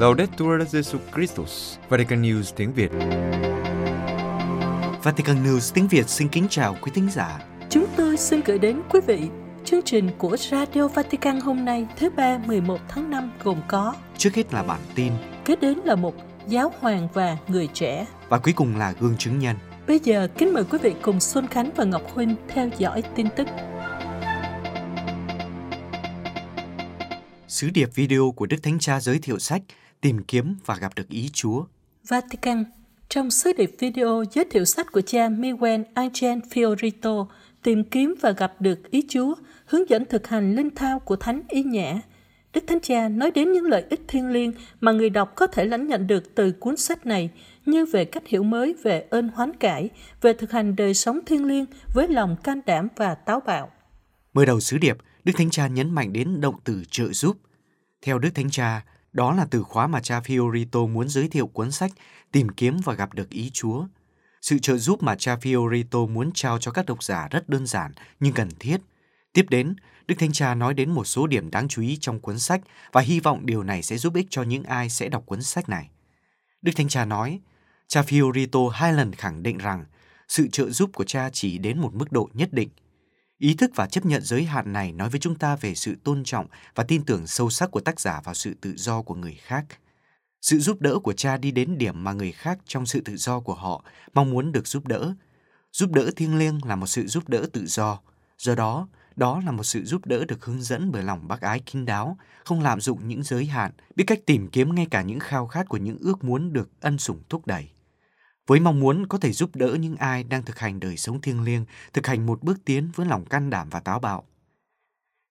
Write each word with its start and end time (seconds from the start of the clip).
Laudetur 0.00 0.62
Jesu 0.72 0.98
Christus, 1.14 1.76
Vatican 1.88 2.22
News 2.22 2.42
tiếng 2.56 2.72
Việt. 2.72 2.90
Vatican 5.02 5.44
News 5.44 5.72
tiếng 5.74 5.88
Việt 5.88 6.08
xin 6.08 6.28
kính 6.28 6.46
chào 6.50 6.76
quý 6.80 6.92
thính 6.94 7.10
giả. 7.10 7.38
Chúng 7.70 7.86
tôi 7.96 8.16
xin 8.16 8.40
gửi 8.44 8.58
đến 8.58 8.80
quý 8.90 9.00
vị 9.06 9.20
chương 9.64 9.82
trình 9.82 10.10
của 10.18 10.36
Radio 10.36 10.88
Vatican 10.88 11.40
hôm 11.40 11.64
nay 11.64 11.86
thứ 11.96 12.10
ba 12.10 12.38
11 12.46 12.78
tháng 12.88 13.10
5 13.10 13.30
gồm 13.42 13.60
có 13.68 13.94
Trước 14.16 14.34
hết 14.34 14.54
là 14.54 14.62
bản 14.62 14.80
tin 14.94 15.12
Kế 15.44 15.56
đến 15.56 15.78
là 15.84 15.94
một 15.94 16.14
giáo 16.48 16.72
hoàng 16.80 17.08
và 17.14 17.36
người 17.48 17.66
trẻ. 17.66 18.06
và 18.28 18.38
cuối 18.38 18.52
cùng 18.56 18.76
là 18.76 18.94
gương 19.00 19.16
chứng 19.16 19.38
nhân. 19.38 19.56
Bây 19.88 19.98
giờ 19.98 20.28
kính 20.38 20.52
mời 20.54 20.64
quý 20.64 20.78
vị 20.82 20.94
cùng 21.02 21.20
Xuân 21.20 21.46
Khánh 21.46 21.70
và 21.76 21.84
Ngọc 21.84 22.02
Huynh 22.14 22.34
theo 22.48 22.68
dõi 22.78 23.02
tin 23.16 23.26
tức. 23.36 23.46
Sứ 27.48 27.70
điệp 27.70 27.88
video 27.94 28.32
của 28.36 28.46
Đức 28.46 28.56
Thánh 28.62 28.78
Cha 28.78 29.00
giới 29.00 29.18
thiệu 29.18 29.38
sách 29.38 29.62
Tìm 30.00 30.22
kiếm 30.22 30.56
và 30.66 30.76
gặp 30.76 30.92
được 30.96 31.08
ý 31.08 31.30
Chúa. 31.32 31.64
Vatican 32.08 32.64
trong 33.08 33.30
sứ 33.30 33.52
điệp 33.52 33.70
video 33.78 34.24
giới 34.32 34.44
thiệu 34.44 34.64
sách 34.64 34.92
của 34.92 35.00
cha 35.00 35.28
Miguel 35.28 35.82
Angel 35.94 36.38
Fiorito 36.50 37.26
tìm 37.62 37.84
kiếm 37.84 38.14
và 38.20 38.30
gặp 38.30 38.52
được 38.60 38.90
ý 38.90 39.04
Chúa, 39.08 39.34
hướng 39.66 39.90
dẫn 39.90 40.04
thực 40.04 40.28
hành 40.28 40.54
linh 40.54 40.70
thao 40.74 40.98
của 40.98 41.16
Thánh 41.16 41.42
Ý 41.48 41.62
Nhã. 41.62 42.00
Đức 42.52 42.64
Thánh 42.66 42.80
Cha 42.80 43.08
nói 43.08 43.30
đến 43.30 43.52
những 43.52 43.64
lợi 43.64 43.84
ích 43.90 44.00
thiêng 44.08 44.28
liêng 44.28 44.52
mà 44.80 44.92
người 44.92 45.10
đọc 45.10 45.32
có 45.36 45.46
thể 45.46 45.64
lãnh 45.64 45.86
nhận 45.86 46.06
được 46.06 46.34
từ 46.34 46.52
cuốn 46.52 46.76
sách 46.76 47.06
này, 47.06 47.30
như 47.66 47.86
về 47.86 48.04
cách 48.04 48.26
hiểu 48.26 48.42
mới 48.42 48.74
về 48.82 49.06
ơn 49.10 49.28
hoán 49.28 49.52
cải, 49.56 49.88
về 50.20 50.32
thực 50.32 50.50
hành 50.50 50.76
đời 50.76 50.94
sống 50.94 51.18
thiêng 51.26 51.44
liêng 51.44 51.64
với 51.94 52.08
lòng 52.08 52.36
can 52.44 52.60
đảm 52.66 52.88
và 52.96 53.14
táo 53.14 53.40
bạo. 53.40 53.70
Mở 54.32 54.44
đầu 54.44 54.60
sứ 54.60 54.78
điệp, 54.78 54.96
Đức 55.24 55.32
Thánh 55.36 55.50
Cha 55.50 55.66
nhấn 55.66 55.90
mạnh 55.94 56.12
đến 56.12 56.40
động 56.40 56.54
từ 56.64 56.82
trợ 56.90 57.12
giúp. 57.12 57.36
Theo 58.02 58.18
Đức 58.18 58.30
Thánh 58.34 58.50
Cha, 58.50 58.84
đó 59.12 59.34
là 59.34 59.46
từ 59.50 59.62
khóa 59.62 59.86
mà 59.86 60.00
cha 60.00 60.20
Fiorito 60.20 60.88
muốn 60.88 61.08
giới 61.08 61.28
thiệu 61.28 61.46
cuốn 61.46 61.70
sách 61.70 61.92
Tìm 62.32 62.48
kiếm 62.48 62.76
và 62.84 62.94
gặp 62.94 63.14
được 63.14 63.30
ý 63.30 63.50
Chúa. 63.52 63.86
Sự 64.42 64.58
trợ 64.58 64.76
giúp 64.76 65.02
mà 65.02 65.14
cha 65.14 65.36
Fiorito 65.36 66.08
muốn 66.08 66.30
trao 66.34 66.58
cho 66.58 66.70
các 66.70 66.86
độc 66.86 67.02
giả 67.02 67.28
rất 67.30 67.48
đơn 67.48 67.66
giản 67.66 67.92
nhưng 68.20 68.32
cần 68.32 68.48
thiết. 68.58 68.76
Tiếp 69.32 69.46
đến, 69.50 69.74
Đức 70.06 70.14
Thánh 70.18 70.32
Cha 70.32 70.54
nói 70.54 70.74
đến 70.74 70.90
một 70.90 71.04
số 71.04 71.26
điểm 71.26 71.50
đáng 71.50 71.68
chú 71.68 71.82
ý 71.82 71.98
trong 72.00 72.20
cuốn 72.20 72.38
sách 72.38 72.60
và 72.92 73.00
hy 73.00 73.20
vọng 73.20 73.46
điều 73.46 73.62
này 73.62 73.82
sẽ 73.82 73.96
giúp 73.96 74.14
ích 74.14 74.26
cho 74.30 74.42
những 74.42 74.64
ai 74.64 74.90
sẽ 74.90 75.08
đọc 75.08 75.22
cuốn 75.26 75.42
sách 75.42 75.68
này. 75.68 75.90
Đức 76.62 76.72
Thánh 76.76 76.88
Cha 76.88 77.04
nói, 77.04 77.40
cha 77.88 78.02
Fiorito 78.02 78.68
hai 78.68 78.92
lần 78.92 79.12
khẳng 79.12 79.42
định 79.42 79.58
rằng 79.58 79.84
sự 80.28 80.48
trợ 80.52 80.70
giúp 80.70 80.90
của 80.94 81.04
cha 81.04 81.30
chỉ 81.32 81.58
đến 81.58 81.78
một 81.78 81.94
mức 81.94 82.12
độ 82.12 82.28
nhất 82.34 82.52
định. 82.52 82.68
Ý 83.40 83.54
thức 83.54 83.70
và 83.74 83.86
chấp 83.86 84.06
nhận 84.06 84.22
giới 84.22 84.44
hạn 84.44 84.72
này 84.72 84.92
nói 84.92 85.08
với 85.08 85.20
chúng 85.20 85.34
ta 85.34 85.56
về 85.56 85.74
sự 85.74 85.96
tôn 86.04 86.24
trọng 86.24 86.46
và 86.74 86.84
tin 86.84 87.04
tưởng 87.04 87.26
sâu 87.26 87.50
sắc 87.50 87.70
của 87.70 87.80
tác 87.80 88.00
giả 88.00 88.20
vào 88.24 88.34
sự 88.34 88.54
tự 88.60 88.74
do 88.76 89.02
của 89.02 89.14
người 89.14 89.34
khác. 89.34 89.64
Sự 90.42 90.58
giúp 90.58 90.80
đỡ 90.80 90.98
của 91.02 91.12
cha 91.12 91.36
đi 91.36 91.50
đến 91.50 91.78
điểm 91.78 92.04
mà 92.04 92.12
người 92.12 92.32
khác 92.32 92.58
trong 92.66 92.86
sự 92.86 93.00
tự 93.00 93.16
do 93.16 93.40
của 93.40 93.54
họ 93.54 93.84
mong 94.14 94.30
muốn 94.30 94.52
được 94.52 94.66
giúp 94.66 94.86
đỡ. 94.86 95.14
Giúp 95.72 95.92
đỡ 95.92 96.10
thiêng 96.16 96.38
liêng 96.38 96.64
là 96.64 96.76
một 96.76 96.86
sự 96.86 97.06
giúp 97.06 97.28
đỡ 97.28 97.46
tự 97.52 97.66
do. 97.66 98.00
Do 98.38 98.54
đó, 98.54 98.88
đó 99.16 99.42
là 99.46 99.52
một 99.52 99.64
sự 99.64 99.84
giúp 99.84 100.06
đỡ 100.06 100.24
được 100.24 100.44
hướng 100.44 100.62
dẫn 100.62 100.92
bởi 100.92 101.02
lòng 101.02 101.28
bác 101.28 101.40
ái 101.40 101.60
kín 101.60 101.84
đáo, 101.84 102.18
không 102.44 102.62
lạm 102.62 102.80
dụng 102.80 103.08
những 103.08 103.22
giới 103.22 103.46
hạn, 103.46 103.72
biết 103.96 104.04
cách 104.06 104.20
tìm 104.26 104.48
kiếm 104.48 104.74
ngay 104.74 104.86
cả 104.90 105.02
những 105.02 105.20
khao 105.20 105.46
khát 105.46 105.68
của 105.68 105.76
những 105.76 105.98
ước 106.00 106.24
muốn 106.24 106.52
được 106.52 106.70
ân 106.80 106.98
sủng 106.98 107.22
thúc 107.28 107.46
đẩy. 107.46 107.70
Với 108.50 108.60
mong 108.60 108.80
muốn 108.80 109.06
có 109.06 109.18
thể 109.18 109.32
giúp 109.32 109.56
đỡ 109.56 109.76
những 109.80 109.96
ai 109.96 110.24
đang 110.24 110.44
thực 110.44 110.58
hành 110.58 110.80
đời 110.80 110.96
sống 110.96 111.20
thiêng 111.20 111.42
liêng, 111.42 111.64
thực 111.92 112.06
hành 112.06 112.26
một 112.26 112.42
bước 112.42 112.64
tiến 112.64 112.90
với 112.94 113.06
lòng 113.06 113.24
can 113.24 113.50
đảm 113.50 113.68
và 113.70 113.80
táo 113.80 113.98
bạo. 113.98 114.24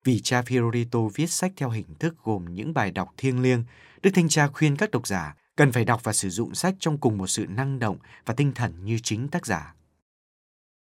Vì 0.04 0.20
cha 0.20 0.42
Fiorito 0.42 1.10
viết 1.10 1.30
sách 1.30 1.52
theo 1.56 1.70
hình 1.70 1.96
thức 2.00 2.16
gồm 2.24 2.46
những 2.54 2.74
bài 2.74 2.92
đọc 2.92 3.14
thiêng 3.18 3.42
liêng, 3.42 3.64
Đức 4.02 4.10
Thanh 4.14 4.30
Cha 4.30 4.48
khuyên 4.48 4.76
các 4.76 4.92
độc 4.92 5.08
giả 5.08 5.36
cần 5.56 5.72
phải 5.72 5.86
đọc 5.86 6.04
và 6.04 6.14
sử 6.14 6.30
dụng 6.30 6.56
sách 6.56 6.76
trong 6.80 6.98
cùng 6.98 7.18
một 7.18 7.28
sự 7.28 7.46
năng 7.50 7.80
động 7.80 7.98
và 8.26 8.34
tinh 8.34 8.52
thần 8.56 8.86
như 8.86 9.00
chính 9.04 9.28
tác 9.28 9.46
giả. 9.46 9.74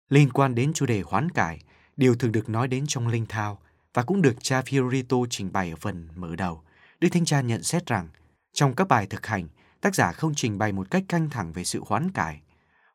Liên 0.08 0.30
quan 0.30 0.54
đến 0.54 0.72
chủ 0.72 0.86
đề 0.86 1.03
hoán 1.06 1.30
cải, 1.30 1.60
điều 1.97 2.14
thường 2.14 2.32
được 2.32 2.48
nói 2.48 2.69
đến 2.69 2.84
trong 2.88 3.08
linh 3.08 3.26
thao 3.26 3.58
và 3.94 4.03
cũng 4.03 4.22
được 4.22 4.34
cha 4.41 4.60
Fiorito 4.60 5.26
trình 5.30 5.53
bày 5.53 5.70
ở 5.70 5.76
phần 5.76 6.08
mở 6.14 6.36
đầu. 6.36 6.62
Đức 7.00 7.08
Thanh 7.12 7.24
Cha 7.24 7.41
nhận 7.41 7.62
xét 7.62 7.86
rằng, 7.86 8.08
trong 8.53 8.74
các 8.74 8.88
bài 8.88 9.06
thực 9.06 9.26
hành, 9.26 9.48
tác 9.81 9.94
giả 9.94 10.12
không 10.12 10.34
trình 10.34 10.59
bày 10.59 10.72
một 10.72 10.91
cách 10.91 11.05
căng 11.09 11.31
thẳng 11.31 11.53
về 11.53 11.65
sự 11.65 11.83
hoán 11.87 12.11
cải. 12.11 12.41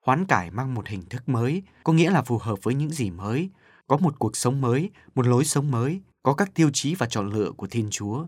Hoán 0.02 0.26
cải 0.26 0.52
mang 0.52 0.74
một 0.74 0.88
hình 0.88 1.04
thức 1.10 1.30
mới, 1.30 1.64
có 1.84 1.94
nghĩa 1.94 2.12
là 2.12 2.22
phù 2.22 2.38
hợp 2.38 2.60
với 2.64 2.74
những 2.74 2.90
gì 2.90 3.12
mới, 3.12 3.50
có 3.88 3.98
một 3.98 4.20
cuộc 4.20 4.38
sống 4.38 4.62
mới, 4.62 4.90
một 5.16 5.28
lối 5.28 5.46
sống 5.46 5.72
mới, 5.72 6.02
có 6.24 6.34
các 6.34 6.54
tiêu 6.54 6.70
chí 6.74 6.96
và 6.96 7.06
chọn 7.06 7.30
lựa 7.30 7.52
của 7.52 7.68
Thiên 7.68 7.88
Chúa. 7.92 8.26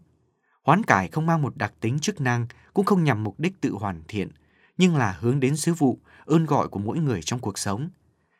Hoán 0.63 0.83
cải 0.83 1.07
không 1.07 1.25
mang 1.25 1.41
một 1.41 1.57
đặc 1.57 1.73
tính 1.79 1.99
chức 1.99 2.21
năng, 2.21 2.47
cũng 2.73 2.85
không 2.85 3.03
nhằm 3.03 3.23
mục 3.23 3.39
đích 3.39 3.61
tự 3.61 3.71
hoàn 3.71 4.01
thiện, 4.07 4.31
nhưng 4.77 4.95
là 4.95 5.17
hướng 5.19 5.39
đến 5.39 5.55
sứ 5.55 5.73
vụ, 5.73 5.99
ơn 6.25 6.45
gọi 6.45 6.67
của 6.67 6.79
mỗi 6.79 6.97
người 6.97 7.21
trong 7.21 7.39
cuộc 7.39 7.57
sống. 7.57 7.89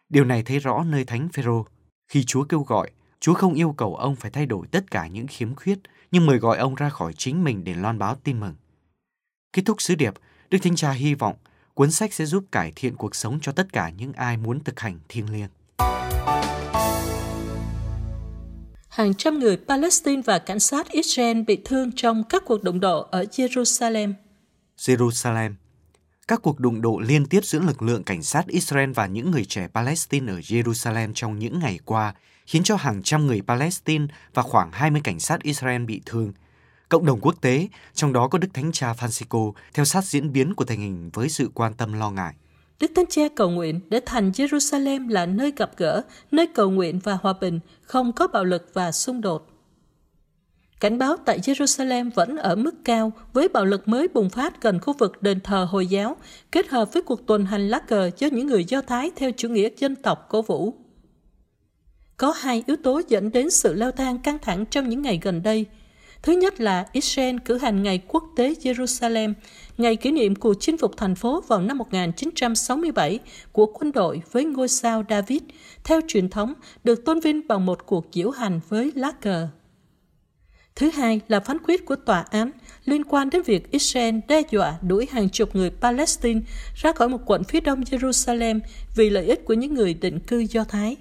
Điều 0.10 0.26
này 0.26 0.44
thấy 0.44 0.60
rõ 0.60 0.84
nơi 0.84 1.06
Thánh 1.06 1.30
Phêrô. 1.30 1.66
Khi 2.08 2.24
Chúa 2.24 2.44
kêu 2.44 2.62
gọi, 2.62 2.92
Chúa 3.20 3.34
không 3.34 3.54
yêu 3.54 3.74
cầu 3.78 3.96
ông 3.96 4.16
phải 4.16 4.32
thay 4.32 4.46
đổi 4.46 4.68
tất 4.68 4.92
cả 4.92 5.08
những 5.08 5.28
khiếm 5.28 5.56
khuyết, 5.56 5.80
nhưng 6.12 6.26
mời 6.26 6.38
gọi 6.38 6.58
ông 6.58 6.76
ra 6.76 6.90
khỏi 6.90 7.14
chính 7.14 7.44
mình 7.44 7.64
để 7.64 7.74
loan 7.74 8.00
báo 8.00 8.16
tin 8.24 8.40
mừng. 8.40 8.56
Kết 9.56 9.62
thúc 9.66 9.82
sứ 9.82 9.96
điệp, 9.96 10.14
Đức 10.50 10.58
Thánh 10.62 10.76
Cha 10.76 10.92
hy 10.92 11.14
vọng 11.14 11.36
cuốn 11.74 11.92
sách 11.92 12.14
sẽ 12.14 12.26
giúp 12.26 12.44
cải 12.52 12.72
thiện 12.76 12.96
cuộc 12.96 13.16
sống 13.16 13.40
cho 13.42 13.52
tất 13.52 13.74
cả 13.74 13.92
những 13.98 14.14
ai 14.14 14.38
muốn 14.38 14.64
thực 14.64 14.80
hành 14.80 15.00
thiêng 15.10 15.30
liêng. 15.30 15.48
Hàng 18.90 19.14
trăm 19.14 19.40
người 19.40 19.58
Palestine 19.68 20.22
và 20.26 20.40
cảnh 20.40 20.60
sát 20.60 20.90
Israel 20.90 21.42
bị 21.42 21.62
thương 21.66 21.92
trong 21.96 22.24
các 22.30 22.44
cuộc 22.46 22.64
đụng 22.64 22.80
độ 22.80 23.08
ở 23.12 23.24
Jerusalem. 23.32 24.14
Jerusalem 24.78 25.54
Các 26.28 26.42
cuộc 26.42 26.60
đụng 26.60 26.82
độ 26.82 27.02
liên 27.08 27.26
tiếp 27.26 27.46
giữa 27.46 27.60
lực 27.60 27.82
lượng 27.82 28.04
cảnh 28.04 28.24
sát 28.24 28.48
Israel 28.48 28.92
và 28.92 29.06
những 29.06 29.32
người 29.32 29.46
trẻ 29.46 29.68
Palestine 29.68 30.32
ở 30.32 30.40
Jerusalem 30.40 31.12
trong 31.16 31.40
những 31.40 31.60
ngày 31.60 31.80
qua 31.86 32.14
khiến 32.46 32.64
cho 32.64 32.76
hàng 32.76 33.04
trăm 33.04 33.28
người 33.28 33.42
Palestine 33.48 34.06
và 34.34 34.42
khoảng 34.42 34.72
20 34.72 35.02
cảnh 35.04 35.20
sát 35.20 35.44
Israel 35.44 35.84
bị 35.84 36.02
thương. 36.06 36.34
Cộng 36.90 37.06
đồng 37.06 37.20
quốc 37.22 37.36
tế, 37.42 37.68
trong 37.94 38.14
đó 38.14 38.28
có 38.28 38.38
Đức 38.38 38.48
Thánh 38.54 38.72
Cha 38.72 38.94
Francisco, 38.94 39.52
theo 39.74 39.86
sát 39.86 40.04
diễn 40.04 40.34
biến 40.34 40.56
của 40.56 40.66
tình 40.66 40.80
hình 40.80 41.10
với 41.14 41.30
sự 41.30 41.50
quan 41.54 41.74
tâm 41.74 41.94
lo 41.94 42.12
ngại. 42.12 42.34
Đức 42.80 42.92
Thánh 42.96 43.06
Cha 43.10 43.22
cầu 43.36 43.50
nguyện 43.50 43.80
để 43.90 44.00
thành 44.06 44.32
Jerusalem 44.32 45.10
là 45.10 45.26
nơi 45.26 45.54
gặp 45.58 45.72
gỡ, 45.78 46.02
nơi 46.32 46.48
cầu 46.48 46.70
nguyện 46.70 47.00
và 47.04 47.18
hòa 47.22 47.34
bình, 47.42 47.60
không 47.82 48.14
có 48.14 48.28
bạo 48.28 48.44
lực 48.46 48.70
và 48.74 48.92
xung 48.92 49.22
đột. 49.22 49.48
Cảnh 50.80 50.98
báo 50.98 51.18
tại 51.26 51.40
Jerusalem 51.40 52.12
vẫn 52.16 52.38
ở 52.38 52.56
mức 52.56 52.76
cao 52.86 53.12
với 53.34 53.48
bạo 53.48 53.66
lực 53.66 53.88
mới 53.88 54.08
bùng 54.08 54.30
phát 54.30 54.62
gần 54.62 54.80
khu 54.80 54.94
vực 54.94 55.22
đền 55.22 55.40
thờ 55.40 55.68
Hồi 55.70 55.88
giáo, 55.88 56.16
kết 56.52 56.68
hợp 56.68 56.94
với 56.94 57.02
cuộc 57.02 57.28
tuần 57.28 57.46
hành 57.46 57.70
lá 57.70 57.80
cờ 57.80 58.12
do 58.18 58.28
những 58.32 58.48
người 58.48 58.66
Do 58.66 58.82
Thái 58.82 59.12
theo 59.16 59.32
chủ 59.32 59.50
nghĩa 59.50 59.70
dân 59.78 59.96
tộc 59.96 60.26
cổ 60.30 60.42
vũ. 60.42 60.74
Có 62.18 62.32
hai 62.32 62.64
yếu 62.68 62.76
tố 62.84 63.02
dẫn 63.08 63.32
đến 63.32 63.50
sự 63.50 63.74
leo 63.74 63.92
thang 63.92 64.20
căng 64.20 64.40
thẳng 64.40 64.66
trong 64.66 64.90
những 64.90 65.02
ngày 65.02 65.20
gần 65.22 65.44
đây. 65.44 65.66
Thứ 66.26 66.34
nhất 66.34 66.62
là 66.62 66.86
Israel 66.92 67.36
cử 67.46 67.58
hành 67.58 67.84
Ngày 67.84 68.02
Quốc 68.08 68.24
tế 68.36 68.54
Jerusalem, 68.64 69.34
ngày 69.78 69.96
kỷ 69.96 70.12
niệm 70.12 70.36
cuộc 70.36 70.54
chinh 70.60 70.78
phục 70.78 70.98
thành 70.98 71.16
phố 71.16 71.44
vào 71.48 71.62
năm 71.62 71.78
1967 71.78 73.20
của 73.52 73.66
quân 73.66 73.92
đội 73.92 74.22
với 74.32 74.46
ngôi 74.46 74.68
sao 74.68 75.04
David, 75.10 75.42
theo 75.84 76.02
truyền 76.08 76.30
thống 76.30 76.54
được 76.84 77.06
tôn 77.06 77.20
vinh 77.20 77.48
bằng 77.48 77.66
một 77.66 77.86
cuộc 77.86 78.06
diễu 78.14 78.30
hành 78.30 78.60
với 78.70 78.92
lá 78.96 79.12
cờ. 79.12 79.48
Thứ 80.76 80.90
hai 80.90 81.22
là 81.28 81.40
phán 81.40 81.58
quyết 81.68 81.86
của 81.86 81.96
tòa 81.96 82.22
án 82.22 82.52
liên 82.86 83.04
quan 83.04 83.30
đến 83.30 83.42
việc 83.42 83.72
Israel 83.72 84.16
đe 84.28 84.42
dọa 84.52 84.78
đuổi 84.82 85.08
hàng 85.12 85.30
chục 85.30 85.56
người 85.56 85.70
Palestine 85.70 86.42
ra 86.76 86.92
khỏi 86.92 87.10
một 87.10 87.22
quận 87.26 87.44
phía 87.44 87.60
đông 87.60 87.82
Jerusalem 87.82 88.60
vì 88.96 89.10
lợi 89.10 89.26
ích 89.26 89.46
của 89.46 89.54
những 89.54 89.74
người 89.74 89.94
định 89.94 90.20
cư 90.20 90.40
Do 90.40 90.64
Thái. 90.64 90.98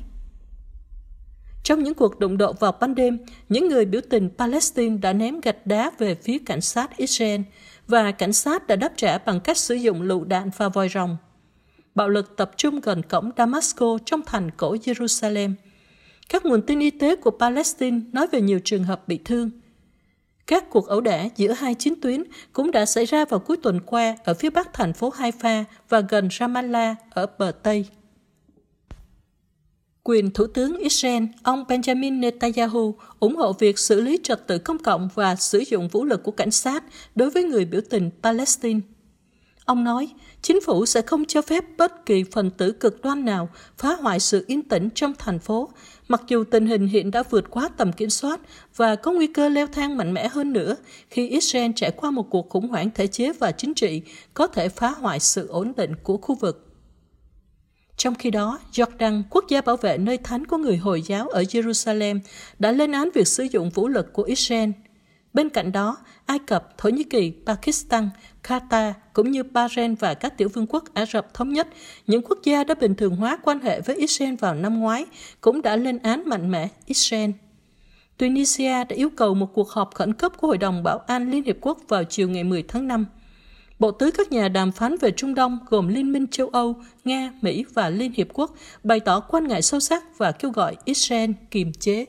Trong 1.64 1.82
những 1.82 1.94
cuộc 1.94 2.18
đụng 2.18 2.38
độ 2.38 2.52
vào 2.52 2.72
ban 2.80 2.94
đêm, 2.94 3.18
những 3.48 3.68
người 3.68 3.84
biểu 3.84 4.00
tình 4.10 4.30
Palestine 4.38 4.96
đã 4.96 5.12
ném 5.12 5.40
gạch 5.40 5.66
đá 5.66 5.90
về 5.98 6.14
phía 6.14 6.38
cảnh 6.46 6.60
sát 6.60 6.96
Israel 6.96 7.40
và 7.86 8.12
cảnh 8.12 8.32
sát 8.32 8.66
đã 8.66 8.76
đáp 8.76 8.92
trả 8.96 9.18
bằng 9.18 9.40
cách 9.40 9.58
sử 9.58 9.74
dụng 9.74 10.02
lựu 10.02 10.24
đạn 10.24 10.50
và 10.56 10.68
vòi 10.68 10.88
rồng. 10.88 11.16
Bạo 11.94 12.08
lực 12.08 12.36
tập 12.36 12.50
trung 12.56 12.80
gần 12.80 13.02
cổng 13.02 13.30
Damascus 13.36 14.02
trong 14.04 14.22
thành 14.26 14.50
cổ 14.50 14.74
Jerusalem. 14.74 15.52
Các 16.28 16.44
nguồn 16.46 16.62
tin 16.62 16.80
y 16.80 16.90
tế 16.90 17.16
của 17.16 17.30
Palestine 17.30 18.00
nói 18.12 18.26
về 18.32 18.40
nhiều 18.40 18.60
trường 18.64 18.84
hợp 18.84 19.08
bị 19.08 19.20
thương. 19.24 19.50
Các 20.46 20.70
cuộc 20.70 20.88
ẩu 20.88 21.00
đả 21.00 21.28
giữa 21.36 21.52
hai 21.52 21.74
chiến 21.74 22.00
tuyến 22.00 22.24
cũng 22.52 22.70
đã 22.70 22.86
xảy 22.86 23.04
ra 23.04 23.24
vào 23.24 23.40
cuối 23.40 23.56
tuần 23.56 23.80
qua 23.80 24.16
ở 24.24 24.34
phía 24.34 24.50
bắc 24.50 24.72
thành 24.72 24.92
phố 24.92 25.10
Haifa 25.10 25.64
và 25.88 26.00
gần 26.00 26.28
Ramallah 26.38 26.96
ở 27.10 27.26
bờ 27.38 27.52
Tây. 27.62 27.86
Quyền 30.06 30.30
Thủ 30.30 30.46
tướng 30.46 30.78
Israel, 30.78 31.24
ông 31.42 31.64
Benjamin 31.68 32.20
Netanyahu, 32.20 32.94
ủng 33.20 33.36
hộ 33.36 33.52
việc 33.52 33.78
xử 33.78 34.00
lý 34.00 34.18
trật 34.22 34.46
tự 34.46 34.58
công 34.58 34.78
cộng 34.78 35.08
và 35.14 35.36
sử 35.36 35.58
dụng 35.58 35.88
vũ 35.88 36.04
lực 36.04 36.22
của 36.22 36.30
cảnh 36.30 36.50
sát 36.50 36.84
đối 37.14 37.30
với 37.30 37.44
người 37.44 37.64
biểu 37.64 37.80
tình 37.90 38.10
Palestine. 38.22 38.80
Ông 39.64 39.84
nói, 39.84 40.08
chính 40.42 40.60
phủ 40.60 40.86
sẽ 40.86 41.02
không 41.02 41.24
cho 41.24 41.42
phép 41.42 41.64
bất 41.78 42.06
kỳ 42.06 42.24
phần 42.32 42.50
tử 42.50 42.72
cực 42.72 43.02
đoan 43.02 43.24
nào 43.24 43.48
phá 43.78 43.96
hoại 44.00 44.20
sự 44.20 44.44
yên 44.46 44.62
tĩnh 44.62 44.88
trong 44.94 45.12
thành 45.18 45.38
phố, 45.38 45.68
mặc 46.08 46.22
dù 46.28 46.44
tình 46.44 46.66
hình 46.66 46.86
hiện 46.86 47.10
đã 47.10 47.22
vượt 47.30 47.50
quá 47.50 47.68
tầm 47.76 47.92
kiểm 47.92 48.10
soát 48.10 48.40
và 48.76 48.96
có 48.96 49.12
nguy 49.12 49.26
cơ 49.26 49.48
leo 49.48 49.66
thang 49.66 49.96
mạnh 49.96 50.14
mẽ 50.14 50.28
hơn 50.28 50.52
nữa 50.52 50.76
khi 51.10 51.28
Israel 51.28 51.70
trải 51.76 51.90
qua 51.90 52.10
một 52.10 52.30
cuộc 52.30 52.48
khủng 52.50 52.68
hoảng 52.68 52.90
thể 52.94 53.06
chế 53.06 53.32
và 53.32 53.52
chính 53.52 53.74
trị 53.74 54.02
có 54.34 54.46
thể 54.46 54.68
phá 54.68 54.90
hoại 54.90 55.20
sự 55.20 55.46
ổn 55.46 55.72
định 55.76 55.94
của 56.02 56.16
khu 56.16 56.34
vực. 56.34 56.73
Trong 57.96 58.14
khi 58.14 58.30
đó, 58.30 58.58
Jordan, 58.72 59.22
quốc 59.30 59.44
gia 59.48 59.60
bảo 59.60 59.76
vệ 59.76 59.98
nơi 59.98 60.18
thánh 60.18 60.46
của 60.46 60.56
người 60.56 60.76
Hồi 60.76 61.02
giáo 61.02 61.28
ở 61.28 61.42
Jerusalem, 61.42 62.20
đã 62.58 62.72
lên 62.72 62.92
án 62.92 63.08
việc 63.14 63.28
sử 63.28 63.44
dụng 63.44 63.70
vũ 63.70 63.88
lực 63.88 64.12
của 64.12 64.22
Israel. 64.22 64.70
Bên 65.32 65.48
cạnh 65.48 65.72
đó, 65.72 65.96
Ai 66.26 66.38
Cập, 66.38 66.78
Thổ 66.78 66.88
Nhĩ 66.88 67.04
Kỳ, 67.04 67.32
Pakistan, 67.46 68.08
Qatar 68.42 68.92
cũng 69.12 69.30
như 69.30 69.42
Bahrain 69.42 69.94
và 69.94 70.14
các 70.14 70.38
tiểu 70.38 70.48
vương 70.48 70.66
quốc 70.66 70.84
Ả 70.94 71.06
Rập 71.06 71.34
Thống 71.34 71.52
Nhất, 71.52 71.68
những 72.06 72.22
quốc 72.22 72.38
gia 72.44 72.64
đã 72.64 72.74
bình 72.74 72.94
thường 72.94 73.16
hóa 73.16 73.38
quan 73.42 73.60
hệ 73.60 73.80
với 73.80 73.96
Israel 73.96 74.34
vào 74.34 74.54
năm 74.54 74.80
ngoái, 74.80 75.04
cũng 75.40 75.62
đã 75.62 75.76
lên 75.76 75.98
án 75.98 76.28
mạnh 76.28 76.50
mẽ 76.50 76.68
Israel. 76.86 77.30
Tunisia 78.18 78.84
đã 78.84 78.96
yêu 78.96 79.10
cầu 79.16 79.34
một 79.34 79.54
cuộc 79.54 79.70
họp 79.70 79.94
khẩn 79.94 80.12
cấp 80.12 80.32
của 80.36 80.46
Hội 80.46 80.58
đồng 80.58 80.82
Bảo 80.82 80.98
an 80.98 81.30
Liên 81.30 81.44
Hiệp 81.44 81.56
Quốc 81.60 81.78
vào 81.88 82.04
chiều 82.04 82.28
ngày 82.28 82.44
10 82.44 82.62
tháng 82.62 82.88
5. 82.88 83.06
Bộ 83.78 83.90
tứ 83.90 84.10
các 84.10 84.32
nhà 84.32 84.48
đàm 84.48 84.72
phán 84.72 84.96
về 85.00 85.10
Trung 85.10 85.34
Đông 85.34 85.58
gồm 85.68 85.88
Liên 85.88 86.12
minh 86.12 86.26
châu 86.30 86.48
Âu, 86.48 86.76
Nga, 87.04 87.32
Mỹ 87.42 87.64
và 87.74 87.88
Liên 87.88 88.12
Hiệp 88.12 88.26
Quốc 88.32 88.54
bày 88.82 89.00
tỏ 89.00 89.20
quan 89.20 89.48
ngại 89.48 89.62
sâu 89.62 89.80
sắc 89.80 90.18
và 90.18 90.32
kêu 90.32 90.50
gọi 90.50 90.76
Israel 90.84 91.30
kiềm 91.50 91.72
chế. 91.72 92.06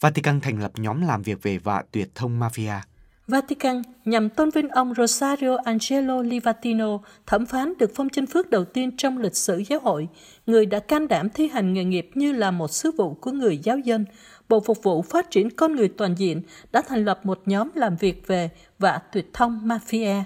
Vatican 0.00 0.40
thành 0.40 0.60
lập 0.62 0.72
nhóm 0.76 1.00
làm 1.06 1.22
việc 1.22 1.42
về 1.42 1.58
vạ 1.58 1.82
tuyệt 1.92 2.14
thông 2.14 2.40
mafia. 2.40 2.80
Vatican 3.28 3.82
nhằm 4.04 4.30
tôn 4.30 4.50
vinh 4.50 4.68
ông 4.68 4.94
Rosario 4.94 5.56
Angelo 5.64 6.22
Livatino, 6.22 6.98
thẩm 7.26 7.46
phán 7.46 7.72
được 7.78 7.90
phong 7.94 8.08
chân 8.08 8.26
phước 8.26 8.50
đầu 8.50 8.64
tiên 8.64 8.96
trong 8.96 9.18
lịch 9.18 9.36
sử 9.36 9.58
giáo 9.58 9.80
hội, 9.80 10.08
người 10.46 10.66
đã 10.66 10.78
can 10.78 11.08
đảm 11.08 11.28
thi 11.30 11.48
hành 11.48 11.72
nghề 11.72 11.84
nghiệp 11.84 12.10
như 12.14 12.32
là 12.32 12.50
một 12.50 12.68
sứ 12.68 12.90
vụ 12.98 13.14
của 13.14 13.30
người 13.30 13.58
giáo 13.58 13.78
dân. 13.78 14.04
Bộ 14.48 14.60
Phục 14.60 14.82
vụ 14.82 15.02
Phát 15.02 15.30
triển 15.30 15.50
Con 15.50 15.76
người 15.76 15.88
Toàn 15.88 16.14
diện 16.14 16.42
đã 16.72 16.82
thành 16.88 17.04
lập 17.04 17.20
một 17.24 17.42
nhóm 17.46 17.70
làm 17.74 17.96
việc 17.96 18.26
về 18.26 18.50
và 18.78 19.00
tuyệt 19.12 19.30
thông 19.32 19.68
mafia. 19.68 20.22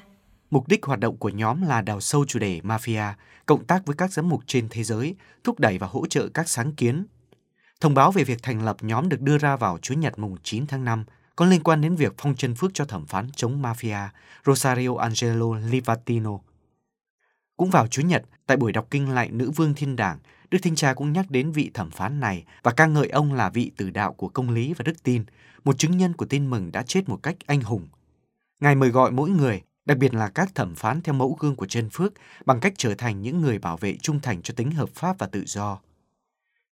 Mục 0.51 0.69
đích 0.69 0.85
hoạt 0.85 1.01
động 1.01 1.17
của 1.17 1.29
nhóm 1.29 1.63
là 1.63 1.81
đào 1.81 2.01
sâu 2.01 2.25
chủ 2.25 2.39
đề 2.39 2.61
mafia, 2.65 3.13
cộng 3.47 3.65
tác 3.65 3.87
với 3.87 3.97
các 3.97 4.13
giám 4.13 4.29
mục 4.29 4.43
trên 4.47 4.67
thế 4.71 4.83
giới, 4.83 5.15
thúc 5.45 5.61
đẩy 5.61 5.79
và 5.79 5.87
hỗ 5.87 6.07
trợ 6.07 6.29
các 6.29 6.49
sáng 6.49 6.73
kiến, 6.73 7.05
Thông 7.83 7.95
báo 7.95 8.11
về 8.11 8.25
việc 8.25 8.43
thành 8.43 8.65
lập 8.65 8.77
nhóm 8.81 9.09
được 9.09 9.21
đưa 9.21 9.39
ra 9.39 9.57
vào 9.57 9.79
Chủ 9.83 9.95
nhật 9.95 10.19
mùng 10.19 10.37
9 10.43 10.67
tháng 10.67 10.85
5 10.85 11.05
có 11.37 11.47
liên 11.47 11.63
quan 11.63 11.81
đến 11.81 11.97
việc 11.97 12.15
phong 12.19 12.37
chân 12.37 12.55
phước 12.55 12.71
cho 12.75 12.85
thẩm 12.85 13.07
phán 13.07 13.31
chống 13.37 13.63
mafia 13.63 14.09
Rosario 14.47 14.97
Angelo 14.99 15.55
Livatino. 15.55 16.39
Cũng 17.57 17.71
vào 17.71 17.87
Chủ 17.87 18.03
nhật, 18.03 18.25
tại 18.47 18.57
buổi 18.57 18.73
đọc 18.73 18.87
kinh 18.91 19.11
lại 19.11 19.31
nữ 19.31 19.51
vương 19.51 19.75
thiên 19.75 19.97
đảng, 19.97 20.19
Đức 20.51 20.59
Thánh 20.63 20.75
Cha 20.75 20.95
cũng 20.95 21.13
nhắc 21.13 21.31
đến 21.31 21.53
vị 21.53 21.71
thẩm 21.75 21.91
phán 21.91 22.21
này 22.21 22.45
và 22.63 22.73
ca 22.73 22.87
ngợi 22.87 23.09
ông 23.09 23.33
là 23.33 23.51
vị 23.51 23.71
tử 23.77 23.91
đạo 23.91 24.13
của 24.13 24.29
công 24.29 24.51
lý 24.51 24.73
và 24.73 24.83
đức 24.83 25.03
tin, 25.03 25.25
một 25.65 25.79
chứng 25.79 25.97
nhân 25.97 26.13
của 26.13 26.27
tin 26.27 26.51
mừng 26.51 26.73
đã 26.73 26.83
chết 26.83 27.09
một 27.09 27.23
cách 27.23 27.37
anh 27.47 27.61
hùng. 27.61 27.89
Ngài 28.61 28.75
mời 28.75 28.89
gọi 28.89 29.11
mỗi 29.11 29.31
người, 29.31 29.63
đặc 29.85 29.99
biệt 29.99 30.15
là 30.15 30.29
các 30.29 30.55
thẩm 30.55 30.75
phán 30.75 31.03
theo 31.03 31.15
mẫu 31.15 31.37
gương 31.41 31.57
của 31.57 31.67
chân 31.67 31.91
phước, 31.91 32.13
bằng 32.45 32.61
cách 32.61 32.73
trở 32.77 32.95
thành 32.95 33.23
những 33.23 33.41
người 33.41 33.59
bảo 33.59 33.77
vệ 33.77 33.97
trung 33.97 34.21
thành 34.21 34.43
cho 34.43 34.55
tính 34.57 34.71
hợp 34.71 34.89
pháp 34.95 35.19
và 35.19 35.27
tự 35.27 35.45
do. 35.47 35.79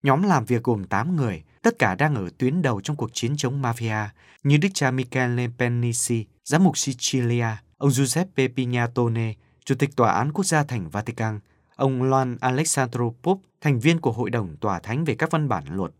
Nhóm 0.02 0.22
làm 0.22 0.44
việc 0.44 0.62
gồm 0.62 0.84
8 0.84 1.16
người, 1.16 1.42
tất 1.62 1.78
cả 1.78 1.94
đang 1.94 2.14
ở 2.14 2.30
tuyến 2.38 2.62
đầu 2.62 2.80
trong 2.80 2.96
cuộc 2.96 3.10
chiến 3.12 3.34
chống 3.36 3.62
mafia, 3.62 4.06
như 4.42 4.56
đức 4.56 4.68
cha 4.74 4.90
Michele 4.90 5.48
Penisi, 5.58 6.26
giám 6.44 6.64
mục 6.64 6.78
Sicilia, 6.78 7.46
ông 7.76 7.90
Giuseppe 7.90 8.48
Pignatone, 8.48 9.34
Chủ 9.64 9.74
tịch 9.74 9.96
Tòa 9.96 10.12
án 10.12 10.32
Quốc 10.32 10.44
gia 10.44 10.64
thành 10.64 10.90
Vatican, 10.90 11.40
ông 11.76 12.02
Loan 12.02 12.36
Alexandro 12.40 13.10
Pop, 13.22 13.40
thành 13.60 13.80
viên 13.80 14.00
của 14.00 14.12
Hội 14.12 14.30
đồng 14.30 14.56
Tòa 14.56 14.80
Thánh 14.80 15.04
về 15.04 15.14
các 15.14 15.30
văn 15.30 15.48
bản 15.48 15.64
luật. 15.68 15.90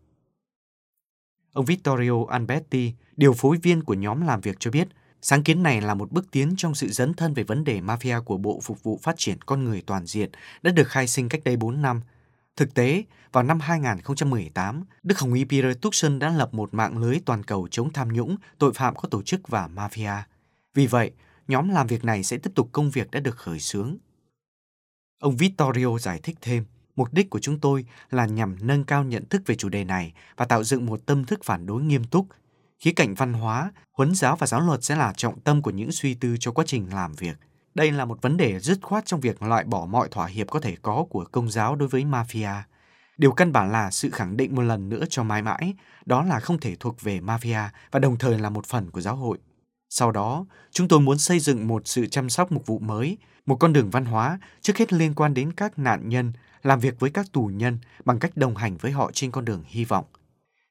Ông 1.53 1.65
Vittorio 1.65 2.25
Alberti, 2.29 2.93
điều 3.17 3.33
phối 3.33 3.57
viên 3.57 3.83
của 3.83 3.93
nhóm 3.93 4.21
làm 4.21 4.41
việc 4.41 4.55
cho 4.59 4.71
biết, 4.71 4.87
sáng 5.21 5.43
kiến 5.43 5.63
này 5.63 5.81
là 5.81 5.93
một 5.93 6.11
bước 6.11 6.31
tiến 6.31 6.53
trong 6.57 6.75
sự 6.75 6.87
dấn 6.87 7.13
thân 7.13 7.33
về 7.33 7.43
vấn 7.43 7.63
đề 7.63 7.81
mafia 7.81 8.23
của 8.23 8.37
Bộ 8.37 8.59
Phục 8.63 8.83
vụ 8.83 8.99
Phát 9.03 9.15
triển 9.17 9.41
Con 9.41 9.63
Người 9.63 9.83
Toàn 9.85 10.05
diện 10.05 10.29
đã 10.61 10.71
được 10.71 10.87
khai 10.87 11.07
sinh 11.07 11.29
cách 11.29 11.43
đây 11.43 11.57
4 11.57 11.81
năm– 11.81 12.01
Thực 12.55 12.73
tế, 12.73 13.03
vào 13.31 13.43
năm 13.43 13.59
2018, 13.59 14.83
Đức 15.03 15.19
Hồng 15.19 15.33
Y 15.33 15.43
Peter 15.43 15.77
Tucson 15.81 16.19
đã 16.19 16.29
lập 16.29 16.53
một 16.53 16.73
mạng 16.73 16.97
lưới 16.97 17.19
toàn 17.25 17.43
cầu 17.43 17.67
chống 17.71 17.93
tham 17.93 18.13
nhũng, 18.13 18.35
tội 18.57 18.73
phạm 18.73 18.95
có 18.95 19.09
tổ 19.09 19.21
chức 19.21 19.47
và 19.47 19.67
mafia. 19.67 20.21
Vì 20.73 20.87
vậy, 20.87 21.11
nhóm 21.47 21.69
làm 21.69 21.87
việc 21.87 22.03
này 22.03 22.23
sẽ 22.23 22.37
tiếp 22.37 22.51
tục 22.55 22.69
công 22.71 22.89
việc 22.89 23.11
đã 23.11 23.19
được 23.19 23.37
khởi 23.37 23.59
xướng. 23.59 23.97
Ông 25.19 25.37
Vittorio 25.37 25.97
giải 25.97 26.19
thích 26.23 26.37
thêm, 26.41 26.65
mục 26.95 27.13
đích 27.13 27.29
của 27.29 27.39
chúng 27.39 27.59
tôi 27.59 27.85
là 28.09 28.25
nhằm 28.25 28.55
nâng 28.61 28.83
cao 28.83 29.03
nhận 29.03 29.25
thức 29.25 29.41
về 29.45 29.55
chủ 29.55 29.69
đề 29.69 29.83
này 29.83 30.13
và 30.37 30.45
tạo 30.45 30.63
dựng 30.63 30.85
một 30.85 31.05
tâm 31.05 31.25
thức 31.25 31.43
phản 31.43 31.65
đối 31.65 31.81
nghiêm 31.81 32.03
túc. 32.03 32.27
Khía 32.79 32.91
cạnh 32.91 33.13
văn 33.13 33.33
hóa, 33.33 33.71
huấn 33.91 34.15
giáo 34.15 34.35
và 34.35 34.47
giáo 34.47 34.61
luật 34.61 34.83
sẽ 34.83 34.95
là 34.95 35.13
trọng 35.17 35.39
tâm 35.39 35.61
của 35.61 35.71
những 35.71 35.91
suy 35.91 36.13
tư 36.13 36.37
cho 36.39 36.51
quá 36.51 36.65
trình 36.67 36.93
làm 36.93 37.13
việc. 37.13 37.37
Đây 37.79 37.91
là 37.91 38.05
một 38.05 38.21
vấn 38.21 38.37
đề 38.37 38.59
dứt 38.59 38.79
khoát 38.81 39.05
trong 39.05 39.19
việc 39.19 39.41
loại 39.41 39.63
bỏ 39.63 39.85
mọi 39.85 40.07
thỏa 40.11 40.27
hiệp 40.27 40.49
có 40.49 40.59
thể 40.59 40.75
có 40.81 41.05
của 41.09 41.25
công 41.31 41.49
giáo 41.49 41.75
đối 41.75 41.87
với 41.87 42.03
mafia. 42.03 42.61
Điều 43.17 43.31
căn 43.31 43.51
bản 43.51 43.71
là 43.71 43.91
sự 43.91 44.09
khẳng 44.09 44.37
định 44.37 44.55
một 44.55 44.61
lần 44.61 44.89
nữa 44.89 45.03
cho 45.09 45.23
mãi 45.23 45.41
mãi, 45.41 45.73
đó 46.05 46.23
là 46.23 46.39
không 46.39 46.59
thể 46.59 46.75
thuộc 46.75 47.01
về 47.01 47.19
mafia 47.19 47.67
và 47.91 47.99
đồng 47.99 48.17
thời 48.17 48.39
là 48.39 48.49
một 48.49 48.65
phần 48.65 48.91
của 48.91 49.01
giáo 49.01 49.15
hội. 49.15 49.37
Sau 49.89 50.11
đó, 50.11 50.45
chúng 50.71 50.87
tôi 50.87 50.99
muốn 50.99 51.17
xây 51.17 51.39
dựng 51.39 51.67
một 51.67 51.81
sự 51.85 52.05
chăm 52.05 52.29
sóc 52.29 52.51
mục 52.51 52.65
vụ 52.65 52.79
mới, 52.79 53.17
một 53.45 53.55
con 53.55 53.73
đường 53.73 53.89
văn 53.89 54.05
hóa 54.05 54.39
trước 54.61 54.77
hết 54.77 54.93
liên 54.93 55.13
quan 55.13 55.33
đến 55.33 55.51
các 55.53 55.79
nạn 55.79 56.09
nhân, 56.09 56.33
làm 56.63 56.79
việc 56.79 56.99
với 56.99 57.09
các 57.09 57.25
tù 57.31 57.45
nhân 57.53 57.77
bằng 58.05 58.19
cách 58.19 58.37
đồng 58.37 58.55
hành 58.55 58.77
với 58.77 58.91
họ 58.91 59.11
trên 59.13 59.31
con 59.31 59.45
đường 59.45 59.63
hy 59.67 59.85
vọng. 59.85 60.05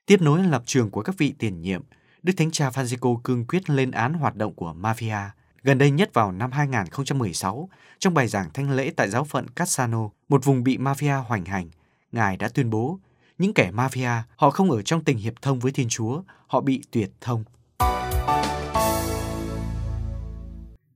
Tiếp 0.07 0.23
nối 0.23 0.43
lập 0.43 0.63
trường 0.67 0.91
của 0.91 1.03
các 1.03 1.19
vị 1.19 1.35
tiền 1.39 1.61
nhiệm, 1.61 1.83
Đức 2.23 2.33
Thánh 2.37 2.51
Cha 2.51 2.71
Francisco 2.71 3.17
cương 3.17 3.45
quyết 3.45 3.71
lên 3.71 3.91
án 3.91 4.15
hoạt 4.15 4.37
động 4.37 4.55
của 4.55 4.75
mafia. 4.81 5.29
Gần 5.63 5.79
đây 5.79 5.91
nhất 5.91 6.11
vào 6.15 6.33
năm 6.33 6.53
2016, 6.53 7.69
trong 7.99 8.15
bài 8.15 8.29
giảng 8.29 8.51
thanh 8.55 8.71
lễ 8.71 8.91
tại 8.97 9.09
giáo 9.09 9.25
phận 9.25 9.49
Cassano, 9.49 10.09
một 10.29 10.45
vùng 10.45 10.65
bị 10.65 10.79
mafia 10.79 11.23
hoành 11.23 11.45
hành, 11.45 11.71
Ngài 12.13 12.37
đã 12.37 12.49
tuyên 12.49 12.71
bố, 12.71 12.99
những 13.39 13.55
kẻ 13.55 13.71
mafia, 13.71 14.21
họ 14.37 14.51
không 14.51 14.71
ở 14.71 14.83
trong 14.83 15.05
tình 15.05 15.19
hiệp 15.19 15.43
thông 15.43 15.59
với 15.59 15.73
Thiên 15.73 15.89
Chúa, 15.89 16.23
họ 16.47 16.61
bị 16.61 16.83
tuyệt 16.91 17.11
thông. 17.21 17.45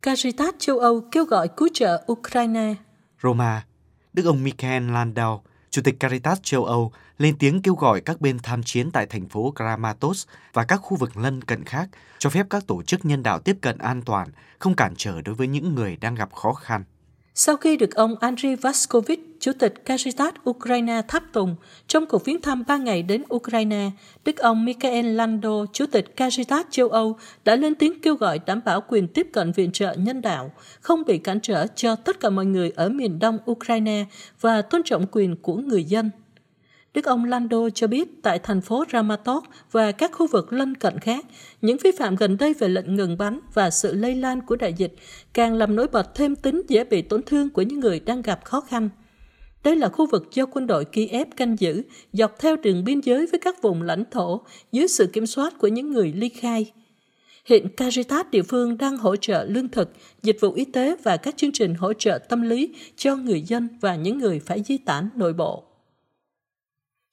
Caritas 0.03 0.55
châu 0.59 0.79
Âu 0.79 1.09
kêu 1.13 1.25
gọi 1.25 1.49
cứu 1.57 1.69
trợ 1.75 2.05
Ukraine. 2.13 2.75
Roma, 3.23 3.65
Đức 4.13 4.27
ông 4.27 4.45
Michael 4.45 4.91
Landau, 4.91 5.45
Chủ 5.73 5.83
tịch 5.83 6.01
Caritas 6.01 6.39
châu 6.43 6.65
Âu, 6.65 6.93
lên 7.19 7.37
tiếng 7.39 7.63
kêu 7.63 7.75
gọi 7.75 8.01
các 8.01 8.21
bên 8.21 8.39
tham 8.43 8.63
chiến 8.63 8.91
tại 8.91 9.07
thành 9.07 9.29
phố 9.29 9.53
Kramatos 9.57 10.27
và 10.53 10.65
các 10.65 10.77
khu 10.77 10.97
vực 10.97 11.17
lân 11.17 11.43
cận 11.43 11.65
khác 11.65 11.89
cho 12.19 12.31
phép 12.31 12.47
các 12.51 12.67
tổ 12.67 12.83
chức 12.83 13.05
nhân 13.05 13.23
đạo 13.23 13.39
tiếp 13.39 13.57
cận 13.61 13.79
an 13.79 14.03
toàn, 14.03 14.29
không 14.59 14.75
cản 14.75 14.95
trở 14.97 15.23
đối 15.23 15.35
với 15.35 15.47
những 15.47 15.75
người 15.75 15.97
đang 15.97 16.15
gặp 16.15 16.33
khó 16.33 16.53
khăn. 16.53 16.85
Sau 17.35 17.57
khi 17.57 17.77
được 17.77 17.95
ông 17.95 18.15
Andriy 18.21 18.55
Vaskovich, 18.55 19.41
Chủ 19.41 19.53
tịch 19.59 19.85
Caritas 19.85 20.35
Ukraine 20.51 21.03
tháp 21.09 21.33
tùng 21.33 21.57
trong 21.87 22.07
cuộc 22.07 22.25
viếng 22.25 22.41
thăm 22.41 22.65
3 22.67 22.77
ngày 22.77 23.03
đến 23.03 23.23
Ukraine, 23.35 23.91
Đức 24.25 24.37
ông 24.37 24.65
Michael 24.65 25.07
Lando, 25.07 25.67
Chủ 25.73 25.87
tịch 25.87 26.17
Caritas 26.17 26.67
châu 26.71 26.89
Âu, 26.89 27.17
đã 27.45 27.57
lên 27.57 27.75
tiếng 27.75 28.01
kêu 28.01 28.15
gọi 28.15 28.39
đảm 28.47 28.61
bảo 28.65 28.81
quyền 28.89 29.09
tiếp 29.09 29.29
cận 29.33 29.53
viện 29.53 29.73
trợ 29.73 29.95
nhân 29.95 30.21
đạo, 30.21 30.53
không 30.81 31.05
bị 31.05 31.19
cản 31.19 31.41
trở 31.41 31.67
cho 31.67 31.97
tất 31.97 32.21
cả 32.21 32.31
mọi 32.31 32.47
người 32.47 32.73
ở 32.77 32.89
miền 32.89 33.19
đông 33.19 33.39
Ukraine 33.51 34.05
và 34.41 34.63
tôn 34.63 34.83
trọng 34.83 35.07
quyền 35.11 35.37
của 35.37 35.57
người 35.57 35.85
dân. 35.85 36.11
Đức 36.95 37.05
ông 37.05 37.25
Lando 37.25 37.71
cho 37.71 37.87
biết 37.87 38.23
tại 38.23 38.39
thành 38.39 38.61
phố 38.61 38.85
Ramatok 38.93 39.45
và 39.71 39.93
các 39.93 40.13
khu 40.13 40.27
vực 40.27 40.53
lân 40.53 40.75
cận 40.75 40.99
khác, 40.99 41.27
những 41.63 41.77
vi 41.85 41.91
phạm 41.99 42.17
gần 42.17 42.37
đây 42.37 42.55
về 42.55 42.69
lệnh 42.69 42.95
ngừng 42.95 43.19
bắn 43.19 43.41
và 43.55 43.71
sự 43.71 43.95
lây 43.95 44.15
lan 44.15 44.41
của 44.47 44.57
đại 44.57 44.73
dịch 44.73 44.95
càng 45.33 45.55
làm 45.55 45.77
nổi 45.77 45.87
bật 45.93 46.15
thêm 46.15 46.37
tính 46.37 46.63
dễ 46.69 46.85
bị 46.85 47.03
tổn 47.03 47.23
thương 47.23 47.51
của 47.51 47.63
những 47.63 47.81
người 47.81 48.01
đang 48.01 48.23
gặp 48.23 48.45
khó 48.45 48.61
khăn. 48.61 48.89
Đây 49.65 49.77
là 49.77 49.89
khu 49.89 50.07
vực 50.07 50.29
do 50.35 50.47
quân 50.47 50.67
đội 50.67 50.85
Kiev 50.85 51.29
canh 51.37 51.57
giữ 51.59 51.83
dọc 52.13 52.39
theo 52.39 52.57
đường 52.57 52.85
biên 52.85 53.01
giới 53.01 53.27
với 53.27 53.41
các 53.41 53.63
vùng 53.63 53.83
lãnh 53.83 54.05
thổ 54.11 54.41
dưới 54.73 54.89
sự 54.89 55.07
kiểm 55.07 55.27
soát 55.27 55.59
của 55.59 55.69
những 55.69 55.93
người 55.93 56.13
ly 56.17 56.29
khai. 56.29 56.73
Hiện 57.45 57.69
Caritas 57.77 58.27
địa 58.31 58.43
phương 58.43 58.79
đang 58.79 58.97
hỗ 58.97 59.17
trợ 59.17 59.45
lương 59.45 59.69
thực, 59.69 59.93
dịch 60.23 60.37
vụ 60.41 60.53
y 60.53 60.65
tế 60.65 60.97
và 61.03 61.17
các 61.17 61.37
chương 61.37 61.53
trình 61.53 61.75
hỗ 61.75 61.93
trợ 61.93 62.19
tâm 62.29 62.43
lý 62.43 62.75
cho 62.97 63.17
người 63.17 63.41
dân 63.41 63.69
và 63.81 63.97
những 63.97 64.19
người 64.19 64.41
phải 64.41 64.63
di 64.63 64.79
tản 64.79 65.09
nội 65.15 65.33
bộ. 65.33 65.72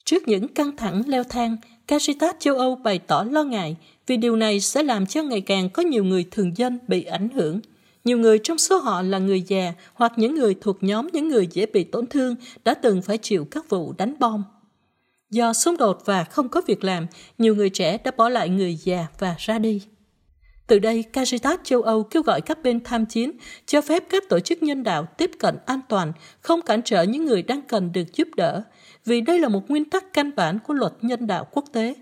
Trước 0.10 0.28
những 0.28 0.48
căng 0.48 0.76
thẳng 0.76 1.04
leo 1.08 1.24
thang, 1.24 1.58
Caritas 1.88 2.36
châu 2.40 2.56
Âu 2.56 2.76
bày 2.76 3.00
tỏ 3.00 3.26
lo 3.32 3.44
ngại 3.44 3.76
vì 4.08 4.18
điều 4.18 4.36
này 4.36 4.60
sẽ 4.60 4.84
làm 4.84 5.06
cho 5.06 5.24
ngày 5.24 5.42
càng 5.42 5.70
có 5.70 5.84
nhiều 5.84 6.04
người 6.04 6.26
thường 6.32 6.58
dân 6.58 6.80
bị 6.88 7.04
ảnh 7.04 7.30
hưởng. 7.30 7.60
Nhiều 8.04 8.18
người 8.18 8.40
trong 8.44 8.58
số 8.58 8.78
họ 8.78 9.02
là 9.02 9.18
người 9.20 9.42
già 9.42 9.74
hoặc 9.94 10.14
những 10.16 10.36
người 10.36 10.56
thuộc 10.62 10.84
nhóm 10.84 11.08
những 11.14 11.30
người 11.30 11.48
dễ 11.52 11.66
bị 11.66 11.84
tổn 11.84 12.08
thương 12.08 12.36
đã 12.64 12.74
từng 12.74 13.02
phải 13.02 13.18
chịu 13.18 13.48
các 13.52 13.70
vụ 13.70 13.94
đánh 13.98 14.16
bom. 14.20 14.44
Do 15.30 15.54
xung 15.54 15.78
đột 15.78 16.02
và 16.06 16.24
không 16.24 16.50
có 16.50 16.62
việc 16.68 16.84
làm, 16.84 17.08
nhiều 17.38 17.56
người 17.56 17.70
trẻ 17.70 17.98
đã 18.04 18.12
bỏ 18.18 18.30
lại 18.30 18.50
người 18.50 18.76
già 18.76 19.08
và 19.20 19.36
ra 19.38 19.60
đi. 19.60 19.82
Từ 20.68 20.80
đây, 20.80 21.04
Caritas 21.04 21.60
châu 21.64 21.82
Âu 21.82 22.04
kêu 22.04 22.24
gọi 22.24 22.42
các 22.42 22.64
bên 22.64 22.84
tham 22.84 23.06
chiến, 23.06 23.32
cho 23.66 23.82
phép 23.82 24.04
các 24.10 24.24
tổ 24.30 24.40
chức 24.40 24.64
nhân 24.64 24.84
đạo 24.84 25.08
tiếp 25.18 25.32
cận 25.40 25.58
an 25.66 25.80
toàn, 25.90 26.14
không 26.42 26.62
cản 26.62 26.82
trở 26.86 27.04
những 27.04 27.26
người 27.26 27.42
đang 27.42 27.62
cần 27.62 27.92
được 27.92 28.14
giúp 28.14 28.28
đỡ, 28.36 28.64
vì 29.10 29.22
đây 29.22 29.40
là 29.40 29.50
một 29.50 29.70
nguyên 29.70 29.86
tắc 29.86 30.14
căn 30.14 30.32
bản 30.36 30.60
của 30.68 30.74
luật 30.74 30.94
nhân 31.02 31.28
đạo 31.28 31.48
quốc 31.52 31.66
tế. 31.72 31.96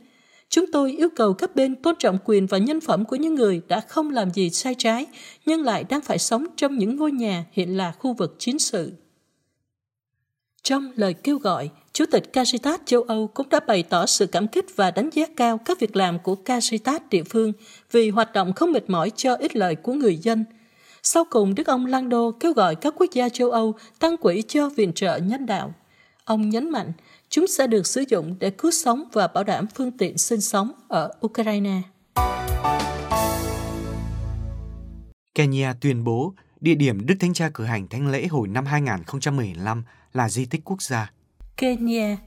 Chúng 0.50 0.72
tôi 0.72 0.92
yêu 0.92 1.10
cầu 1.16 1.34
các 1.34 1.56
bên 1.56 1.76
tôn 1.76 1.96
trọng 2.00 2.18
quyền 2.26 2.48
và 2.48 2.58
nhân 2.58 2.82
phẩm 2.82 3.06
của 3.06 3.16
những 3.16 3.36
người 3.36 3.62
đã 3.68 3.80
không 3.80 4.10
làm 4.10 4.32
gì 4.32 4.50
sai 4.50 4.76
trái, 4.78 5.06
nhưng 5.46 5.62
lại 5.62 5.84
đang 5.90 6.02
phải 6.02 6.18
sống 6.18 6.46
trong 6.56 6.78
những 6.78 6.96
ngôi 6.96 7.12
nhà 7.12 7.46
hiện 7.52 7.78
là 7.78 7.92
khu 7.92 8.14
vực 8.14 8.36
chiến 8.40 8.60
sự. 8.60 8.92
Trong 10.64 10.92
lời 10.96 11.14
kêu 11.14 11.38
gọi, 11.38 11.70
Chủ 11.94 12.06
tịch 12.12 12.34
Caritas 12.34 12.80
châu 12.86 13.02
Âu 13.02 13.28
cũng 13.28 13.50
đã 13.50 13.60
bày 13.60 13.84
tỏ 13.84 14.06
sự 14.06 14.28
cảm 14.28 14.48
kích 14.48 14.66
và 14.76 14.92
đánh 14.92 15.10
giá 15.14 15.26
cao 15.36 15.58
các 15.58 15.80
việc 15.80 15.96
làm 15.96 16.20
của 16.20 16.36
Caritas 16.36 17.02
địa 17.10 17.24
phương 17.24 17.54
vì 17.92 18.10
hoạt 18.10 18.34
động 18.34 18.54
không 18.54 18.72
mệt 18.72 18.90
mỏi 18.90 19.12
cho 19.16 19.36
ích 19.36 19.56
lợi 19.56 19.76
của 19.76 19.94
người 19.94 20.18
dân. 20.18 20.46
Sau 21.04 21.26
cùng, 21.30 21.56
Đức 21.56 21.68
ông 21.68 21.86
Lando 21.86 22.32
kêu 22.40 22.54
gọi 22.54 22.76
các 22.76 22.94
quốc 22.98 23.08
gia 23.14 23.30
châu 23.30 23.52
Âu 23.52 23.76
tăng 24.00 24.18
quỹ 24.18 24.44
cho 24.48 24.70
viện 24.70 24.94
trợ 24.94 25.18
nhân 25.18 25.46
đạo. 25.46 25.74
Ông 26.28 26.50
nhấn 26.50 26.72
mạnh, 26.72 26.92
chúng 27.30 27.48
sẽ 27.48 27.68
được 27.68 27.88
sử 27.88 28.04
dụng 28.08 28.36
để 28.40 28.50
cứu 28.50 28.72
sống 28.72 29.04
và 29.14 29.28
bảo 29.28 29.44
đảm 29.44 29.66
phương 29.76 29.92
tiện 29.92 30.18
sinh 30.18 30.42
sống 30.42 30.72
ở 30.88 31.12
Ukraine. 31.26 31.82
Kenya 35.36 35.74
tuyên 35.82 36.04
bố 36.04 36.34
địa 36.60 36.76
điểm 36.76 37.06
Đức 37.06 37.16
Thánh 37.20 37.34
Cha 37.34 37.50
cử 37.54 37.64
hành 37.64 37.88
thánh 37.88 38.12
lễ 38.12 38.28
hồi 38.28 38.48
năm 38.48 38.66
2015 38.66 39.84
là 40.14 40.30
di 40.30 40.46
tích 40.46 40.62
quốc 40.66 40.82
gia. 40.82 41.12
Kenya 41.58 42.18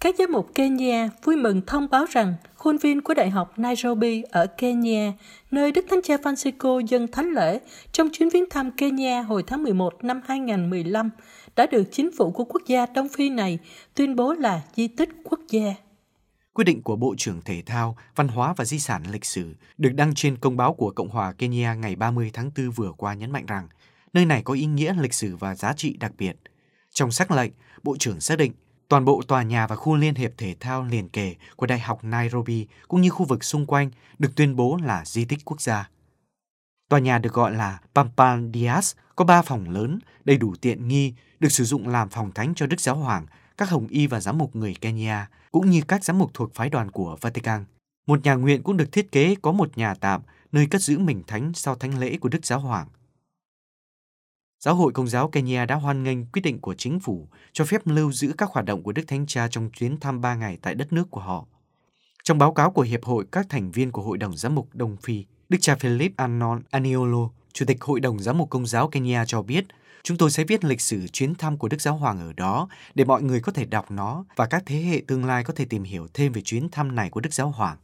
các 0.00 0.14
giám 0.18 0.32
mục 0.32 0.54
Kenya 0.54 1.08
vui 1.24 1.36
mừng 1.36 1.60
thông 1.66 1.88
báo 1.90 2.04
rằng 2.10 2.34
khuôn 2.54 2.78
viên 2.78 3.00
của 3.00 3.14
Đại 3.14 3.30
học 3.30 3.58
Nairobi 3.58 4.22
ở 4.30 4.46
Kenya, 4.46 5.12
nơi 5.50 5.72
Đức 5.72 5.84
Thánh 5.90 6.02
Cha 6.02 6.16
Francisco 6.16 6.86
dân 6.86 7.08
thánh 7.08 7.32
lễ 7.32 7.60
trong 7.92 8.08
chuyến 8.12 8.28
viếng 8.28 8.44
thăm 8.50 8.70
Kenya 8.70 9.22
hồi 9.22 9.42
tháng 9.46 9.62
11 9.62 10.04
năm 10.04 10.20
2015, 10.26 11.10
đã 11.58 11.66
được 11.66 11.84
chính 11.92 12.10
phủ 12.16 12.30
của 12.30 12.44
quốc 12.44 12.62
gia 12.66 12.86
Đông 12.86 13.08
Phi 13.08 13.28
này 13.30 13.58
tuyên 13.94 14.16
bố 14.16 14.32
là 14.32 14.62
di 14.74 14.88
tích 14.88 15.08
quốc 15.24 15.40
gia. 15.48 15.74
Quyết 16.52 16.64
định 16.64 16.82
của 16.82 16.96
Bộ 16.96 17.14
trưởng 17.18 17.40
Thể 17.44 17.62
thao, 17.66 17.96
Văn 18.16 18.28
hóa 18.28 18.54
và 18.56 18.64
Di 18.64 18.78
sản 18.78 19.02
lịch 19.10 19.24
sử 19.24 19.54
được 19.78 19.90
đăng 19.94 20.14
trên 20.14 20.36
công 20.36 20.56
báo 20.56 20.74
của 20.74 20.90
Cộng 20.90 21.08
hòa 21.08 21.32
Kenya 21.32 21.74
ngày 21.74 21.96
30 21.96 22.30
tháng 22.34 22.50
4 22.56 22.70
vừa 22.70 22.92
qua 22.92 23.14
nhấn 23.14 23.30
mạnh 23.30 23.46
rằng 23.46 23.68
nơi 24.12 24.26
này 24.26 24.42
có 24.42 24.54
ý 24.54 24.66
nghĩa 24.66 24.94
lịch 25.00 25.14
sử 25.14 25.36
và 25.36 25.54
giá 25.54 25.72
trị 25.72 25.96
đặc 26.00 26.12
biệt. 26.18 26.36
Trong 26.90 27.10
sắc 27.10 27.30
lệnh, 27.30 27.52
Bộ 27.82 27.96
trưởng 27.96 28.20
xác 28.20 28.38
định 28.38 28.52
toàn 28.88 29.04
bộ 29.04 29.22
tòa 29.28 29.42
nhà 29.42 29.66
và 29.66 29.76
khu 29.76 29.96
liên 29.96 30.14
hiệp 30.14 30.30
thể 30.36 30.54
thao 30.60 30.84
liền 30.84 31.08
kề 31.08 31.34
của 31.56 31.66
Đại 31.66 31.78
học 31.78 32.04
Nairobi 32.04 32.66
cũng 32.88 33.00
như 33.00 33.10
khu 33.10 33.24
vực 33.24 33.44
xung 33.44 33.66
quanh 33.66 33.90
được 34.18 34.36
tuyên 34.36 34.56
bố 34.56 34.78
là 34.82 35.04
di 35.04 35.24
tích 35.24 35.44
quốc 35.44 35.60
gia. 35.60 35.90
Tòa 36.88 36.98
nhà 36.98 37.18
được 37.18 37.32
gọi 37.32 37.54
là 37.54 37.78
Pampan 37.94 38.52
Dias 38.54 38.94
có 39.18 39.24
ba 39.24 39.42
phòng 39.42 39.70
lớn, 39.70 39.98
đầy 40.24 40.36
đủ 40.36 40.54
tiện 40.60 40.88
nghi, 40.88 41.12
được 41.40 41.48
sử 41.48 41.64
dụng 41.64 41.88
làm 41.88 42.08
phòng 42.08 42.32
thánh 42.34 42.54
cho 42.54 42.66
Đức 42.66 42.80
Giáo 42.80 42.96
Hoàng, 42.96 43.26
các 43.56 43.70
hồng 43.70 43.86
y 43.86 44.06
và 44.06 44.20
giám 44.20 44.38
mục 44.38 44.56
người 44.56 44.74
Kenya, 44.80 45.28
cũng 45.52 45.70
như 45.70 45.80
các 45.88 46.04
giám 46.04 46.18
mục 46.18 46.30
thuộc 46.34 46.54
phái 46.54 46.70
đoàn 46.70 46.90
của 46.90 47.16
Vatican. 47.20 47.64
Một 48.06 48.24
nhà 48.24 48.34
nguyện 48.34 48.62
cũng 48.62 48.76
được 48.76 48.92
thiết 48.92 49.12
kế 49.12 49.34
có 49.42 49.52
một 49.52 49.78
nhà 49.78 49.94
tạm 49.94 50.22
nơi 50.52 50.66
cất 50.66 50.82
giữ 50.82 50.98
mình 50.98 51.22
thánh 51.26 51.52
sau 51.54 51.74
thánh 51.74 51.98
lễ 51.98 52.18
của 52.20 52.28
Đức 52.28 52.46
Giáo 52.46 52.60
Hoàng. 52.60 52.88
Giáo 54.60 54.74
hội 54.74 54.92
Công 54.92 55.08
giáo 55.08 55.28
Kenya 55.28 55.66
đã 55.66 55.74
hoan 55.74 56.02
nghênh 56.02 56.26
quyết 56.26 56.42
định 56.42 56.60
của 56.60 56.74
chính 56.74 57.00
phủ 57.00 57.28
cho 57.52 57.64
phép 57.64 57.86
lưu 57.86 58.12
giữ 58.12 58.32
các 58.38 58.50
hoạt 58.52 58.66
động 58.66 58.82
của 58.82 58.92
Đức 58.92 59.02
Thánh 59.06 59.26
Cha 59.26 59.48
trong 59.48 59.70
chuyến 59.70 60.00
thăm 60.00 60.20
3 60.20 60.34
ngày 60.34 60.58
tại 60.62 60.74
đất 60.74 60.92
nước 60.92 61.10
của 61.10 61.20
họ. 61.20 61.46
Trong 62.24 62.38
báo 62.38 62.52
cáo 62.52 62.70
của 62.70 62.82
Hiệp 62.82 63.04
hội 63.04 63.26
các 63.32 63.46
thành 63.48 63.70
viên 63.70 63.92
của 63.92 64.02
Hội 64.02 64.18
đồng 64.18 64.36
Giám 64.36 64.54
mục 64.54 64.68
Đông 64.72 64.96
Phi, 64.96 65.24
Đức 65.48 65.58
cha 65.60 65.76
Philip 65.76 66.16
Anon 66.16 66.62
Aniolo, 66.70 67.28
Chủ 67.52 67.66
tịch 67.66 67.80
Hội 67.80 68.00
đồng 68.00 68.18
Giám 68.18 68.38
mục 68.38 68.50
Công 68.50 68.66
giáo 68.66 68.88
Kenya 68.88 69.24
cho 69.24 69.42
biết, 69.42 69.64
chúng 70.02 70.16
tôi 70.16 70.30
sẽ 70.30 70.44
viết 70.44 70.64
lịch 70.64 70.80
sử 70.80 71.06
chuyến 71.06 71.34
thăm 71.34 71.56
của 71.56 71.68
Đức 71.68 71.80
Giáo 71.80 71.96
Hoàng 71.96 72.20
ở 72.20 72.32
đó 72.32 72.68
để 72.94 73.04
mọi 73.04 73.22
người 73.22 73.40
có 73.40 73.52
thể 73.52 73.64
đọc 73.64 73.90
nó 73.90 74.24
và 74.36 74.46
các 74.46 74.62
thế 74.66 74.76
hệ 74.76 75.02
tương 75.06 75.24
lai 75.24 75.44
có 75.44 75.54
thể 75.56 75.64
tìm 75.64 75.82
hiểu 75.82 76.06
thêm 76.14 76.32
về 76.32 76.40
chuyến 76.40 76.68
thăm 76.68 76.94
này 76.94 77.10
của 77.10 77.20
Đức 77.20 77.32
Giáo 77.32 77.50
Hoàng. 77.50 77.76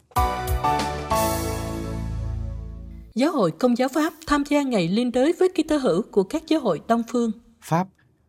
Giáo 3.14 3.32
hội 3.32 3.50
Công 3.50 3.76
giáo 3.76 3.88
Pháp 3.94 4.12
tham 4.26 4.44
gia 4.48 4.62
ngày 4.62 4.88
liên 4.88 5.12
đới 5.12 5.34
với 5.38 5.48
Kitô 5.48 5.76
hữu 5.76 6.02
của 6.10 6.22
các 6.22 6.42
giáo 6.48 6.60
hội 6.60 6.80
Đông 6.88 7.02
phương. 7.12 7.30
Pháp, 7.62 7.86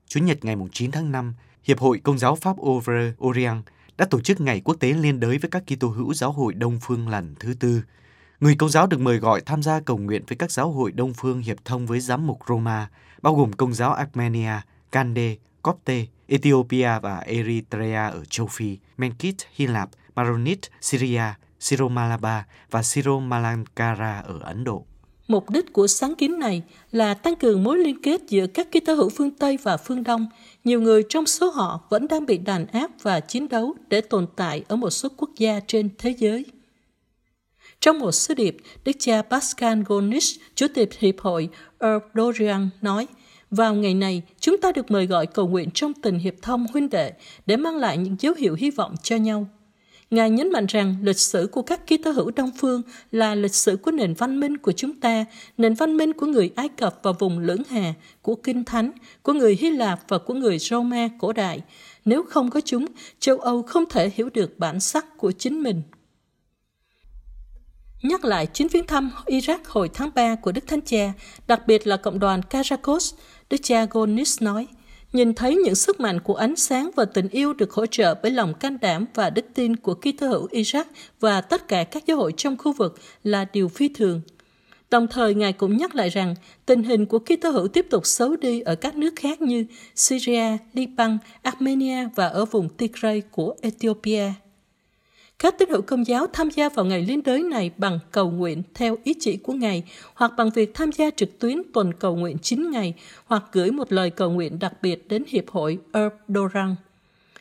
Chủ 0.07 0.19
nhật 0.19 0.45
ngày 0.45 0.55
9 0.71 0.91
tháng 0.91 1.11
5, 1.11 1.33
Hiệp 1.63 1.79
hội 1.79 1.99
Công 1.99 2.17
giáo 2.17 2.35
Pháp 2.35 2.55
Over 2.61 3.13
Orient 3.25 3.63
đã 3.97 4.05
tổ 4.05 4.21
chức 4.21 4.41
ngày 4.41 4.61
quốc 4.65 4.75
tế 4.79 4.93
liên 4.93 5.19
đới 5.19 5.37
với 5.37 5.49
các 5.49 5.63
Kitô 5.67 5.87
hữu 5.87 6.13
giáo 6.13 6.31
hội 6.31 6.53
Đông 6.53 6.79
phương 6.81 7.07
lần 7.07 7.35
thứ 7.39 7.53
tư. 7.59 7.81
Người 8.39 8.55
Công 8.55 8.69
giáo 8.69 8.87
được 8.87 8.99
mời 8.99 9.17
gọi 9.17 9.41
tham 9.41 9.63
gia 9.63 9.79
cầu 9.79 9.97
nguyện 9.97 10.23
với 10.27 10.35
các 10.35 10.51
giáo 10.51 10.71
hội 10.71 10.91
Đông 10.91 11.13
phương 11.13 11.41
hiệp 11.41 11.65
thông 11.65 11.85
với 11.85 11.99
giám 11.99 12.27
mục 12.27 12.39
Roma, 12.47 12.89
bao 13.21 13.35
gồm 13.35 13.53
Công 13.53 13.73
giáo 13.73 13.93
Armenia, 13.93 14.51
Kande, 14.91 15.35
Copte, 15.61 16.05
Ethiopia 16.27 16.99
và 17.01 17.19
Eritrea 17.19 18.07
ở 18.07 18.23
châu 18.29 18.47
Phi, 18.47 18.77
Menkit, 18.97 19.35
Hy 19.53 19.67
Lạp, 19.67 19.89
Maronit, 20.15 20.59
Syria, 20.81 21.23
Siromalaba 21.59 22.45
và 22.71 22.83
Siromalankara 22.83 24.19
ở 24.19 24.39
Ấn 24.43 24.63
Độ. 24.63 24.85
Mục 25.27 25.49
đích 25.49 25.73
của 25.73 25.87
sáng 25.87 26.15
kiến 26.15 26.39
này 26.39 26.63
là 26.91 27.13
tăng 27.13 27.35
cường 27.35 27.63
mối 27.63 27.77
liên 27.77 28.01
kết 28.01 28.21
giữa 28.27 28.47
các 28.47 28.67
Kitô 28.71 28.93
hữu 28.93 29.09
phương 29.09 29.31
Tây 29.31 29.57
và 29.63 29.77
phương 29.77 30.03
Đông. 30.03 30.27
Nhiều 30.63 30.81
người 30.81 31.03
trong 31.09 31.25
số 31.25 31.49
họ 31.49 31.81
vẫn 31.89 32.07
đang 32.07 32.25
bị 32.25 32.37
đàn 32.37 32.65
áp 32.65 32.91
và 33.01 33.19
chiến 33.19 33.49
đấu 33.49 33.75
để 33.87 34.01
tồn 34.01 34.27
tại 34.35 34.63
ở 34.67 34.75
một 34.75 34.89
số 34.89 35.09
quốc 35.17 35.29
gia 35.37 35.59
trên 35.67 35.89
thế 35.97 36.15
giới. 36.17 36.45
Trong 37.85 37.99
một 37.99 38.11
sứ 38.11 38.33
điệp, 38.33 38.57
Đức 38.85 38.91
cha 38.99 39.21
Pascal 39.21 39.81
Gonish, 39.85 40.41
Chủ 40.55 40.67
tịch 40.73 40.99
Hiệp 40.99 41.19
hội 41.19 41.49
Erdorian 41.79 42.69
nói, 42.81 43.07
vào 43.51 43.75
ngày 43.75 43.93
này, 43.93 44.21
chúng 44.39 44.57
ta 44.57 44.71
được 44.71 44.91
mời 44.91 45.05
gọi 45.05 45.25
cầu 45.25 45.47
nguyện 45.47 45.71
trong 45.71 45.93
tình 45.93 46.19
hiệp 46.19 46.33
thông 46.41 46.65
huynh 46.73 46.89
đệ 46.89 47.13
để 47.45 47.57
mang 47.57 47.75
lại 47.75 47.97
những 47.97 48.15
dấu 48.19 48.33
hiệu 48.33 48.55
hy 48.55 48.71
vọng 48.71 48.95
cho 49.03 49.15
nhau. 49.15 49.47
Ngài 50.11 50.29
nhấn 50.29 50.51
mạnh 50.51 50.65
rằng 50.65 50.95
lịch 51.01 51.19
sử 51.19 51.49
của 51.51 51.61
các 51.61 51.87
ký 51.87 51.97
tơ 51.97 52.11
hữu 52.11 52.31
Đông 52.35 52.51
phương 52.57 52.81
là 53.11 53.35
lịch 53.35 53.55
sử 53.55 53.77
của 53.77 53.91
nền 53.91 54.13
văn 54.13 54.39
minh 54.39 54.57
của 54.57 54.71
chúng 54.71 54.99
ta, 54.99 55.25
nền 55.57 55.73
văn 55.73 55.97
minh 55.97 56.13
của 56.13 56.25
người 56.25 56.51
Ai 56.55 56.69
Cập 56.69 56.99
và 57.03 57.11
vùng 57.11 57.39
Lưỡng 57.39 57.63
Hà, 57.69 57.93
của 58.21 58.35
Kinh 58.35 58.63
Thánh, 58.63 58.91
của 59.23 59.33
người 59.33 59.57
Hy 59.59 59.69
Lạp 59.69 59.99
và 60.07 60.17
của 60.17 60.33
người 60.33 60.59
Roma 60.59 61.09
cổ 61.19 61.33
đại. 61.33 61.61
Nếu 62.05 62.23
không 62.23 62.49
có 62.49 62.61
chúng, 62.65 62.85
châu 63.19 63.37
Âu 63.37 63.61
không 63.61 63.83
thể 63.89 64.11
hiểu 64.15 64.29
được 64.33 64.59
bản 64.59 64.79
sắc 64.79 65.17
của 65.17 65.31
chính 65.31 65.63
mình. 65.63 65.81
Nhắc 68.07 68.25
lại 68.25 68.45
chuyến 68.45 68.67
viếng 68.67 68.87
thăm 68.87 69.11
Iraq 69.25 69.57
hồi 69.65 69.89
tháng 69.93 70.09
3 70.15 70.35
của 70.35 70.51
Đức 70.51 70.67
Thánh 70.67 70.81
Cha, 70.81 71.13
đặc 71.47 71.67
biệt 71.67 71.87
là 71.87 71.97
cộng 71.97 72.19
đoàn 72.19 72.41
Karakos, 72.41 73.13
Đức 73.49 73.57
cha 73.63 73.85
Gonis 73.91 74.41
nói– 74.41 74.67
nhìn 75.15 75.33
thấy 75.33 75.55
những 75.55 75.75
sức 75.75 75.99
mạnh 75.99 76.19
của 76.19 76.35
ánh 76.35 76.55
sáng 76.55 76.89
và 76.95 77.05
tình 77.05 77.29
yêu 77.29 77.53
được 77.53 77.71
hỗ 77.71 77.85
trợ 77.85 78.15
bởi 78.23 78.31
lòng 78.31 78.53
can 78.53 78.77
đảm 78.81 79.05
và 79.13 79.29
đức 79.29 79.45
tin 79.53 79.75
của 79.75 79.93
Kitô 79.93 80.27
hữu 80.27 80.47
Iraq 80.47 80.83
và 81.19 81.41
tất 81.41 81.67
cả 81.67 81.83
các 81.83 82.05
giáo 82.05 82.17
hội 82.17 82.33
trong 82.37 82.57
khu 82.57 82.73
vực 82.73 82.95
là 83.23 83.45
điều 83.53 83.67
phi 83.67 83.89
thường. 83.89 84.21
Đồng 84.91 85.07
thời, 85.07 85.33
Ngài 85.33 85.53
cũng 85.53 85.77
nhắc 85.77 85.95
lại 85.95 86.09
rằng 86.09 86.35
tình 86.65 86.83
hình 86.83 87.05
của 87.05 87.19
Kitô 87.19 87.49
hữu 87.49 87.67
tiếp 87.67 87.85
tục 87.89 88.05
xấu 88.05 88.35
đi 88.35 88.61
ở 88.61 88.75
các 88.75 88.95
nước 88.95 89.13
khác 89.15 89.41
như 89.41 89.65
Syria, 89.95 90.57
Liban, 90.73 91.17
Armenia 91.41 92.07
và 92.15 92.27
ở 92.27 92.45
vùng 92.45 92.69
Tigray 92.69 93.21
của 93.31 93.55
Ethiopia. 93.61 94.33
Các 95.39 95.57
tín 95.57 95.69
hữu 95.69 95.81
công 95.81 96.07
giáo 96.07 96.27
tham 96.33 96.49
gia 96.49 96.69
vào 96.69 96.85
ngày 96.85 97.05
liên 97.07 97.23
đới 97.23 97.43
này 97.43 97.71
bằng 97.77 97.99
cầu 98.11 98.31
nguyện 98.31 98.63
theo 98.73 98.97
ý 99.03 99.13
chỉ 99.19 99.37
của 99.37 99.53
Ngài 99.53 99.83
hoặc 100.13 100.31
bằng 100.37 100.49
việc 100.49 100.73
tham 100.73 100.91
gia 100.91 101.09
trực 101.09 101.39
tuyến 101.39 101.61
tuần 101.73 101.93
cầu 101.93 102.15
nguyện 102.15 102.37
9 102.41 102.71
ngày 102.71 102.93
hoặc 103.25 103.43
gửi 103.51 103.71
một 103.71 103.93
lời 103.93 104.09
cầu 104.09 104.29
nguyện 104.29 104.59
đặc 104.59 104.73
biệt 104.81 105.07
đến 105.07 105.23
Hiệp 105.27 105.49
hội 105.49 105.79
Erb 105.93 106.13
Doran. 106.27 106.75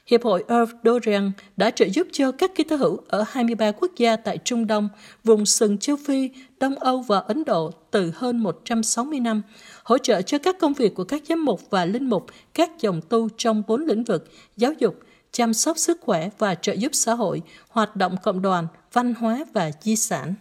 Hiệp 0.07 0.23
hội 0.23 0.45
Earth 0.49 0.73
Doran 0.85 1.33
đã 1.57 1.71
trợ 1.71 1.87
giúp 1.89 2.07
cho 2.13 2.33
các 2.33 2.53
Kitô 2.55 2.77
hữu 2.77 2.99
ở 3.09 3.25
23 3.29 3.73
quốc 3.73 3.93
gia 3.97 4.17
tại 4.17 4.39
Trung 4.45 4.67
Đông, 4.67 4.89
vùng 5.25 5.47
sừng 5.47 5.79
châu 5.79 5.97
Phi, 5.97 6.31
Đông 6.61 6.75
Âu 6.75 7.03
và 7.03 7.19
Ấn 7.19 7.45
Độ 7.45 7.71
từ 7.91 8.13
hơn 8.15 8.43
160 8.43 9.21
năm, 9.21 9.43
hỗ 9.83 9.99
trợ 9.99 10.23
cho 10.23 10.39
các 10.39 10.59
công 10.59 10.75
việc 10.75 10.95
của 10.95 11.05
các 11.05 11.23
giám 11.29 11.45
mục 11.45 11.61
và 11.71 11.85
linh 11.85 12.11
mục, 12.11 12.27
các 12.55 12.71
dòng 12.81 13.01
tu 13.09 13.29
trong 13.37 13.63
bốn 13.69 13.87
lĩnh 13.87 14.05
vực 14.05 14.31
giáo 14.57 14.73
dục, 14.79 15.01
chăm 15.35 15.55
sóc 15.55 15.79
sức 15.79 15.99
khỏe 16.00 16.29
và 16.38 16.55
trợ 16.55 16.73
giúp 16.73 16.91
xã 16.93 17.14
hội, 17.14 17.43
hoạt 17.69 17.97
động 17.97 18.17
cộng 18.23 18.43
đoàn, 18.43 18.67
văn 18.93 19.14
hóa 19.14 19.45
và 19.53 19.71
di 19.81 19.97
sản. 19.97 20.35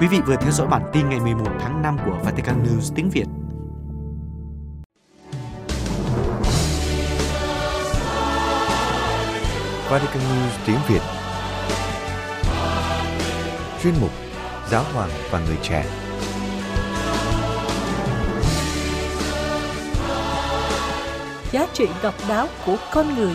Quý 0.00 0.06
vị 0.10 0.18
vừa 0.26 0.36
theo 0.36 0.50
dõi 0.52 0.68
bản 0.70 0.90
tin 0.92 1.08
ngày 1.08 1.20
11 1.20 1.44
tháng 1.60 1.82
5 1.82 1.96
của 2.06 2.18
Vatican 2.24 2.64
News 2.64 2.92
tiếng 2.94 3.10
Việt. 3.10 3.26
Vatican 9.90 10.22
News 10.22 10.66
tiếng 10.66 10.78
Việt 10.88 11.02
Chuyên 13.82 13.94
mục 14.00 14.10
Giáo 14.70 14.84
hoàng 14.94 15.10
và 15.30 15.40
người 15.46 15.58
trẻ 15.62 16.09
trị 21.80 21.88
độc 22.02 22.14
đáo 22.28 22.46
của 22.66 22.76
con 22.92 23.06
người. 23.16 23.32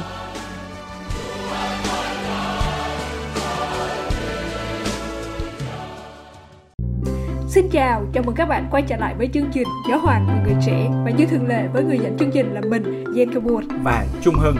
Xin 7.47 7.69
chào, 7.71 8.05
chào 8.13 8.23
mừng 8.23 8.35
các 8.35 8.45
bạn 8.45 8.67
quay 8.71 8.83
trở 8.87 8.97
lại 8.97 9.15
với 9.17 9.29
chương 9.33 9.49
trình 9.53 9.67
Giáo 9.89 9.99
Hoàng 9.99 10.25
và 10.27 10.43
Người 10.45 10.55
Trẻ. 10.65 10.87
Và 11.05 11.11
như 11.11 11.25
thường 11.25 11.47
lệ 11.47 11.67
với 11.73 11.83
người 11.83 11.99
dẫn 11.99 12.17
chương 12.17 12.31
trình 12.31 12.53
là 12.53 12.61
mình, 12.61 13.03
Jen 13.03 13.33
Kabur 13.33 13.65
Và 13.83 14.05
Trung 14.21 14.35
Hưng 14.35 14.57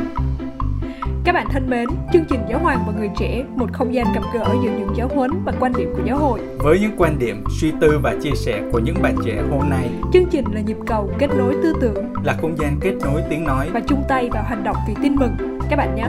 Các 1.25 1.31
bạn 1.31 1.47
thân 1.51 1.69
mến, 1.69 1.87
chương 2.13 2.25
trình 2.29 2.39
Giáo 2.49 2.59
Hoàng 2.59 2.83
và 2.87 2.93
Người 2.97 3.09
Trẻ 3.17 3.45
Một 3.55 3.73
không 3.73 3.93
gian 3.93 4.05
gặp 4.15 4.21
gỡ 4.33 4.45
giữa 4.63 4.69
những 4.79 4.89
giáo 4.95 5.07
huấn 5.15 5.31
và 5.45 5.53
quan 5.59 5.73
điểm 5.77 5.93
của 5.95 6.01
giáo 6.07 6.17
hội. 6.17 6.39
Với 6.57 6.79
những 6.79 6.91
quan 6.97 7.19
điểm, 7.19 7.43
suy 7.61 7.73
tư 7.81 7.99
và 8.03 8.15
chia 8.21 8.35
sẻ 8.35 8.63
của 8.71 8.79
những 8.79 8.95
bạn 9.01 9.15
trẻ 9.25 9.43
hôm 9.49 9.69
nay. 9.69 9.89
Chương 10.13 10.25
trình 10.31 10.45
là 10.53 10.61
nhịp 10.61 10.77
cầu 10.87 11.09
kết 11.19 11.27
nối 11.37 11.55
tư 11.63 11.73
tưởng. 11.81 12.13
Là 12.23 12.37
không 12.41 12.57
gian 12.57 12.77
kết 12.81 12.93
nối 13.03 13.23
tiếng 13.29 13.43
nói. 13.43 13.69
Và 13.73 13.79
chung 13.87 14.03
tay 14.07 14.29
vào 14.31 14.43
hành 14.43 14.63
động 14.63 14.75
vì 14.87 14.93
tin 15.03 15.15
mừng. 15.15 15.59
Các 15.69 15.75
bạn 15.75 15.95
nhé. 15.95 16.07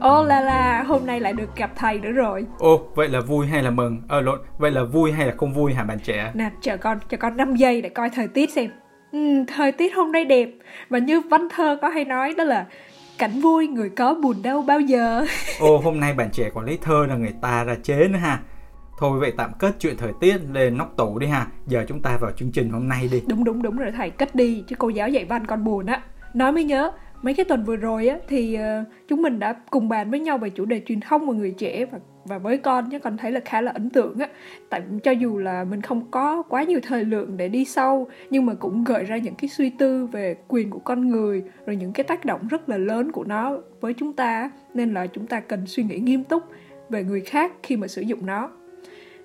Ô 0.00 0.20
oh 0.20 0.26
la 0.26 0.40
la, 0.40 0.84
hôm 0.86 1.06
nay 1.06 1.20
lại 1.20 1.32
được 1.32 1.56
gặp 1.56 1.70
thầy 1.76 1.98
nữa 1.98 2.12
rồi. 2.12 2.46
Ồ, 2.58 2.80
vậy 2.94 3.08
là 3.08 3.20
vui 3.20 3.46
hay 3.46 3.62
là 3.62 3.70
mừng? 3.70 4.02
Ờ 4.08 4.20
lộn, 4.20 4.40
vậy 4.58 4.70
là 4.70 4.84
vui 4.84 5.12
hay 5.12 5.26
là 5.26 5.34
không 5.36 5.52
vui 5.52 5.74
hả 5.74 5.84
bạn 5.84 5.98
trẻ? 5.98 6.30
Nè, 6.34 6.50
chờ 6.60 6.76
con, 6.76 6.98
cho 7.10 7.16
con 7.16 7.36
5 7.36 7.56
giây 7.56 7.82
để 7.82 7.88
coi 7.88 8.10
thời 8.10 8.28
tiết 8.28 8.50
xem 8.50 8.70
ừ, 9.12 9.44
Thời 9.48 9.72
tiết 9.72 9.94
hôm 9.94 10.12
nay 10.12 10.24
đẹp. 10.24 10.50
Và 10.88 10.98
như 10.98 11.20
văn 11.20 11.48
thơ 11.50 11.78
có 11.82 11.88
hay 11.88 12.04
nói 12.04 12.34
đó 12.38 12.44
là 12.44 12.66
Cảnh 13.18 13.40
vui 13.40 13.66
người 13.66 13.90
có 13.90 14.14
buồn 14.14 14.42
đâu 14.42 14.62
bao 14.62 14.80
giờ. 14.80 15.24
Ồ, 15.60 15.78
hôm 15.78 16.00
nay 16.00 16.14
bạn 16.14 16.28
trẻ 16.32 16.50
còn 16.54 16.64
lấy 16.64 16.78
thơ 16.82 17.06
là 17.08 17.16
người 17.16 17.34
ta 17.42 17.64
ra 17.64 17.76
chế 17.82 18.08
nữa 18.08 18.18
ha. 18.18 18.40
Thôi 18.98 19.20
vậy 19.20 19.32
tạm 19.36 19.52
cất 19.58 19.80
chuyện 19.80 19.96
thời 19.96 20.12
tiết 20.20 20.36
lên 20.52 20.78
nóc 20.78 20.96
tủ 20.96 21.18
đi 21.18 21.26
ha. 21.26 21.46
Giờ 21.66 21.84
chúng 21.88 22.02
ta 22.02 22.18
vào 22.20 22.30
chương 22.36 22.52
trình 22.52 22.70
hôm 22.70 22.88
nay 22.88 23.08
đi. 23.12 23.22
Đúng 23.26 23.44
đúng 23.44 23.62
đúng 23.62 23.76
rồi 23.76 23.92
thầy, 23.96 24.10
cất 24.10 24.34
đi 24.34 24.64
Chứ 24.68 24.76
cô 24.78 24.88
giáo 24.88 25.08
dạy 25.08 25.24
văn 25.24 25.46
con 25.46 25.64
buồn 25.64 25.86
á. 25.86 26.02
Nói 26.34 26.52
mới 26.52 26.64
nhớ 26.64 26.92
mấy 27.22 27.34
cái 27.34 27.44
tuần 27.44 27.64
vừa 27.64 27.76
rồi 27.76 28.08
á 28.08 28.18
thì 28.28 28.58
uh, 28.58 28.86
chúng 29.08 29.22
mình 29.22 29.38
đã 29.38 29.56
cùng 29.70 29.88
bàn 29.88 30.10
với 30.10 30.20
nhau 30.20 30.38
về 30.38 30.50
chủ 30.50 30.64
đề 30.64 30.82
truyền 30.86 31.00
thông 31.00 31.26
của 31.26 31.32
người 31.32 31.54
trẻ 31.58 31.84
và 31.92 31.98
và 32.30 32.38
với 32.38 32.58
con 32.58 32.88
nhé 32.88 32.98
con 32.98 33.16
thấy 33.16 33.32
là 33.32 33.40
khá 33.44 33.60
là 33.60 33.72
ấn 33.72 33.90
tượng 33.90 34.18
á. 34.18 34.28
Tại 34.68 34.82
cho 35.02 35.10
dù 35.10 35.38
là 35.38 35.64
mình 35.64 35.82
không 35.82 36.10
có 36.10 36.42
quá 36.42 36.62
nhiều 36.62 36.80
thời 36.82 37.04
lượng 37.04 37.36
để 37.36 37.48
đi 37.48 37.64
sâu 37.64 38.08
nhưng 38.30 38.46
mà 38.46 38.54
cũng 38.54 38.84
gợi 38.84 39.04
ra 39.04 39.16
những 39.16 39.34
cái 39.34 39.48
suy 39.48 39.70
tư 39.70 40.06
về 40.06 40.36
quyền 40.48 40.70
của 40.70 40.78
con 40.78 41.08
người 41.08 41.42
rồi 41.66 41.76
những 41.76 41.92
cái 41.92 42.04
tác 42.04 42.24
động 42.24 42.48
rất 42.48 42.68
là 42.68 42.76
lớn 42.78 43.12
của 43.12 43.24
nó 43.24 43.56
với 43.80 43.94
chúng 43.94 44.12
ta 44.12 44.50
nên 44.74 44.94
là 44.94 45.06
chúng 45.06 45.26
ta 45.26 45.40
cần 45.40 45.66
suy 45.66 45.82
nghĩ 45.82 45.98
nghiêm 45.98 46.24
túc 46.24 46.42
về 46.88 47.04
người 47.04 47.20
khác 47.20 47.52
khi 47.62 47.76
mà 47.76 47.86
sử 47.88 48.02
dụng 48.02 48.26
nó. 48.26 48.50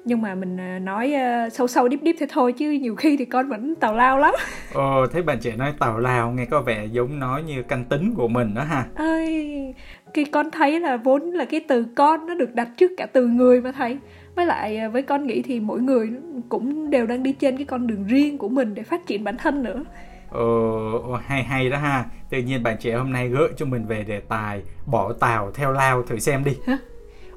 Nhưng 0.05 0.21
mà 0.21 0.35
mình 0.35 0.57
à, 0.59 0.79
nói 0.79 1.13
uh, 1.15 1.53
sâu 1.53 1.67
sâu 1.67 1.87
điếp 1.87 2.01
điếp 2.01 2.15
thế 2.19 2.25
thôi 2.29 2.53
chứ 2.53 2.71
nhiều 2.71 2.95
khi 2.95 3.17
thì 3.17 3.25
con 3.25 3.49
vẫn 3.49 3.75
tào 3.75 3.95
lao 3.95 4.17
lắm. 4.17 4.33
Ồ, 4.73 5.07
thấy 5.11 5.23
bạn 5.23 5.39
trẻ 5.41 5.55
nói 5.55 5.73
tào 5.79 5.99
lao 5.99 6.31
nghe 6.31 6.45
có 6.45 6.61
vẻ 6.61 6.85
giống 6.85 7.19
nói 7.19 7.43
như 7.43 7.63
căn 7.63 7.85
tính 7.85 8.13
của 8.15 8.27
mình 8.27 8.53
đó 8.55 8.63
ha. 8.63 8.85
Ơi 8.95 9.73
khi 10.15 10.25
con 10.25 10.51
thấy 10.51 10.79
là 10.79 10.97
vốn 10.97 11.21
là 11.21 11.45
cái 11.45 11.59
từ 11.67 11.85
con 11.95 12.25
nó 12.27 12.35
được 12.35 12.55
đặt 12.55 12.69
trước 12.77 12.91
cả 12.97 13.05
từ 13.05 13.27
người 13.27 13.61
mà 13.61 13.71
thầy 13.71 13.97
với 14.35 14.45
lại 14.45 14.77
à, 14.77 14.89
với 14.89 15.01
con 15.01 15.27
nghĩ 15.27 15.41
thì 15.41 15.59
mỗi 15.59 15.81
người 15.81 16.09
cũng 16.49 16.89
đều 16.89 17.05
đang 17.05 17.23
đi 17.23 17.33
trên 17.33 17.57
cái 17.57 17.65
con 17.65 17.87
đường 17.87 18.07
riêng 18.07 18.37
của 18.37 18.49
mình 18.49 18.75
để 18.75 18.83
phát 18.83 19.05
triển 19.07 19.23
bản 19.23 19.37
thân 19.37 19.63
nữa 19.63 19.83
Ồ, 20.29 21.19
hay 21.25 21.43
hay 21.43 21.69
đó 21.69 21.77
ha 21.77 22.05
Tự 22.29 22.37
nhiên 22.37 22.63
bạn 22.63 22.77
trẻ 22.79 22.95
hôm 22.95 23.11
nay 23.11 23.29
gợi 23.29 23.49
cho 23.57 23.65
mình 23.65 23.85
về 23.85 24.03
đề 24.03 24.19
tài 24.19 24.61
Bỏ 24.85 25.13
tàu 25.13 25.51
theo 25.51 25.71
lao 25.71 26.03
thử 26.03 26.19
xem 26.19 26.43
đi 26.43 26.51
Hả? 26.65 26.77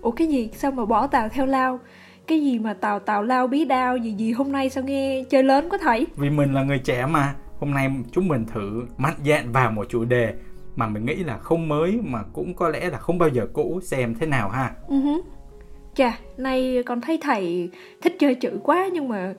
Ủa 0.00 0.10
cái 0.10 0.26
gì? 0.26 0.50
Sao 0.54 0.70
mà 0.70 0.84
bỏ 0.84 1.06
tàu 1.06 1.28
theo 1.28 1.46
lao? 1.46 1.78
cái 2.26 2.40
gì 2.40 2.58
mà 2.58 2.74
tào 2.74 2.98
tào 2.98 3.22
lao 3.22 3.46
bí 3.46 3.64
đao 3.64 3.96
gì 3.96 4.12
gì 4.12 4.32
hôm 4.32 4.52
nay 4.52 4.70
sao 4.70 4.84
nghe 4.84 5.24
chơi 5.30 5.42
lớn 5.42 5.68
quá 5.70 5.78
thầy 5.82 6.06
vì 6.16 6.30
mình 6.30 6.54
là 6.54 6.62
người 6.62 6.78
trẻ 6.78 7.06
mà 7.06 7.34
hôm 7.60 7.70
nay 7.70 7.90
chúng 8.12 8.28
mình 8.28 8.44
thử 8.44 8.82
mạnh 8.96 9.14
dạn 9.24 9.52
vào 9.52 9.70
một 9.70 9.86
chủ 9.88 10.04
đề 10.04 10.34
mà 10.78 10.88
mình 10.88 11.04
nghĩ 11.04 11.14
là 11.14 11.38
không 11.38 11.68
mới 11.68 12.00
mà 12.02 12.22
cũng 12.32 12.54
có 12.54 12.68
lẽ 12.68 12.90
là 12.90 12.98
không 12.98 13.18
bao 13.18 13.28
giờ 13.28 13.46
cũ 13.52 13.80
xem 13.82 14.14
thế 14.14 14.26
nào 14.26 14.48
ha 14.48 14.70
uh-huh. 14.88 15.20
chà 15.94 16.18
nay 16.36 16.82
con 16.86 17.00
thấy 17.00 17.18
thầy 17.22 17.70
thích 18.02 18.16
chơi 18.18 18.34
chữ 18.34 18.60
quá 18.62 18.88
nhưng 18.92 19.08
mà 19.08 19.34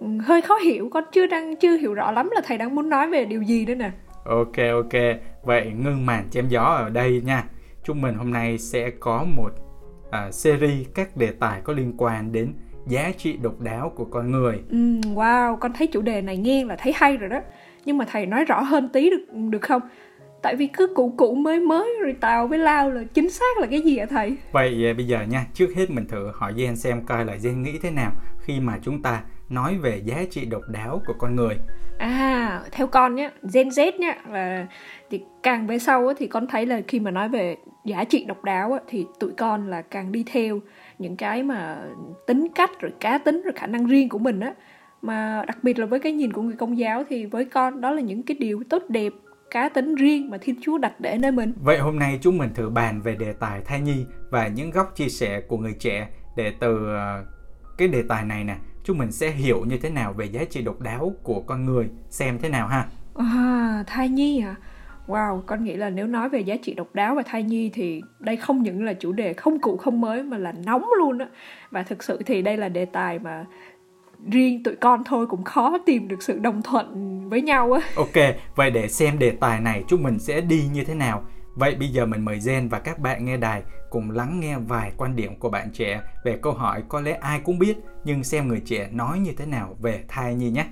ừ, 0.00 0.06
hơi 0.24 0.42
khó 0.42 0.54
hiểu 0.54 0.88
con 0.92 1.04
chưa 1.12 1.26
đang 1.26 1.56
chưa 1.56 1.76
hiểu 1.76 1.94
rõ 1.94 2.12
lắm 2.12 2.30
là 2.34 2.40
thầy 2.44 2.58
đang 2.58 2.74
muốn 2.74 2.88
nói 2.88 3.10
về 3.10 3.24
điều 3.24 3.42
gì 3.42 3.66
nữa 3.66 3.74
nè 3.74 3.90
ok 4.24 4.56
ok 4.72 5.02
vậy 5.42 5.72
ngưng 5.84 6.06
màn 6.06 6.30
chém 6.30 6.48
gió 6.48 6.62
ở 6.62 6.90
đây 6.90 7.22
nha 7.24 7.44
chúng 7.84 8.00
mình 8.00 8.14
hôm 8.14 8.32
nay 8.32 8.58
sẽ 8.58 8.90
có 8.90 9.24
một 9.36 9.50
uh, 10.08 10.34
series 10.34 10.86
các 10.94 11.16
đề 11.16 11.30
tài 11.40 11.60
có 11.64 11.72
liên 11.72 11.94
quan 11.96 12.32
đến 12.32 12.52
giá 12.86 13.12
trị 13.16 13.36
độc 13.42 13.60
đáo 13.60 13.92
của 13.96 14.04
con 14.04 14.30
người. 14.30 14.60
Ừ, 14.70 14.76
wow, 15.14 15.56
con 15.56 15.72
thấy 15.72 15.86
chủ 15.86 16.02
đề 16.02 16.22
này 16.22 16.36
nghe 16.36 16.64
là 16.64 16.76
thấy 16.76 16.92
hay 16.96 17.16
rồi 17.16 17.28
đó. 17.28 17.40
Nhưng 17.84 17.98
mà 17.98 18.04
thầy 18.08 18.26
nói 18.26 18.44
rõ 18.44 18.60
hơn 18.60 18.88
tí 18.88 19.10
được 19.10 19.34
được 19.50 19.62
không? 19.62 19.82
Tại 20.42 20.56
vì 20.56 20.66
cứ 20.66 20.86
cũ 20.94 21.14
cũ 21.16 21.34
mới 21.34 21.60
mới 21.60 21.90
rồi 22.02 22.14
tàu 22.20 22.46
với 22.46 22.58
lao 22.58 22.90
là 22.90 23.02
chính 23.14 23.30
xác 23.30 23.58
là 23.60 23.66
cái 23.66 23.80
gì 23.80 23.96
ạ 23.96 24.06
thầy? 24.10 24.36
Vậy 24.52 24.86
à, 24.86 24.92
bây 24.96 25.06
giờ 25.06 25.22
nha, 25.28 25.46
trước 25.54 25.74
hết 25.76 25.90
mình 25.90 26.06
thử 26.06 26.30
hỏi 26.34 26.52
Gen 26.56 26.76
xem 26.76 27.06
coi 27.06 27.24
là 27.24 27.36
Gen 27.42 27.62
nghĩ 27.62 27.78
thế 27.82 27.90
nào 27.90 28.12
khi 28.40 28.60
mà 28.60 28.78
chúng 28.82 29.02
ta 29.02 29.22
nói 29.48 29.78
về 29.82 30.02
giá 30.04 30.24
trị 30.30 30.44
độc 30.44 30.62
đáo 30.68 31.00
của 31.06 31.14
con 31.18 31.36
người. 31.36 31.56
À, 31.98 32.60
theo 32.72 32.86
con 32.86 33.14
nhé, 33.14 33.30
Gen 33.54 33.68
Z 33.68 33.98
nhé 33.98 34.18
là 34.30 34.66
thì 35.10 35.20
càng 35.42 35.66
về 35.66 35.78
sau 35.78 36.14
thì 36.18 36.26
con 36.26 36.46
thấy 36.46 36.66
là 36.66 36.80
khi 36.88 37.00
mà 37.00 37.10
nói 37.10 37.28
về 37.28 37.56
giá 37.84 38.04
trị 38.04 38.24
độc 38.24 38.44
đáo 38.44 38.78
thì 38.88 39.06
tụi 39.20 39.32
con 39.32 39.70
là 39.70 39.82
càng 39.82 40.12
đi 40.12 40.24
theo 40.32 40.60
những 40.98 41.16
cái 41.16 41.42
mà 41.42 41.78
tính 42.26 42.48
cách 42.54 42.70
rồi 42.80 42.92
cá 43.00 43.18
tính 43.18 43.42
rồi 43.42 43.52
khả 43.56 43.66
năng 43.66 43.86
riêng 43.86 44.08
của 44.08 44.18
mình 44.18 44.40
á 44.40 44.54
mà 45.02 45.44
đặc 45.46 45.58
biệt 45.62 45.78
là 45.78 45.86
với 45.86 46.00
cái 46.00 46.12
nhìn 46.12 46.32
của 46.32 46.42
người 46.42 46.56
công 46.56 46.78
giáo 46.78 47.04
thì 47.08 47.26
với 47.26 47.44
con 47.44 47.80
đó 47.80 47.90
là 47.90 48.00
những 48.00 48.22
cái 48.22 48.36
điều 48.40 48.62
tốt 48.70 48.82
đẹp 48.88 49.12
cá 49.52 49.68
tính 49.68 49.94
riêng 49.94 50.30
mà 50.30 50.38
Thiên 50.40 50.56
Chúa 50.62 50.78
đặt 50.78 51.00
để 51.00 51.18
nơi 51.18 51.32
mình. 51.32 51.52
Vậy 51.62 51.78
hôm 51.78 51.98
nay 51.98 52.18
chúng 52.22 52.38
mình 52.38 52.50
thử 52.54 52.70
bàn 52.70 53.00
về 53.02 53.16
đề 53.16 53.32
tài 53.32 53.60
thai 53.60 53.80
nhi 53.80 54.06
và 54.30 54.48
những 54.48 54.70
góc 54.70 54.92
chia 54.96 55.08
sẻ 55.08 55.40
của 55.40 55.58
người 55.58 55.74
trẻ 55.78 56.08
để 56.36 56.52
từ 56.60 56.86
ờ, 56.94 57.24
cái 57.78 57.88
đề 57.88 58.02
tài 58.08 58.24
này 58.24 58.44
nè 58.44 58.56
chúng 58.84 58.98
mình 58.98 59.12
sẽ 59.12 59.30
hiểu 59.30 59.64
như 59.64 59.78
thế 59.78 59.90
nào 59.90 60.12
về 60.12 60.24
giá 60.24 60.44
trị 60.44 60.62
độc 60.62 60.80
đáo 60.80 61.14
của 61.22 61.40
con 61.40 61.64
người 61.64 61.88
xem 62.10 62.38
thế 62.42 62.48
nào 62.48 62.66
ha. 62.66 62.86
À, 63.14 63.84
thai 63.86 64.08
nhi 64.08 64.42
à? 64.42 64.54
Wow, 65.06 65.40
con 65.40 65.64
nghĩ 65.64 65.76
là 65.76 65.90
nếu 65.90 66.06
nói 66.06 66.28
về 66.28 66.40
giá 66.40 66.56
trị 66.62 66.74
độc 66.74 66.94
đáo 66.94 67.14
và 67.14 67.22
thai 67.26 67.42
nhi 67.42 67.70
thì 67.74 68.02
đây 68.18 68.36
không 68.36 68.62
những 68.62 68.84
là 68.84 68.92
chủ 68.92 69.12
đề 69.12 69.32
không 69.32 69.58
cũ 69.60 69.76
không 69.76 70.00
mới 70.00 70.22
mà 70.22 70.38
là 70.38 70.52
nóng 70.66 70.84
luôn 70.98 71.18
á. 71.18 71.26
Và 71.70 71.82
thực 71.82 72.02
sự 72.02 72.22
thì 72.26 72.42
đây 72.42 72.56
là 72.56 72.68
đề 72.68 72.84
tài 72.84 73.18
mà 73.18 73.44
riêng 74.30 74.62
tụi 74.62 74.76
con 74.76 75.04
thôi 75.04 75.26
cũng 75.26 75.44
khó 75.44 75.78
tìm 75.86 76.08
được 76.08 76.22
sự 76.22 76.38
đồng 76.38 76.62
thuận 76.62 77.20
với 77.28 77.42
nhau 77.42 77.72
á. 77.72 77.80
Ok, 77.96 78.36
vậy 78.56 78.70
để 78.70 78.88
xem 78.88 79.18
đề 79.18 79.30
tài 79.30 79.60
này 79.60 79.84
chúng 79.88 80.02
mình 80.02 80.18
sẽ 80.18 80.40
đi 80.40 80.64
như 80.72 80.84
thế 80.84 80.94
nào. 80.94 81.22
Vậy 81.54 81.74
bây 81.74 81.88
giờ 81.88 82.06
mình 82.06 82.24
mời 82.24 82.38
Jen 82.38 82.68
và 82.68 82.78
các 82.78 82.98
bạn 82.98 83.24
nghe 83.24 83.36
đài 83.36 83.62
cùng 83.90 84.10
lắng 84.10 84.40
nghe 84.40 84.58
vài 84.58 84.92
quan 84.96 85.16
điểm 85.16 85.38
của 85.38 85.50
bạn 85.50 85.70
trẻ 85.72 86.00
về 86.24 86.38
câu 86.42 86.52
hỏi 86.52 86.82
có 86.88 87.00
lẽ 87.00 87.12
ai 87.12 87.40
cũng 87.44 87.58
biết 87.58 87.76
nhưng 88.04 88.24
xem 88.24 88.48
người 88.48 88.62
trẻ 88.64 88.88
nói 88.92 89.18
như 89.18 89.32
thế 89.36 89.46
nào 89.46 89.76
về 89.82 90.04
thai 90.08 90.34
nhi 90.34 90.50
nhé. 90.50 90.64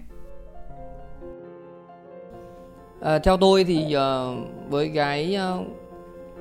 À, 3.01 3.19
theo 3.19 3.37
tôi 3.37 3.65
thì 3.65 3.97
uh, 3.97 4.71
với 4.71 4.93
cái 4.95 5.37
uh, 5.61 5.67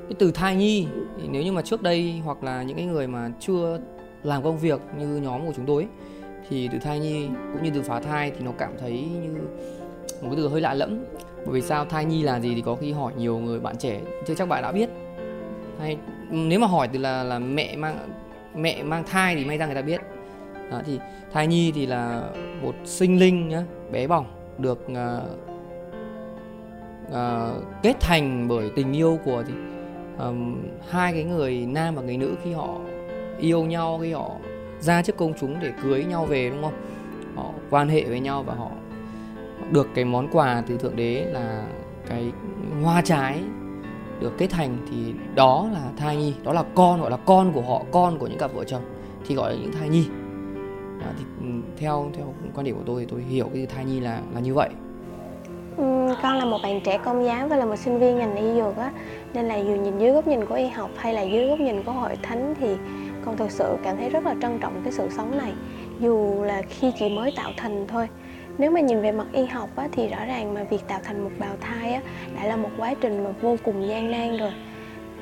cái 0.09 0.15
từ 0.19 0.31
thai 0.31 0.55
nhi 0.55 0.87
thì 1.17 1.27
nếu 1.27 1.43
như 1.43 1.51
mà 1.51 1.61
trước 1.61 1.81
đây 1.81 2.21
hoặc 2.25 2.43
là 2.43 2.63
những 2.63 2.77
cái 2.77 2.85
người 2.85 3.07
mà 3.07 3.31
chưa 3.39 3.79
làm 4.23 4.43
công 4.43 4.57
việc 4.57 4.79
như 4.97 5.17
nhóm 5.17 5.45
của 5.45 5.53
chúng 5.55 5.65
tôi 5.65 5.83
ấy, 5.83 5.91
thì 6.49 6.69
từ 6.71 6.79
thai 6.79 6.99
nhi 6.99 7.27
cũng 7.53 7.63
như 7.63 7.71
từ 7.73 7.81
phá 7.81 7.99
thai 7.99 8.31
thì 8.31 8.45
nó 8.45 8.51
cảm 8.57 8.71
thấy 8.79 8.91
như 8.91 9.41
một 10.21 10.27
cái 10.29 10.35
từ 10.37 10.47
hơi 10.47 10.61
lạ 10.61 10.73
lẫm. 10.73 11.05
Bởi 11.45 11.53
vì 11.53 11.61
sao? 11.61 11.85
Thai 11.85 12.05
nhi 12.05 12.23
là 12.23 12.39
gì 12.39 12.55
thì 12.55 12.61
có 12.61 12.75
khi 12.75 12.91
hỏi 12.91 13.13
nhiều 13.17 13.37
người 13.37 13.59
bạn 13.59 13.77
trẻ 13.77 14.01
chưa 14.27 14.35
chắc 14.35 14.47
bạn 14.47 14.63
đã 14.63 14.71
biết. 14.71 14.89
Hay 15.79 15.97
nếu 16.29 16.59
mà 16.59 16.67
hỏi 16.67 16.87
từ 16.87 16.99
là 16.99 17.23
là 17.23 17.39
mẹ 17.39 17.75
mang 17.75 17.97
mẹ 18.55 18.83
mang 18.83 19.03
thai 19.03 19.35
thì 19.35 19.45
may 19.45 19.57
ra 19.57 19.65
người 19.65 19.75
ta 19.75 19.81
biết. 19.81 20.01
Đó, 20.71 20.81
thì 20.85 20.99
thai 21.33 21.47
nhi 21.47 21.71
thì 21.75 21.85
là 21.85 22.29
một 22.61 22.75
sinh 22.85 23.19
linh 23.19 23.49
nhá 23.49 23.63
bé 23.91 24.07
bỏng 24.07 24.25
được 24.57 24.87
uh, 24.91 24.97
uh, 27.07 27.63
kết 27.83 27.93
thành 27.99 28.47
bởi 28.47 28.69
tình 28.75 28.93
yêu 28.93 29.19
của 29.25 29.43
thì 29.47 29.53
um, 30.19 30.61
hai 30.89 31.13
cái 31.13 31.23
người 31.23 31.65
nam 31.65 31.95
và 31.95 32.01
người 32.01 32.17
nữ 32.17 32.35
khi 32.43 32.53
họ 32.53 32.79
yêu 33.39 33.65
nhau 33.65 33.99
khi 34.01 34.11
họ 34.11 34.31
ra 34.79 35.01
trước 35.01 35.17
công 35.17 35.33
chúng 35.39 35.59
để 35.59 35.71
cưới 35.83 36.05
nhau 36.05 36.25
về 36.25 36.49
đúng 36.49 36.61
không? 36.61 36.73
Họ 37.35 37.49
quan 37.69 37.89
hệ 37.89 38.03
với 38.03 38.19
nhau 38.19 38.43
và 38.43 38.53
họ 38.53 38.71
được 39.71 39.87
cái 39.95 40.05
món 40.05 40.27
quà 40.31 40.63
từ 40.67 40.77
thượng 40.77 40.95
đế 40.95 41.25
là 41.31 41.63
cái 42.09 42.31
hoa 42.83 43.01
trái 43.01 43.41
được 44.19 44.37
kết 44.37 44.47
thành 44.49 44.77
thì 44.91 45.13
đó 45.35 45.69
là 45.73 45.81
thai 45.97 46.17
nhi 46.17 46.33
đó 46.43 46.53
là 46.53 46.63
con 46.75 47.01
gọi 47.01 47.11
là 47.11 47.17
con 47.17 47.51
của 47.53 47.61
họ 47.61 47.81
con 47.91 48.17
của 48.19 48.27
những 48.27 48.37
cặp 48.37 48.53
vợ 48.53 48.63
chồng 48.63 48.81
thì 49.27 49.35
gọi 49.35 49.53
là 49.53 49.61
những 49.61 49.71
thai 49.71 49.89
nhi. 49.89 50.05
À, 51.01 51.13
thì 51.17 51.25
ừ, 51.39 51.45
theo 51.77 52.09
theo 52.13 52.33
quan 52.55 52.65
điểm 52.65 52.75
của 52.75 52.83
tôi 52.85 53.01
thì 53.01 53.07
tôi 53.11 53.21
hiểu 53.21 53.49
cái 53.53 53.65
thai 53.65 53.85
nhi 53.85 53.99
là 53.99 54.21
là 54.33 54.39
như 54.39 54.53
vậy. 54.53 54.69
Ừ, 55.77 56.15
con 56.23 56.37
là 56.37 56.45
một 56.45 56.57
bạn 56.63 56.81
trẻ 56.81 56.97
công 57.05 57.25
giáo 57.25 57.47
và 57.47 57.55
là 57.55 57.65
một 57.65 57.75
sinh 57.75 57.99
viên 57.99 58.17
ngành 58.17 58.35
y 58.35 58.61
dược 58.61 58.77
á 58.77 58.91
nên 59.33 59.45
là 59.45 59.57
dù 59.57 59.75
nhìn 59.75 59.99
dưới 59.99 60.11
góc 60.11 60.27
nhìn 60.27 60.45
của 60.45 60.55
y 60.55 60.67
học 60.67 60.89
hay 60.97 61.13
là 61.13 61.21
dưới 61.21 61.47
góc 61.47 61.59
nhìn 61.59 61.83
của 61.83 61.91
hội 61.91 62.17
thánh 62.21 62.55
thì 62.59 62.75
con 63.25 63.37
thực 63.37 63.51
sự 63.51 63.77
cảm 63.83 63.97
thấy 63.97 64.09
rất 64.09 64.25
là 64.25 64.35
trân 64.41 64.59
trọng 64.59 64.81
cái 64.83 64.93
sự 64.93 65.09
sống 65.09 65.37
này 65.37 65.53
dù 65.99 66.43
là 66.43 66.61
khi 66.61 66.91
chỉ 66.99 67.09
mới 67.09 67.33
tạo 67.35 67.51
thành 67.57 67.85
thôi. 67.87 68.07
Nếu 68.57 68.71
mà 68.71 68.79
nhìn 68.79 69.01
về 69.01 69.11
mặt 69.11 69.27
y 69.33 69.45
học 69.45 69.69
á, 69.75 69.87
thì 69.91 70.07
rõ 70.07 70.25
ràng 70.25 70.53
mà 70.53 70.63
việc 70.63 70.87
tạo 70.87 70.99
thành 71.03 71.23
một 71.23 71.31
bào 71.39 71.55
thai 71.61 71.93
á, 71.93 72.01
đã 72.35 72.45
là 72.45 72.55
một 72.55 72.69
quá 72.77 72.93
trình 73.01 73.23
mà 73.23 73.29
vô 73.41 73.55
cùng 73.63 73.87
gian 73.87 74.11
nan 74.11 74.37
rồi. 74.37 74.51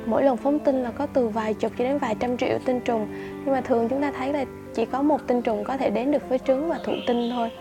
Mỗi 0.06 0.24
lần 0.24 0.38
phóng 0.38 0.60
tinh 0.60 0.84
là 0.84 0.92
có 0.92 1.06
từ 1.06 1.28
vài 1.28 1.54
chục 1.54 1.72
cho 1.78 1.84
đến 1.84 1.98
vài 1.98 2.16
trăm 2.20 2.38
triệu 2.38 2.58
tinh 2.66 2.80
trùng 2.80 3.08
nhưng 3.46 3.54
mà 3.54 3.62
thường 3.62 3.90
chúng 3.90 4.02
ta 4.02 4.12
thấy 4.12 4.34
là 4.34 4.46
chỉ 4.74 4.86
có 4.86 5.02
một 5.02 5.18
tinh 5.28 5.42
trùng 5.42 5.64
có 5.64 5.78
thể 5.78 5.90
đến 5.90 6.12
được 6.12 6.30
với 6.30 6.40
trứng 6.40 6.70
và 6.70 6.80
thụ 6.84 6.94
tinh 7.08 7.30
thôi. 7.36 7.52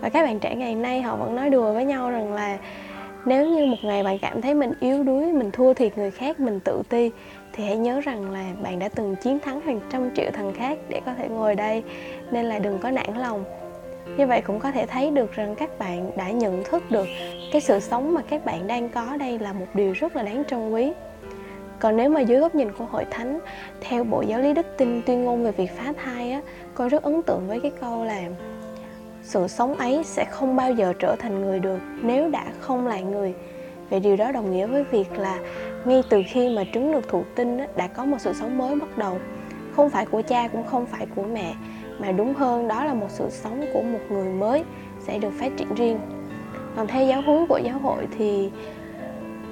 Và 0.00 0.08
các 0.08 0.22
bạn 0.22 0.38
trẻ 0.38 0.54
ngày 0.54 0.74
nay 0.74 1.02
họ 1.02 1.16
vẫn 1.16 1.36
nói 1.36 1.50
đùa 1.50 1.72
với 1.72 1.84
nhau 1.84 2.10
rằng 2.10 2.32
là 2.32 2.58
nếu 3.24 3.46
như 3.46 3.66
một 3.66 3.76
ngày 3.82 4.02
bạn 4.02 4.18
cảm 4.18 4.42
thấy 4.42 4.54
mình 4.54 4.72
yếu 4.80 5.02
đuối 5.02 5.32
mình 5.32 5.50
thua 5.50 5.74
thiệt 5.74 5.98
người 5.98 6.10
khác 6.10 6.40
mình 6.40 6.60
tự 6.60 6.82
ti 6.88 7.10
thì 7.52 7.64
hãy 7.64 7.76
nhớ 7.76 8.00
rằng 8.00 8.30
là 8.30 8.52
bạn 8.62 8.78
đã 8.78 8.88
từng 8.88 9.16
chiến 9.16 9.38
thắng 9.38 9.60
hàng 9.60 9.80
trăm 9.90 10.10
triệu 10.14 10.30
thằng 10.32 10.52
khác 10.54 10.78
để 10.88 11.00
có 11.06 11.14
thể 11.14 11.28
ngồi 11.28 11.54
đây, 11.54 11.82
nên 12.30 12.44
là 12.44 12.58
đừng 12.58 12.78
có 12.78 12.90
nản 12.90 13.14
lòng. 13.18 13.44
Như 14.16 14.26
vậy 14.26 14.40
cũng 14.40 14.58
có 14.58 14.72
thể 14.72 14.86
thấy 14.86 15.10
được 15.10 15.32
rằng 15.32 15.54
các 15.54 15.78
bạn 15.78 16.10
đã 16.16 16.30
nhận 16.30 16.64
thức 16.64 16.90
được 16.90 17.06
cái 17.52 17.60
sự 17.60 17.80
sống 17.80 18.14
mà 18.14 18.22
các 18.30 18.44
bạn 18.44 18.66
đang 18.66 18.88
có 18.88 19.16
đây 19.16 19.38
là 19.38 19.52
một 19.52 19.66
điều 19.74 19.92
rất 19.92 20.16
là 20.16 20.22
đáng 20.22 20.44
trân 20.48 20.70
quý. 20.70 20.92
Còn 21.78 21.96
nếu 21.96 22.10
mà 22.10 22.20
dưới 22.20 22.40
góc 22.40 22.54
nhìn 22.54 22.72
của 22.72 22.84
hội 22.84 23.04
thánh, 23.10 23.38
theo 23.80 24.04
bộ 24.04 24.22
giáo 24.22 24.40
lý 24.40 24.54
đức 24.54 24.66
tin 24.76 25.02
tuyên 25.06 25.24
ngôn 25.24 25.44
về 25.44 25.52
việc 25.52 25.70
phá 25.76 25.92
thai 26.04 26.32
á 26.32 26.40
con 26.74 26.88
rất 26.88 27.02
ấn 27.02 27.22
tượng 27.22 27.48
với 27.48 27.60
cái 27.60 27.72
câu 27.80 28.04
là 28.04 28.20
sự 29.22 29.48
sống 29.48 29.74
ấy 29.74 30.02
sẽ 30.04 30.24
không 30.24 30.56
bao 30.56 30.72
giờ 30.72 30.92
trở 30.98 31.16
thành 31.18 31.40
người 31.40 31.58
được 31.58 31.78
nếu 32.02 32.30
đã 32.30 32.44
không 32.60 32.86
là 32.86 33.00
người 33.00 33.34
vậy 33.90 34.00
điều 34.00 34.16
đó 34.16 34.32
đồng 34.32 34.50
nghĩa 34.50 34.66
với 34.66 34.84
việc 34.84 35.18
là 35.18 35.38
ngay 35.84 36.02
từ 36.08 36.22
khi 36.26 36.56
mà 36.56 36.64
trứng 36.74 36.92
được 36.92 37.08
thụ 37.08 37.22
tinh 37.34 37.58
đã 37.76 37.86
có 37.86 38.04
một 38.04 38.16
sự 38.20 38.32
sống 38.32 38.58
mới 38.58 38.76
bắt 38.76 38.98
đầu. 38.98 39.18
Không 39.76 39.90
phải 39.90 40.06
của 40.06 40.22
cha 40.22 40.48
cũng 40.48 40.66
không 40.66 40.86
phải 40.86 41.06
của 41.16 41.22
mẹ 41.22 41.54
mà 41.98 42.12
đúng 42.12 42.34
hơn 42.34 42.68
đó 42.68 42.84
là 42.84 42.94
một 42.94 43.06
sự 43.08 43.30
sống 43.30 43.64
của 43.74 43.82
một 43.82 43.98
người 44.10 44.28
mới 44.28 44.64
sẽ 45.00 45.18
được 45.18 45.32
phát 45.40 45.52
triển 45.56 45.74
riêng. 45.74 45.98
Còn 46.76 46.86
theo 46.86 47.06
giáo 47.06 47.22
huấn 47.22 47.46
của 47.46 47.58
giáo 47.58 47.78
hội 47.78 48.06
thì 48.18 48.50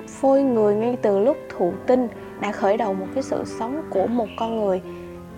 phôi 0.09 0.43
người 0.43 0.75
ngay 0.75 0.97
từ 1.03 1.19
lúc 1.19 1.37
thụ 1.49 1.73
tinh 1.87 2.09
đã 2.41 2.53
khởi 2.53 2.77
đầu 2.77 2.95
một 2.95 3.07
cái 3.15 3.23
sự 3.23 3.45
sống 3.59 3.83
của 3.91 4.07
một 4.07 4.29
con 4.37 4.61
người 4.61 4.83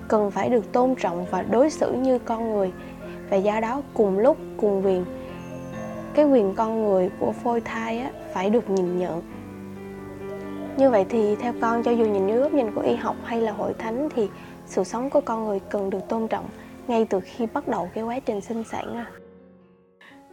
cần 0.09 0.31
phải 0.31 0.49
được 0.49 0.73
tôn 0.73 0.95
trọng 0.95 1.27
và 1.31 1.43
đối 1.43 1.71
xử 1.71 1.93
như 1.93 2.19
con 2.19 2.51
người. 2.51 2.73
Và 3.31 3.37
do 3.37 3.61
đó 3.61 3.83
cùng 3.95 4.19
lúc 4.19 4.37
cùng 4.57 4.83
quyền 4.85 5.05
cái 6.15 6.25
quyền 6.25 6.55
con 6.55 6.85
người 6.85 7.11
của 7.21 7.33
phôi 7.33 7.61
thai 7.61 7.99
á, 7.99 8.11
phải 8.39 8.51
được 8.51 8.71
nhìn 8.71 8.99
nhận. 8.99 9.23
Như 10.77 10.91
vậy 10.91 11.07
thì 11.09 11.37
theo 11.37 11.53
con, 11.61 11.83
cho 11.83 11.91
dù 11.91 12.05
nhìn 12.05 12.27
dưới 12.27 12.39
góc 12.39 12.53
nhìn 12.53 12.71
của 12.75 12.81
y 12.81 12.95
học 12.95 13.17
hay 13.25 13.41
là 13.41 13.53
hội 13.53 13.75
thánh 13.79 14.09
thì 14.15 14.29
sự 14.67 14.85
sống 14.85 15.11
của 15.11 15.21
con 15.21 15.45
người 15.45 15.61
cần 15.71 15.91
được 15.91 16.09
tôn 16.09 16.29
trọng 16.29 16.45
ngay 16.89 17.05
từ 17.05 17.21
khi 17.21 17.47
bắt 17.53 17.69
đầu 17.69 17.91
cái 17.95 18.05
quá 18.05 18.21
trình 18.21 18.41
sinh 18.41 18.65
sản 18.65 18.95
à. 18.95 19.07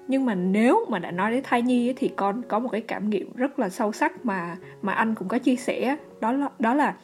nhưng 0.08 0.26
mà 0.26 0.36
nếu 0.36 0.86
mà 0.90 1.00
đã 1.00 1.12
nói 1.12 1.32
đến 1.32 1.44
thai 1.44 1.62
nhi 1.62 1.94
thì 1.98 2.12
con 2.16 2.42
có 2.48 2.60
một 2.60 2.70
cái 2.72 2.82
cảm 2.82 3.10
nghiệm 3.10 3.36
rất 3.36 3.60
là 3.60 3.70
sâu 3.70 3.92
sắc 3.92 4.26
mà 4.26 4.58
mà 4.82 4.94
anh 4.94 5.16
cũng 5.16 5.28
có 5.28 5.38
chia 5.38 5.56
sẻ. 5.56 5.98
Đó 6.22 6.32
là 6.32 6.50
đó 6.60 6.74
là 6.74 6.96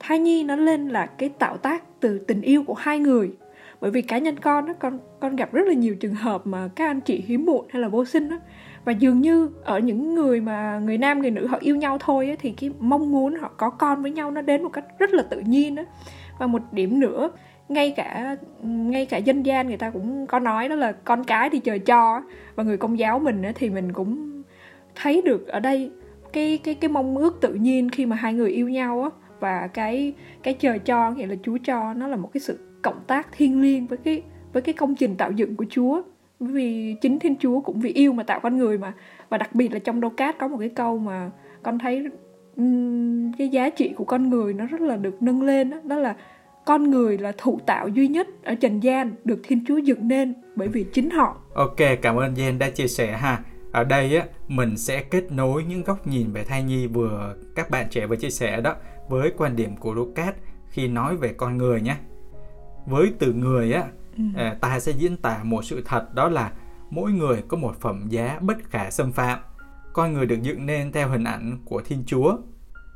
thai 0.00 0.18
nhi 0.18 0.44
nó 0.44 0.56
lên 0.56 0.88
là 0.88 1.06
cái 1.06 1.28
tạo 1.28 1.56
tác 1.56 2.00
từ 2.00 2.18
tình 2.18 2.40
yêu 2.40 2.62
của 2.66 2.74
hai 2.74 2.98
người. 2.98 3.32
Bởi 3.80 3.90
vì 3.90 4.02
cá 4.02 4.18
nhân 4.18 4.36
con 4.38 4.66
á, 4.66 4.72
con 4.78 4.98
con 5.20 5.36
gặp 5.36 5.52
rất 5.52 5.66
là 5.66 5.74
nhiều 5.74 5.94
trường 5.94 6.14
hợp 6.14 6.46
mà 6.46 6.68
các 6.76 6.86
anh 6.86 7.00
chị 7.00 7.24
hiếm 7.26 7.44
muộn 7.44 7.66
hay 7.70 7.82
là 7.82 7.88
vô 7.88 8.04
sinh 8.04 8.28
đó 8.28 8.36
và 8.86 8.92
dường 8.92 9.20
như 9.20 9.50
ở 9.64 9.78
những 9.78 10.14
người 10.14 10.40
mà 10.40 10.78
người 10.78 10.98
nam 10.98 11.20
người 11.20 11.30
nữ 11.30 11.46
họ 11.46 11.58
yêu 11.60 11.76
nhau 11.76 11.98
thôi 12.00 12.26
ấy, 12.26 12.36
thì 12.36 12.50
cái 12.50 12.70
mong 12.80 13.12
muốn 13.12 13.34
họ 13.34 13.48
có 13.56 13.70
con 13.70 14.02
với 14.02 14.10
nhau 14.10 14.30
nó 14.30 14.42
đến 14.42 14.62
một 14.62 14.68
cách 14.68 14.84
rất 14.98 15.14
là 15.14 15.22
tự 15.22 15.40
nhiên 15.40 15.76
á. 15.76 15.84
Và 16.38 16.46
một 16.46 16.62
điểm 16.72 17.00
nữa 17.00 17.30
ngay 17.68 17.90
cả 17.90 18.36
ngay 18.62 19.06
cả 19.06 19.16
dân 19.16 19.46
gian 19.46 19.68
người 19.68 19.76
ta 19.76 19.90
cũng 19.90 20.26
có 20.26 20.38
nói 20.38 20.68
đó 20.68 20.74
là 20.74 20.92
con 20.92 21.24
cái 21.24 21.50
thì 21.50 21.58
trời 21.58 21.78
cho 21.78 22.22
và 22.54 22.64
người 22.64 22.76
công 22.76 22.98
giáo 22.98 23.18
mình 23.18 23.42
thì 23.54 23.70
mình 23.70 23.92
cũng 23.92 24.42
thấy 24.94 25.22
được 25.22 25.48
ở 25.48 25.60
đây 25.60 25.90
cái 26.32 26.58
cái 26.58 26.74
cái 26.74 26.90
mong 26.90 27.16
ước 27.16 27.38
tự 27.40 27.54
nhiên 27.54 27.90
khi 27.90 28.06
mà 28.06 28.16
hai 28.16 28.34
người 28.34 28.50
yêu 28.50 28.68
nhau 28.68 29.02
á. 29.02 29.10
Và 29.40 29.66
cái 29.66 30.12
cái 30.42 30.54
trời 30.54 30.78
cho 30.78 31.10
nghĩa 31.10 31.26
là 31.26 31.34
Chúa 31.42 31.58
cho 31.64 31.94
nó 31.94 32.06
là 32.06 32.16
một 32.16 32.30
cái 32.32 32.40
sự 32.40 32.58
cộng 32.82 33.00
tác 33.06 33.28
thiêng 33.36 33.60
liêng 33.60 33.86
với 33.86 33.98
cái 33.98 34.22
với 34.52 34.62
cái 34.62 34.72
công 34.72 34.94
trình 34.94 35.16
tạo 35.16 35.32
dựng 35.32 35.56
của 35.56 35.64
Chúa 35.70 36.02
vì 36.40 36.96
chính 37.00 37.18
Thiên 37.18 37.36
Chúa 37.36 37.60
cũng 37.60 37.80
vì 37.80 37.92
yêu 37.92 38.12
mà 38.12 38.22
tạo 38.22 38.40
con 38.40 38.56
người 38.56 38.78
mà 38.78 38.92
và 39.28 39.38
đặc 39.38 39.54
biệt 39.54 39.72
là 39.72 39.78
trong 39.78 40.00
Đô 40.00 40.10
Cát 40.10 40.38
có 40.38 40.48
một 40.48 40.56
cái 40.60 40.68
câu 40.68 40.98
mà 40.98 41.30
con 41.62 41.78
thấy 41.78 42.06
cái 43.38 43.48
giá 43.48 43.70
trị 43.70 43.92
của 43.96 44.04
con 44.04 44.30
người 44.30 44.54
nó 44.54 44.66
rất 44.66 44.80
là 44.80 44.96
được 44.96 45.22
nâng 45.22 45.42
lên 45.42 45.70
đó, 45.70 45.76
đó 45.84 45.96
là 45.96 46.16
con 46.66 46.90
người 46.90 47.18
là 47.18 47.32
thụ 47.38 47.58
tạo 47.66 47.88
duy 47.88 48.08
nhất 48.08 48.28
ở 48.44 48.54
trần 48.54 48.80
gian 48.80 49.14
được 49.24 49.40
Thiên 49.42 49.64
Chúa 49.68 49.78
dựng 49.78 50.08
nên 50.08 50.34
bởi 50.56 50.68
vì 50.68 50.86
chính 50.92 51.10
họ. 51.10 51.36
Ok, 51.54 51.76
cảm 52.02 52.16
ơn 52.16 52.34
Jen 52.34 52.58
đã 52.58 52.70
chia 52.70 52.88
sẻ 52.88 53.12
ha. 53.12 53.38
Ở 53.72 53.84
đây 53.84 54.16
á, 54.16 54.24
mình 54.48 54.76
sẽ 54.76 55.02
kết 55.02 55.32
nối 55.32 55.64
những 55.64 55.82
góc 55.82 56.06
nhìn 56.06 56.32
về 56.32 56.44
thai 56.44 56.62
nhi 56.62 56.86
vừa 56.86 57.34
các 57.54 57.70
bạn 57.70 57.86
trẻ 57.90 58.06
vừa 58.06 58.16
chia 58.16 58.30
sẻ 58.30 58.60
đó 58.60 58.74
với 59.08 59.32
quan 59.36 59.56
điểm 59.56 59.76
của 59.76 59.94
Lucas 59.94 60.34
khi 60.68 60.88
nói 60.88 61.16
về 61.16 61.32
con 61.36 61.56
người 61.56 61.80
nhé. 61.80 61.96
Với 62.86 63.12
từ 63.18 63.32
người 63.32 63.72
á. 63.72 63.84
À, 64.36 64.56
ta 64.60 64.80
sẽ 64.80 64.92
diễn 64.92 65.16
tả 65.16 65.38
một 65.42 65.64
sự 65.64 65.82
thật 65.86 66.14
đó 66.14 66.28
là 66.28 66.52
mỗi 66.90 67.12
người 67.12 67.42
có 67.48 67.56
một 67.56 67.80
phẩm 67.80 68.08
giá 68.08 68.38
bất 68.40 68.56
khả 68.70 68.90
xâm 68.90 69.12
phạm. 69.12 69.38
Con 69.92 70.12
người 70.12 70.26
được 70.26 70.42
dựng 70.42 70.66
nên 70.66 70.92
theo 70.92 71.08
hình 71.08 71.24
ảnh 71.24 71.58
của 71.64 71.82
Thiên 71.84 72.04
Chúa. 72.06 72.36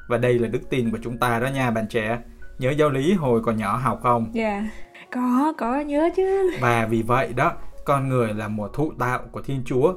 Và 0.08 0.18
đây 0.18 0.38
là 0.38 0.48
đức 0.48 0.70
tin 0.70 0.90
của 0.90 0.98
chúng 1.02 1.18
ta 1.18 1.40
đó 1.40 1.46
nha 1.46 1.70
bạn 1.70 1.86
trẻ. 1.88 2.18
Nhớ 2.58 2.70
giáo 2.70 2.90
lý 2.90 3.14
hồi 3.14 3.40
còn 3.44 3.56
nhỏ 3.56 3.76
học 3.76 4.00
không? 4.02 4.30
Dạ, 4.32 4.48
yeah. 4.48 4.64
có, 5.12 5.52
có 5.58 5.80
nhớ 5.80 6.10
chứ. 6.16 6.50
Và 6.60 6.86
vì 6.86 7.02
vậy 7.02 7.32
đó, 7.36 7.52
con 7.84 8.08
người 8.08 8.34
là 8.34 8.48
một 8.48 8.70
thụ 8.72 8.92
tạo 8.98 9.20
của 9.32 9.42
Thiên 9.42 9.62
Chúa 9.64 9.94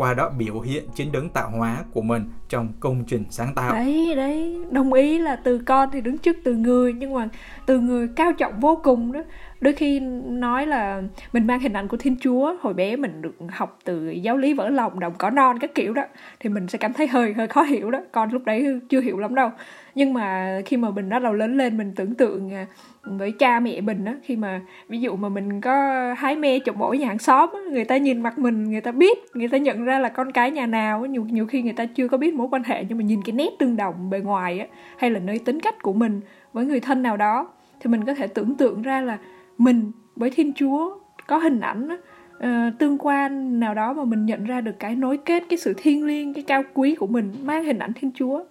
qua 0.00 0.14
đó 0.14 0.30
biểu 0.38 0.60
hiện 0.60 0.84
chính 0.94 1.12
đấng 1.12 1.28
tạo 1.28 1.50
hóa 1.50 1.84
của 1.92 2.02
mình 2.02 2.24
trong 2.48 2.68
công 2.80 3.04
trình 3.06 3.24
sáng 3.30 3.54
tạo. 3.54 3.72
Đấy, 3.72 4.12
đấy, 4.16 4.56
đồng 4.70 4.92
ý 4.92 5.18
là 5.18 5.36
từ 5.36 5.58
con 5.58 5.88
thì 5.92 6.00
đứng 6.00 6.18
trước 6.18 6.36
từ 6.44 6.54
người 6.54 6.92
nhưng 6.92 7.14
mà 7.14 7.28
từ 7.66 7.78
người 7.78 8.08
cao 8.16 8.32
trọng 8.32 8.60
vô 8.60 8.80
cùng 8.82 9.12
đó. 9.12 9.20
Đôi 9.60 9.74
khi 9.74 10.00
nói 10.26 10.66
là 10.66 11.02
mình 11.32 11.46
mang 11.46 11.60
hình 11.60 11.72
ảnh 11.72 11.88
của 11.88 11.96
Thiên 11.96 12.16
Chúa, 12.20 12.54
hồi 12.60 12.74
bé 12.74 12.96
mình 12.96 13.22
được 13.22 13.34
học 13.48 13.78
từ 13.84 14.10
giáo 14.10 14.36
lý 14.36 14.54
vỡ 14.54 14.68
lòng, 14.68 15.00
đồng 15.00 15.14
cỏ 15.18 15.30
non 15.30 15.58
các 15.58 15.74
kiểu 15.74 15.92
đó 15.92 16.02
thì 16.40 16.50
mình 16.50 16.68
sẽ 16.68 16.78
cảm 16.78 16.92
thấy 16.92 17.06
hơi 17.06 17.32
hơi 17.32 17.46
khó 17.46 17.62
hiểu 17.62 17.90
đó. 17.90 18.00
Con 18.12 18.32
lúc 18.32 18.44
đấy 18.44 18.80
chưa 18.88 19.00
hiểu 19.00 19.18
lắm 19.18 19.34
đâu 19.34 19.50
nhưng 19.94 20.14
mà 20.14 20.60
khi 20.66 20.76
mà 20.76 20.90
mình 20.90 21.08
bắt 21.08 21.22
đầu 21.22 21.32
lớn 21.32 21.56
lên 21.56 21.76
mình 21.76 21.92
tưởng 21.96 22.14
tượng 22.14 22.54
à, 22.54 22.66
với 23.02 23.32
cha 23.32 23.60
mẹ 23.60 23.80
mình 23.80 24.04
á 24.04 24.14
khi 24.22 24.36
mà 24.36 24.60
ví 24.88 25.00
dụ 25.00 25.16
mà 25.16 25.28
mình 25.28 25.60
có 25.60 25.74
hái 26.14 26.36
me 26.36 26.58
trồng 26.58 26.78
mỗi 26.78 26.98
nhà 26.98 27.06
hàng 27.06 27.18
xóm 27.18 27.50
á, 27.52 27.60
người 27.72 27.84
ta 27.84 27.96
nhìn 27.96 28.22
mặt 28.22 28.38
mình 28.38 28.70
người 28.70 28.80
ta 28.80 28.92
biết 28.92 29.18
người 29.34 29.48
ta 29.48 29.58
nhận 29.58 29.84
ra 29.84 29.98
là 29.98 30.08
con 30.08 30.32
cái 30.32 30.50
nhà 30.50 30.66
nào 30.66 31.06
nhiều 31.06 31.24
nhiều 31.30 31.46
khi 31.46 31.62
người 31.62 31.72
ta 31.72 31.86
chưa 31.86 32.08
có 32.08 32.16
biết 32.16 32.34
mối 32.34 32.48
quan 32.50 32.62
hệ 32.64 32.84
nhưng 32.88 32.98
mà 32.98 33.04
nhìn 33.04 33.22
cái 33.24 33.32
nét 33.32 33.50
tương 33.58 33.76
đồng 33.76 34.10
bề 34.10 34.20
ngoài 34.20 34.58
á 34.58 34.66
hay 34.96 35.10
là 35.10 35.20
nơi 35.20 35.38
tính 35.38 35.60
cách 35.60 35.82
của 35.82 35.92
mình 35.92 36.20
với 36.52 36.64
người 36.64 36.80
thân 36.80 37.02
nào 37.02 37.16
đó 37.16 37.48
thì 37.80 37.90
mình 37.90 38.04
có 38.04 38.14
thể 38.14 38.26
tưởng 38.26 38.56
tượng 38.56 38.82
ra 38.82 39.00
là 39.00 39.18
mình 39.58 39.92
với 40.16 40.30
thiên 40.30 40.52
chúa 40.52 40.98
có 41.26 41.38
hình 41.38 41.60
ảnh 41.60 41.88
á, 41.88 41.96
uh, 42.40 42.78
tương 42.78 42.98
quan 42.98 43.60
nào 43.60 43.74
đó 43.74 43.92
mà 43.92 44.04
mình 44.04 44.26
nhận 44.26 44.44
ra 44.44 44.60
được 44.60 44.78
cái 44.78 44.96
nối 44.96 45.16
kết 45.16 45.42
cái 45.48 45.58
sự 45.58 45.74
thiêng 45.76 46.04
liêng 46.04 46.34
cái 46.34 46.44
cao 46.46 46.62
quý 46.74 46.94
của 46.94 47.06
mình 47.06 47.32
mang 47.42 47.64
hình 47.64 47.78
ảnh 47.78 47.92
thiên 47.92 48.10
chúa 48.14 48.44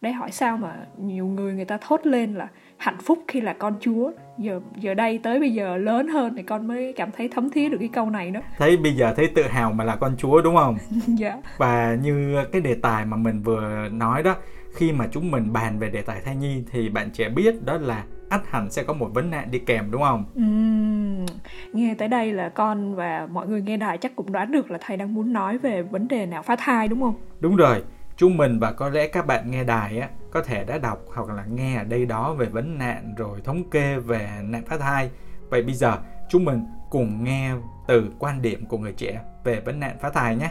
để 0.00 0.12
hỏi 0.12 0.30
sao 0.30 0.56
mà 0.56 0.76
nhiều 0.98 1.26
người 1.26 1.52
người 1.52 1.64
ta 1.64 1.78
thốt 1.80 2.06
lên 2.06 2.34
là 2.34 2.48
hạnh 2.76 2.98
phúc 3.04 3.18
khi 3.28 3.40
là 3.40 3.52
con 3.52 3.74
chúa. 3.80 4.12
Giờ 4.38 4.60
giờ 4.76 4.94
đây 4.94 5.18
tới 5.22 5.40
bây 5.40 5.52
giờ 5.52 5.76
lớn 5.76 6.08
hơn 6.08 6.34
thì 6.36 6.42
con 6.42 6.66
mới 6.66 6.92
cảm 6.92 7.10
thấy 7.16 7.28
thấm 7.28 7.50
thía 7.50 7.68
được 7.68 7.78
cái 7.80 7.88
câu 7.92 8.10
này 8.10 8.30
đó. 8.30 8.40
Thấy 8.58 8.76
bây 8.76 8.92
giờ 8.92 9.14
thấy 9.16 9.28
tự 9.34 9.42
hào 9.42 9.72
mà 9.72 9.84
là 9.84 9.96
con 9.96 10.14
chúa 10.18 10.42
đúng 10.42 10.56
không? 10.56 10.76
Dạ. 11.06 11.36
Và 11.58 11.96
như 12.02 12.44
cái 12.52 12.60
đề 12.60 12.74
tài 12.74 13.04
mà 13.04 13.16
mình 13.16 13.42
vừa 13.42 13.88
nói 13.92 14.22
đó 14.22 14.36
khi 14.74 14.92
mà 14.92 15.06
chúng 15.10 15.30
mình 15.30 15.52
bàn 15.52 15.78
về 15.78 15.90
đề 15.90 16.02
tài 16.02 16.20
thai 16.24 16.36
nhi 16.36 16.64
thì 16.70 16.88
bạn 16.88 17.10
trẻ 17.10 17.28
biết 17.28 17.54
đó 17.64 17.78
là 17.78 18.04
ắt 18.28 18.40
hẳn 18.50 18.70
sẽ 18.70 18.82
có 18.82 18.92
một 18.92 19.10
vấn 19.14 19.30
nạn 19.30 19.50
đi 19.50 19.58
kèm 19.58 19.90
đúng 19.90 20.02
không? 20.02 20.24
Uhm, 20.38 21.26
nghe 21.72 21.94
tới 21.94 22.08
đây 22.08 22.32
là 22.32 22.48
con 22.48 22.94
và 22.94 23.28
mọi 23.30 23.46
người 23.46 23.62
nghe 23.62 23.76
đài 23.76 23.98
chắc 23.98 24.16
cũng 24.16 24.32
đoán 24.32 24.52
được 24.52 24.70
là 24.70 24.78
thầy 24.80 24.96
đang 24.96 25.14
muốn 25.14 25.32
nói 25.32 25.58
về 25.58 25.82
vấn 25.82 26.08
đề 26.08 26.26
nào 26.26 26.42
phá 26.42 26.56
thai 26.56 26.88
đúng 26.88 27.00
không? 27.00 27.14
Đúng 27.40 27.56
rồi, 27.56 27.82
chúng 28.16 28.36
mình 28.36 28.58
và 28.58 28.72
có 28.72 28.88
lẽ 28.88 29.06
các 29.06 29.26
bạn 29.26 29.50
nghe 29.50 29.64
đài 29.64 29.98
á, 29.98 30.08
có 30.30 30.42
thể 30.42 30.64
đã 30.64 30.78
đọc 30.78 31.04
hoặc 31.14 31.28
là 31.28 31.44
nghe 31.44 31.76
ở 31.76 31.84
đây 31.84 32.06
đó 32.06 32.34
về 32.34 32.46
vấn 32.46 32.78
nạn 32.78 33.14
rồi 33.16 33.40
thống 33.44 33.70
kê 33.70 33.96
về 33.98 34.28
nạn 34.42 34.62
phá 34.66 34.78
thai. 34.78 35.10
Vậy 35.50 35.62
bây 35.62 35.74
giờ, 35.74 35.98
chúng 36.30 36.44
mình 36.44 36.64
cùng 36.90 37.24
nghe 37.24 37.52
từ 37.88 38.04
quan 38.18 38.42
điểm 38.42 38.66
của 38.66 38.78
người 38.78 38.92
trẻ 38.92 39.20
về 39.44 39.60
vấn 39.60 39.80
nạn 39.80 39.96
phá 40.00 40.10
thai 40.10 40.36
nhé. 40.36 40.50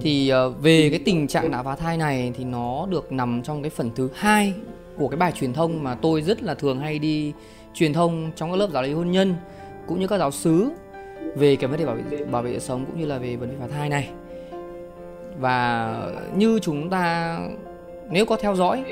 Thì 0.00 0.28
ờ, 0.28 0.50
về 0.50 0.90
cái 0.90 1.00
tình 1.04 1.26
trạng 1.26 1.50
nạn 1.50 1.64
phá 1.64 1.76
thai 1.76 1.96
này 1.96 2.32
thì 2.36 2.44
nó 2.44 2.86
được 2.90 3.12
nằm 3.12 3.42
trong 3.42 3.62
cái 3.62 3.70
phần 3.70 3.90
thứ 3.96 4.10
hai 4.14 4.54
của 4.96 5.08
cái 5.08 5.16
bài 5.16 5.32
truyền 5.32 5.52
thông 5.52 5.82
mà 5.82 5.94
tôi 5.94 6.22
rất 6.22 6.42
là 6.42 6.54
thường 6.54 6.80
hay 6.80 6.98
đi 6.98 7.32
truyền 7.74 7.92
thông 7.92 8.30
trong 8.36 8.50
các 8.50 8.56
lớp 8.56 8.68
giáo 8.72 8.82
lý 8.82 8.92
hôn 8.92 9.10
nhân, 9.10 9.36
cũng 9.86 10.00
như 10.00 10.06
các 10.06 10.18
giáo 10.18 10.30
sứ 10.30 10.70
về 11.36 11.56
cái 11.56 11.70
vấn 11.70 11.78
đề 11.78 11.86
bảo 11.86 11.96
vệ 11.96 12.24
bảo 12.24 12.42
vệ 12.42 12.50
đời 12.50 12.60
sống 12.60 12.84
cũng 12.86 13.00
như 13.00 13.06
là 13.06 13.18
về 13.18 13.36
vấn 13.36 13.50
đề 13.50 13.56
phá 13.60 13.66
thai 13.68 13.88
này 13.88 14.10
và 15.38 15.98
như 16.36 16.58
chúng 16.62 16.90
ta 16.90 17.38
nếu 18.10 18.26
có 18.26 18.36
theo 18.36 18.56
dõi 18.56 18.84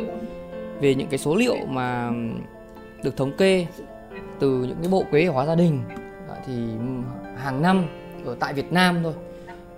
về 0.80 0.94
những 0.94 1.08
cái 1.08 1.18
số 1.18 1.36
liệu 1.36 1.56
mà 1.68 2.10
được 3.02 3.16
thống 3.16 3.32
kê 3.38 3.66
từ 4.38 4.64
những 4.64 4.76
cái 4.82 4.90
bộ 4.90 5.04
kế 5.12 5.26
hóa 5.26 5.46
gia 5.46 5.54
đình 5.54 5.82
thì 6.46 6.52
hàng 7.36 7.62
năm 7.62 7.84
ở 8.24 8.36
tại 8.40 8.54
Việt 8.54 8.72
Nam 8.72 8.98
thôi 9.02 9.12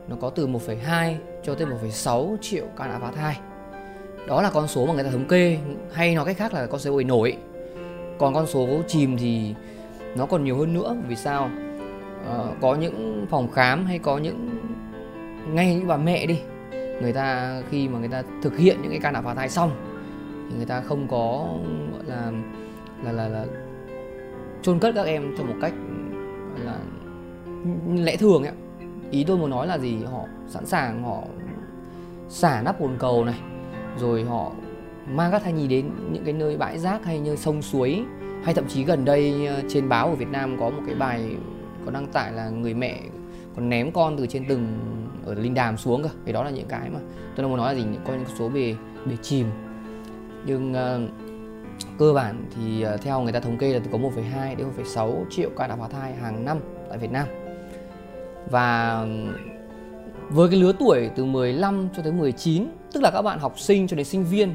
nó 0.08 0.16
có 0.20 0.30
từ 0.30 0.46
1,2 0.46 1.14
cho 1.42 1.54
tới 1.54 1.66
1,6 1.66 2.36
triệu 2.40 2.64
ca 2.76 2.86
đã 2.86 2.98
phá 2.98 3.10
thai. 3.10 3.38
Đó 4.28 4.42
là 4.42 4.50
con 4.50 4.68
số 4.68 4.86
mà 4.86 4.94
người 4.94 5.04
ta 5.04 5.10
thống 5.10 5.28
kê 5.28 5.58
hay 5.92 6.14
nói 6.14 6.24
cách 6.24 6.36
khác 6.36 6.54
là 6.54 6.66
con 6.66 6.80
số 6.80 6.90
bồi 6.90 7.04
nổi. 7.04 7.36
Còn 8.18 8.34
con 8.34 8.46
số 8.46 8.68
chìm 8.86 9.16
thì 9.16 9.54
nó 10.16 10.26
còn 10.26 10.44
nhiều 10.44 10.58
hơn 10.58 10.74
nữa 10.74 10.96
vì 11.08 11.16
sao? 11.16 11.50
Uh, 12.30 12.56
có 12.60 12.74
những 12.74 13.26
phòng 13.30 13.50
khám 13.50 13.86
hay 13.86 13.98
có 13.98 14.18
những 14.18 14.50
ngay 15.54 15.74
những 15.74 15.88
bà 15.88 15.96
mẹ 15.96 16.26
đi 16.26 16.40
người 17.02 17.12
ta 17.12 17.60
khi 17.70 17.88
mà 17.88 17.98
người 17.98 18.08
ta 18.08 18.22
thực 18.42 18.58
hiện 18.58 18.82
những 18.82 18.90
cái 18.90 19.00
ca 19.00 19.10
nạo 19.10 19.22
phá 19.22 19.34
thai 19.34 19.48
xong, 19.48 19.70
thì 20.48 20.56
người 20.56 20.66
ta 20.66 20.80
không 20.80 21.08
có, 21.08 21.48
gọi 21.92 22.02
là 22.06 22.32
là 23.04 23.12
là 23.12 23.28
là 23.28 23.44
chôn 24.62 24.78
cất 24.78 24.94
các 24.94 25.06
em 25.06 25.34
theo 25.36 25.46
một 25.46 25.54
cách 25.60 25.72
là, 26.64 26.78
lẽ 27.94 28.16
thường 28.16 28.42
ấy 28.42 28.52
ý 29.10 29.24
tôi 29.24 29.38
muốn 29.38 29.50
nói 29.50 29.66
là 29.66 29.78
gì? 29.78 30.04
Họ 30.04 30.24
sẵn 30.48 30.66
sàng, 30.66 31.02
họ 31.04 31.22
xả 32.28 32.62
nắp 32.62 32.80
bồn 32.80 32.90
cầu 32.98 33.24
này, 33.24 33.40
rồi 33.98 34.24
họ 34.24 34.52
mang 35.14 35.30
các 35.32 35.42
thai 35.42 35.52
nhi 35.52 35.68
đến 35.68 35.90
những 36.12 36.24
cái 36.24 36.34
nơi 36.34 36.56
bãi 36.56 36.78
rác 36.78 37.04
hay 37.04 37.20
như 37.20 37.36
sông 37.36 37.62
suối, 37.62 38.04
hay 38.44 38.54
thậm 38.54 38.64
chí 38.68 38.84
gần 38.84 39.04
đây 39.04 39.46
ờ, 39.46 39.62
trên 39.68 39.88
báo 39.88 40.08
ở 40.08 40.14
Việt 40.14 40.28
Nam 40.28 40.56
có 40.60 40.70
một 40.70 40.82
cái 40.86 40.94
bài 40.94 41.36
có 41.84 41.90
đăng 41.90 42.06
tải 42.06 42.32
là 42.32 42.48
người 42.48 42.74
mẹ 42.74 43.00
còn 43.56 43.68
ném 43.68 43.92
con 43.92 44.16
từ 44.16 44.26
trên 44.26 44.44
từng 44.48 44.78
ở 45.26 45.34
linh 45.34 45.54
đàm 45.54 45.76
xuống 45.76 46.02
cơ. 46.02 46.08
Cái 46.24 46.32
đó 46.32 46.44
là 46.44 46.50
những 46.50 46.68
cái 46.68 46.90
mà 46.90 47.00
tôi 47.36 47.42
đang 47.42 47.48
muốn 47.48 47.58
nói 47.58 47.74
là 47.74 47.80
gì 47.80 47.86
có 48.06 48.12
những 48.12 48.24
số 48.38 48.48
bề 48.48 48.74
bề 49.06 49.16
chìm. 49.22 49.46
Nhưng 50.46 50.72
uh, 50.72 51.10
cơ 51.98 52.12
bản 52.12 52.44
thì 52.56 52.86
uh, 52.94 53.00
theo 53.00 53.20
người 53.20 53.32
ta 53.32 53.40
thống 53.40 53.58
kê 53.58 53.72
là 53.72 53.80
có 53.92 53.98
1,2 53.98 54.56
đến 54.56 54.66
1,6 54.84 55.24
triệu 55.30 55.50
ca 55.56 55.66
đã 55.66 55.76
phá 55.76 55.88
thai 55.88 56.14
hàng 56.14 56.44
năm 56.44 56.58
tại 56.88 56.98
Việt 56.98 57.10
Nam. 57.10 57.26
Và 58.50 59.06
với 60.30 60.48
cái 60.50 60.60
lứa 60.60 60.72
tuổi 60.78 61.10
từ 61.16 61.24
15 61.24 61.88
cho 61.96 62.02
tới 62.02 62.12
19 62.12 62.66
tức 62.92 63.02
là 63.02 63.10
các 63.10 63.22
bạn 63.22 63.38
học 63.38 63.58
sinh 63.58 63.86
cho 63.86 63.96
đến 63.96 64.06
sinh 64.06 64.24
viên 64.24 64.54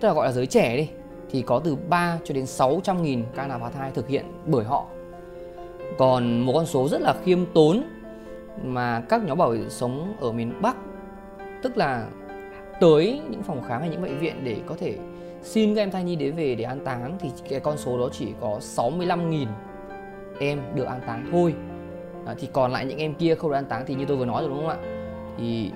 tức 0.00 0.08
là 0.08 0.14
gọi 0.14 0.26
là 0.26 0.32
giới 0.32 0.46
trẻ 0.46 0.76
đi 0.76 0.88
thì 1.30 1.42
có 1.42 1.60
từ 1.64 1.76
3 1.76 2.18
cho 2.24 2.34
đến 2.34 2.46
600 2.46 3.02
nghìn 3.02 3.24
ca 3.36 3.46
nạo 3.46 3.58
phá 3.58 3.70
thai 3.70 3.90
thực 3.90 4.08
hiện 4.08 4.24
bởi 4.46 4.64
họ. 4.64 4.86
Còn 5.98 6.40
một 6.40 6.52
con 6.52 6.66
số 6.66 6.88
rất 6.88 7.00
là 7.00 7.14
khiêm 7.24 7.38
tốn 7.54 7.82
mà 8.62 9.02
các 9.08 9.24
nhóm 9.24 9.38
bảo 9.38 9.50
vệ 9.50 9.68
sống 9.68 10.16
ở 10.20 10.32
miền 10.32 10.62
Bắc 10.62 10.76
tức 11.62 11.76
là 11.76 12.06
tới 12.80 13.20
những 13.30 13.42
phòng 13.42 13.62
khám 13.68 13.80
hay 13.80 13.90
những 13.90 14.02
bệnh 14.02 14.18
viện 14.18 14.44
để 14.44 14.56
có 14.66 14.74
thể 14.78 14.98
xin 15.42 15.74
các 15.74 15.82
em 15.82 15.90
thai 15.90 16.04
nhi 16.04 16.16
đến 16.16 16.36
về 16.36 16.54
để 16.54 16.64
an 16.64 16.80
táng 16.84 17.16
thì 17.20 17.30
cái 17.48 17.60
con 17.60 17.76
số 17.76 17.98
đó 17.98 18.08
chỉ 18.12 18.32
có 18.40 18.58
65.000 18.60 19.46
em 20.38 20.60
được 20.74 20.84
an 20.84 21.00
táng 21.06 21.28
thôi. 21.32 21.54
À, 22.26 22.34
thì 22.38 22.48
còn 22.52 22.72
lại 22.72 22.84
những 22.84 22.98
em 22.98 23.14
kia 23.14 23.34
không 23.34 23.50
được 23.50 23.56
an 23.56 23.64
táng 23.64 23.84
thì 23.86 23.94
như 23.94 24.04
tôi 24.04 24.16
vừa 24.16 24.24
nói 24.24 24.42
rồi 24.42 24.50
đúng 24.50 24.58
không 24.58 24.68
ạ? 24.68 24.76
Thì 25.38 25.70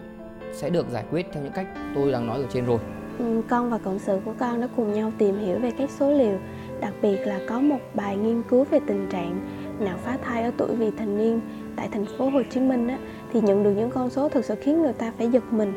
sẽ 0.52 0.70
được 0.70 0.90
giải 0.90 1.04
quyết 1.10 1.26
theo 1.32 1.42
những 1.42 1.52
cách 1.52 1.66
tôi 1.94 2.12
đang 2.12 2.26
nói 2.26 2.38
ở 2.38 2.46
trên 2.50 2.66
rồi. 2.66 2.78
Ừ, 3.18 3.42
con 3.48 3.70
và 3.70 3.78
cộng 3.78 3.98
sự 3.98 4.20
của 4.24 4.34
con 4.38 4.60
đã 4.60 4.68
cùng 4.76 4.92
nhau 4.92 5.12
tìm 5.18 5.38
hiểu 5.38 5.58
về 5.58 5.70
các 5.78 5.90
số 5.90 6.10
liệu 6.10 6.38
đặc 6.80 6.92
biệt 7.02 7.16
là 7.26 7.40
có 7.48 7.60
một 7.60 7.78
bài 7.94 8.16
nghiên 8.16 8.42
cứu 8.42 8.64
về 8.64 8.80
tình 8.86 9.08
trạng 9.10 9.40
nạo 9.80 9.98
phá 10.04 10.18
thai 10.22 10.42
ở 10.42 10.50
tuổi 10.56 10.76
vị 10.76 10.90
thành 10.98 11.18
niên 11.18 11.40
tại 11.80 11.88
thành 11.92 12.04
phố 12.18 12.30
Hồ 12.30 12.42
Chí 12.50 12.60
Minh 12.60 12.88
á, 12.88 12.98
thì 13.32 13.40
nhận 13.40 13.62
được 13.62 13.72
những 13.76 13.90
con 13.90 14.10
số 14.10 14.28
thực 14.28 14.44
sự 14.44 14.54
khiến 14.60 14.82
người 14.82 14.92
ta 14.92 15.12
phải 15.18 15.28
giật 15.28 15.44
mình. 15.50 15.72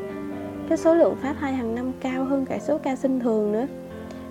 Cái 0.68 0.78
số 0.78 0.94
lượng 0.94 1.16
phá 1.22 1.34
thai 1.40 1.52
hàng 1.52 1.74
năm 1.74 1.92
cao 2.00 2.24
hơn 2.24 2.46
cả 2.46 2.58
số 2.58 2.78
ca 2.78 2.96
sinh 2.96 3.20
thường 3.20 3.52
nữa. 3.52 3.66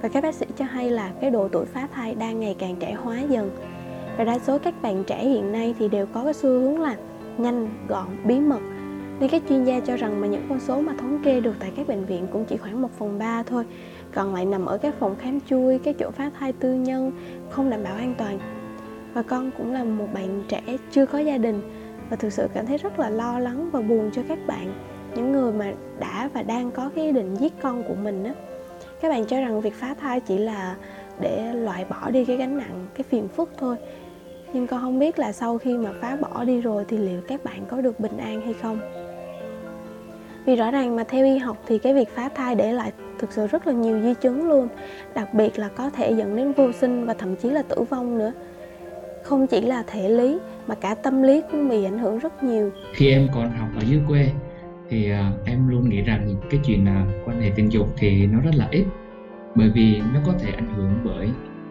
Và 0.01 0.09
các 0.09 0.23
bác 0.23 0.35
sĩ 0.35 0.45
cho 0.57 0.65
hay 0.65 0.89
là 0.89 1.11
cái 1.21 1.31
độ 1.31 1.47
tuổi 1.47 1.65
phá 1.65 1.87
thai 1.93 2.15
đang 2.15 2.39
ngày 2.39 2.55
càng 2.59 2.75
trẻ 2.79 2.93
hóa 2.93 3.19
dần. 3.19 3.51
Và 4.17 4.23
đa 4.23 4.39
số 4.39 4.57
các 4.57 4.81
bạn 4.81 5.03
trẻ 5.03 5.25
hiện 5.25 5.51
nay 5.51 5.75
thì 5.79 5.89
đều 5.89 6.05
có 6.05 6.23
cái 6.23 6.33
xu 6.33 6.49
hướng 6.49 6.81
là 6.81 6.95
nhanh 7.37 7.69
gọn 7.87 8.07
bí 8.23 8.39
mật. 8.39 8.61
Nên 9.19 9.29
các 9.29 9.43
chuyên 9.49 9.63
gia 9.63 9.79
cho 9.79 9.97
rằng 9.97 10.21
mà 10.21 10.27
những 10.27 10.45
con 10.49 10.59
số 10.59 10.81
mà 10.81 10.93
thống 10.99 11.19
kê 11.23 11.39
được 11.39 11.55
tại 11.59 11.71
các 11.75 11.87
bệnh 11.87 12.05
viện 12.05 12.27
cũng 12.33 12.45
chỉ 12.45 12.57
khoảng 12.57 12.81
1 12.81 12.89
phần 12.99 13.19
3 13.19 13.43
thôi. 13.43 13.65
Còn 14.13 14.33
lại 14.33 14.45
nằm 14.45 14.65
ở 14.65 14.77
các 14.77 14.95
phòng 14.99 15.15
khám 15.19 15.39
chui, 15.49 15.79
các 15.79 15.95
chỗ 15.99 16.11
phá 16.11 16.31
thai 16.39 16.53
tư 16.53 16.73
nhân 16.73 17.11
không 17.49 17.69
đảm 17.69 17.83
bảo 17.83 17.95
an 17.95 18.15
toàn 18.17 18.39
và 19.13 19.21
con 19.21 19.51
cũng 19.57 19.73
là 19.73 19.83
một 19.83 20.07
bạn 20.13 20.43
trẻ 20.47 20.61
chưa 20.91 21.05
có 21.05 21.19
gia 21.19 21.37
đình 21.37 21.61
và 22.09 22.15
thực 22.15 22.33
sự 22.33 22.47
cảm 22.53 22.65
thấy 22.65 22.77
rất 22.77 22.99
là 22.99 23.09
lo 23.09 23.39
lắng 23.39 23.69
và 23.71 23.81
buồn 23.81 24.11
cho 24.13 24.21
các 24.27 24.39
bạn, 24.47 24.73
những 25.15 25.31
người 25.31 25.53
mà 25.53 25.73
đã 25.99 26.29
và 26.33 26.43
đang 26.43 26.71
có 26.71 26.89
cái 26.95 27.05
ý 27.05 27.11
định 27.11 27.35
giết 27.35 27.53
con 27.61 27.83
của 27.83 27.95
mình 27.95 28.23
á. 28.23 28.33
Các 29.01 29.09
bạn 29.09 29.25
cho 29.25 29.39
rằng 29.39 29.61
việc 29.61 29.73
phá 29.73 29.95
thai 30.01 30.19
chỉ 30.19 30.37
là 30.37 30.75
để 31.19 31.53
loại 31.53 31.85
bỏ 31.89 32.09
đi 32.09 32.25
cái 32.25 32.37
gánh 32.37 32.57
nặng, 32.57 32.87
cái 32.93 33.03
phiền 33.03 33.27
phức 33.27 33.49
thôi. 33.57 33.75
Nhưng 34.53 34.67
con 34.67 34.81
không 34.81 34.99
biết 34.99 35.19
là 35.19 35.31
sau 35.31 35.57
khi 35.57 35.77
mà 35.77 35.91
phá 36.01 36.15
bỏ 36.15 36.43
đi 36.43 36.61
rồi 36.61 36.85
thì 36.87 36.97
liệu 36.97 37.21
các 37.27 37.43
bạn 37.43 37.65
có 37.69 37.81
được 37.81 37.99
bình 37.99 38.17
an 38.17 38.41
hay 38.41 38.53
không? 38.53 38.79
Vì 40.45 40.55
rõ 40.55 40.71
ràng 40.71 40.95
mà 40.95 41.03
theo 41.03 41.25
y 41.25 41.37
học 41.37 41.57
thì 41.67 41.77
cái 41.77 41.93
việc 41.93 42.09
phá 42.15 42.29
thai 42.29 42.55
để 42.55 42.73
lại 42.73 42.91
thực 43.19 43.31
sự 43.31 43.47
rất 43.47 43.67
là 43.67 43.73
nhiều 43.73 44.01
di 44.01 44.13
chứng 44.13 44.49
luôn, 44.49 44.67
đặc 45.13 45.33
biệt 45.33 45.59
là 45.59 45.67
có 45.67 45.89
thể 45.89 46.11
dẫn 46.11 46.35
đến 46.35 46.51
vô 46.51 46.71
sinh 46.71 47.05
và 47.05 47.13
thậm 47.13 47.35
chí 47.35 47.49
là 47.49 47.61
tử 47.61 47.81
vong 47.81 48.17
nữa 48.17 48.31
không 49.33 49.47
chỉ 49.47 49.61
là 49.61 49.83
thể 49.87 50.09
lý 50.09 50.37
mà 50.67 50.75
cả 50.75 50.95
tâm 50.95 51.21
lý 51.21 51.41
cũng 51.51 51.69
bị 51.69 51.83
ảnh 51.83 51.99
hưởng 51.99 52.19
rất 52.19 52.43
nhiều. 52.43 52.71
Khi 52.93 53.09
em 53.09 53.27
còn 53.33 53.51
học 53.51 53.69
ở 53.75 53.81
dưới 53.81 54.01
quê 54.07 54.31
thì 54.89 55.11
uh, 55.11 55.45
em 55.45 55.67
luôn 55.67 55.89
nghĩ 55.89 56.01
rằng 56.01 56.35
cái 56.49 56.59
chuyện 56.65 56.83
uh, 56.83 57.27
quan 57.27 57.41
hệ 57.41 57.51
tình 57.55 57.71
dục 57.71 57.87
thì 57.97 58.27
nó 58.27 58.39
rất 58.39 58.55
là 58.55 58.67
ít. 58.71 58.85
Bởi 59.55 59.69
vì 59.69 60.01
nó 60.13 60.19
có 60.25 60.33
thể 60.39 60.51
ảnh 60.51 60.73
hưởng 60.75 60.91
bởi 61.05 61.29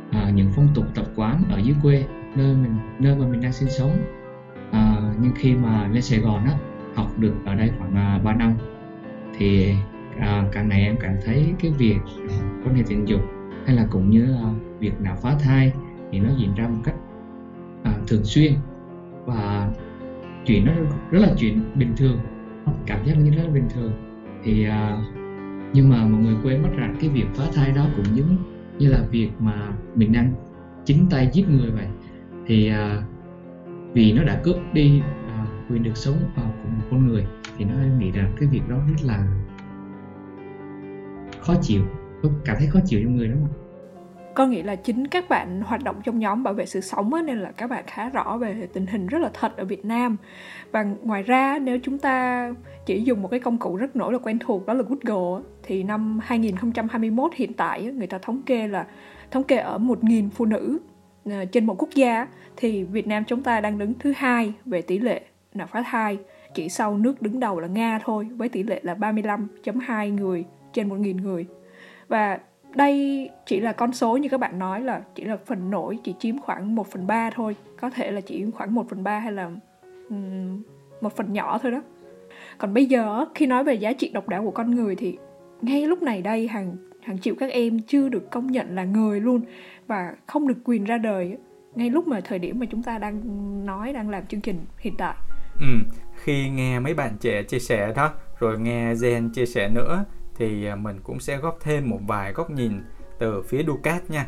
uh, 0.09 0.35
những 0.35 0.51
phong 0.57 0.69
tục 0.75 0.85
tập 0.95 1.07
quán 1.17 1.43
ở 1.51 1.59
dưới 1.59 1.75
quê 1.83 2.05
nơi 2.35 2.55
mình 2.55 2.77
nơi 2.99 3.15
mà 3.15 3.27
mình 3.27 3.41
đang 3.41 3.53
sinh 3.53 3.71
sống. 3.71 3.91
Uh, 4.71 5.21
nhưng 5.21 5.33
khi 5.37 5.55
mà 5.55 5.89
lên 5.93 6.03
Sài 6.03 6.19
Gòn 6.19 6.45
á 6.45 6.53
học 6.95 7.19
được 7.19 7.35
ở 7.45 7.55
đây 7.55 7.71
khoảng 7.79 8.17
uh, 8.19 8.25
3 8.25 8.35
năm 8.35 8.55
thì 9.39 9.75
uh, 10.17 10.53
càng 10.53 10.69
ngày 10.69 10.83
em 10.83 10.97
cảm 11.01 11.15
thấy 11.25 11.55
cái 11.63 11.71
việc 11.71 11.99
uh, 12.25 12.33
quan 12.65 12.75
hệ 12.75 12.83
tình 12.89 13.09
dục 13.09 13.21
hay 13.67 13.77
là 13.77 13.87
cũng 13.91 14.11
như 14.11 14.35
uh, 14.35 14.81
việc 14.81 15.01
nào 15.01 15.17
phá 15.23 15.37
thai 15.45 15.73
thì 16.11 16.19
nó 16.19 16.29
diễn 16.39 16.55
ra 16.55 16.69
một 16.69 16.81
cách 16.85 16.95
thường 18.07 18.25
xuyên 18.25 18.53
và 19.25 19.71
chuyện 20.47 20.65
nó 20.65 20.73
rất 21.11 21.21
là 21.21 21.35
chuyện 21.39 21.61
bình 21.75 21.93
thường 21.97 22.19
cảm 22.87 23.05
giác 23.05 23.15
như 23.15 23.31
rất 23.31 23.43
là 23.43 23.51
bình 23.51 23.69
thường. 23.75 23.93
Thì 24.45 24.67
uh, 24.69 24.99
nhưng 25.73 25.89
mà 25.89 26.07
mọi 26.07 26.23
người 26.23 26.35
quên 26.43 26.63
mất 26.63 26.69
rằng 26.77 26.97
cái 27.01 27.11
việc 27.11 27.27
phá 27.35 27.45
thai 27.55 27.73
đó 27.73 27.87
cũng 27.97 28.17
giống 28.17 28.37
như 28.79 28.89
là 28.89 29.03
việc 29.11 29.31
mà 29.39 29.73
mình 29.95 30.13
đang 30.13 30.33
chính 30.85 31.07
tay 31.11 31.31
giết 31.33 31.49
người 31.49 31.71
vậy. 31.71 31.87
Thì 32.47 32.71
uh, 32.71 33.05
vì 33.95 34.13
nó 34.13 34.25
đã 34.25 34.41
cướp 34.45 34.57
đi 34.73 35.03
uh, 35.43 35.71
quyền 35.71 35.83
được 35.83 35.97
sống 35.97 36.17
vào 36.37 36.55
của 36.63 36.69
một 36.69 36.85
con 36.91 37.09
người 37.09 37.27
thì 37.59 37.65
nó 37.65 37.75
nghĩ 37.99 38.11
rằng 38.11 38.33
cái 38.41 38.49
việc 38.53 38.69
đó 38.69 38.77
rất 38.77 39.07
là 39.07 39.27
khó 41.41 41.55
chịu 41.63 41.83
cảm 42.45 42.57
thấy 42.59 42.67
khó 42.67 42.81
chịu 42.87 43.01
trong 43.03 43.17
người 43.17 43.29
đúng 43.29 43.47
không 43.47 43.62
con 44.35 44.51
nghĩ 44.51 44.63
là 44.63 44.77
chính 44.77 45.07
các 45.07 45.29
bạn 45.29 45.61
hoạt 45.61 45.85
động 45.85 45.97
trong 46.05 46.19
nhóm 46.19 46.43
bảo 46.43 46.55
vệ 46.55 46.67
sự 46.67 46.81
sống 46.81 47.15
ấy, 47.15 47.23
nên 47.23 47.39
là 47.39 47.53
các 47.57 47.71
bạn 47.71 47.85
khá 47.87 48.09
rõ 48.09 48.37
về 48.37 48.69
tình 48.73 48.87
hình 48.87 49.07
rất 49.07 49.19
là 49.19 49.31
thật 49.35 49.57
ở 49.57 49.65
Việt 49.65 49.85
Nam. 49.85 50.17
Và 50.71 50.83
ngoài 50.83 51.23
ra 51.23 51.59
nếu 51.59 51.79
chúng 51.83 51.99
ta 51.99 52.49
chỉ 52.87 53.03
dùng 53.03 53.23
một 53.23 53.29
cái 53.29 53.41
công 53.41 53.59
cụ 53.59 53.77
rất 53.77 53.97
nổi 53.97 54.13
là 54.13 54.19
quen 54.19 54.39
thuộc 54.39 54.67
đó 54.67 54.75
là 54.75 54.85
Google 54.89 55.43
thì 55.63 55.83
năm 55.83 56.21
2021 56.23 57.33
hiện 57.35 57.53
tại 57.53 57.83
người 57.83 58.07
ta 58.07 58.19
thống 58.19 58.43
kê 58.43 58.69
là 58.69 58.87
thống 59.31 59.45
kê 59.45 59.57
ở 59.57 59.79
1.000 59.79 60.29
phụ 60.35 60.45
nữ 60.45 60.79
ờ, 61.25 61.45
trên 61.45 61.67
một 61.67 61.75
quốc 61.79 61.91
gia 61.95 62.27
thì 62.57 62.85
Việt 62.85 63.07
Nam 63.07 63.25
chúng 63.25 63.43
ta 63.43 63.61
đang 63.61 63.79
đứng 63.79 63.95
thứ 63.99 64.13
hai 64.17 64.53
về 64.65 64.83
tỷ 64.83 64.99
lệ 64.99 65.21
nạo 65.55 65.67
phá 65.67 65.83
thai. 65.87 66.19
Chỉ 66.55 66.69
sau 66.69 66.99
nước 66.99 67.23
đứng 67.23 67.41
đầu 67.41 67.61
là 67.61 67.69
Nga 67.69 68.01
thôi 68.05 68.29
với 68.37 68.49
tỷ 68.49 68.63
lệ 68.63 68.81
là 68.83 68.95
35.2 68.95 70.15
người 70.15 70.45
trên 70.73 70.89
1.000 70.89 71.23
người. 71.23 71.47
Và 72.09 72.39
đây 72.77 73.29
chỉ 73.47 73.61
là 73.61 73.73
con 73.73 73.93
số 73.93 74.17
như 74.17 74.29
các 74.29 74.41
bạn 74.41 74.59
nói 74.59 74.81
là 74.81 75.03
chỉ 75.15 75.25
là 75.25 75.37
phần 75.47 75.71
nổi 75.71 75.99
chỉ 76.05 76.15
chiếm 76.19 76.39
khoảng 76.39 76.75
1 76.75 76.87
phần 76.87 77.07
3 77.07 77.31
thôi. 77.31 77.57
Có 77.81 77.91
thể 77.91 78.11
là 78.11 78.21
chỉ 78.21 78.45
khoảng 78.55 78.75
1 78.75 78.89
phần 78.91 79.05
3 79.05 79.19
hay 79.19 79.33
là 79.33 79.51
um, 80.09 80.63
một 81.01 81.17
phần 81.17 81.33
nhỏ 81.33 81.59
thôi 81.59 81.73
đó. 81.73 81.83
Còn 82.59 82.75
bây 82.75 82.87
giờ 82.87 83.25
khi 83.35 83.47
nói 83.47 83.65
về 83.65 83.75
giá 83.75 83.93
trị 83.93 84.11
độc 84.15 84.29
đáo 84.29 84.43
của 84.43 84.51
con 84.51 84.71
người 84.71 84.97
thì 84.97 85.19
ngay 85.63 85.87
lúc 85.87 86.03
này 86.03 86.23
đây 86.23 86.49
hàng 86.49 86.77
hàng 87.03 87.19
triệu 87.19 87.35
các 87.35 87.51
em 87.51 87.81
chưa 87.81 88.09
được 88.09 88.31
công 88.31 88.47
nhận 88.47 88.75
là 88.75 88.85
người 88.85 89.21
luôn 89.21 89.41
và 89.87 90.15
không 90.27 90.49
được 90.49 90.59
quyền 90.65 90.85
ra 90.85 90.99
đời 90.99 91.37
ngay 91.75 91.91
lúc 91.91 92.09
mà 92.09 92.21
thời 92.21 92.39
điểm 92.39 92.59
mà 92.59 92.67
chúng 92.71 92.83
ta 92.83 92.99
đang 92.99 93.23
nói 93.67 93.93
đang 93.93 94.11
làm 94.11 94.27
chương 94.27 94.41
trình 94.41 94.57
hiện 94.79 94.95
tại. 94.99 95.15
Ừ, 95.61 95.67
khi 96.15 96.49
nghe 96.49 96.81
mấy 96.81 96.95
bạn 96.95 97.17
trẻ 97.21 97.43
chia 97.43 97.59
sẻ 97.59 97.93
đó 97.97 98.13
rồi 98.39 98.59
nghe 98.61 98.95
Gen 99.03 99.31
chia 99.31 99.47
sẻ 99.47 99.69
nữa 99.69 100.05
thì 100.43 100.67
à, 100.67 100.77
mình 100.77 101.01
cũng 101.03 101.21
sẽ 101.21 101.37
góp 101.37 101.59
thêm 101.61 101.91
một 101.91 101.99
vài 102.07 102.33
góc 102.33 102.51
nhìn 102.51 102.83
từ 103.19 103.43
phía 103.43 103.65
Ducat 103.67 104.11
nha. 104.11 104.27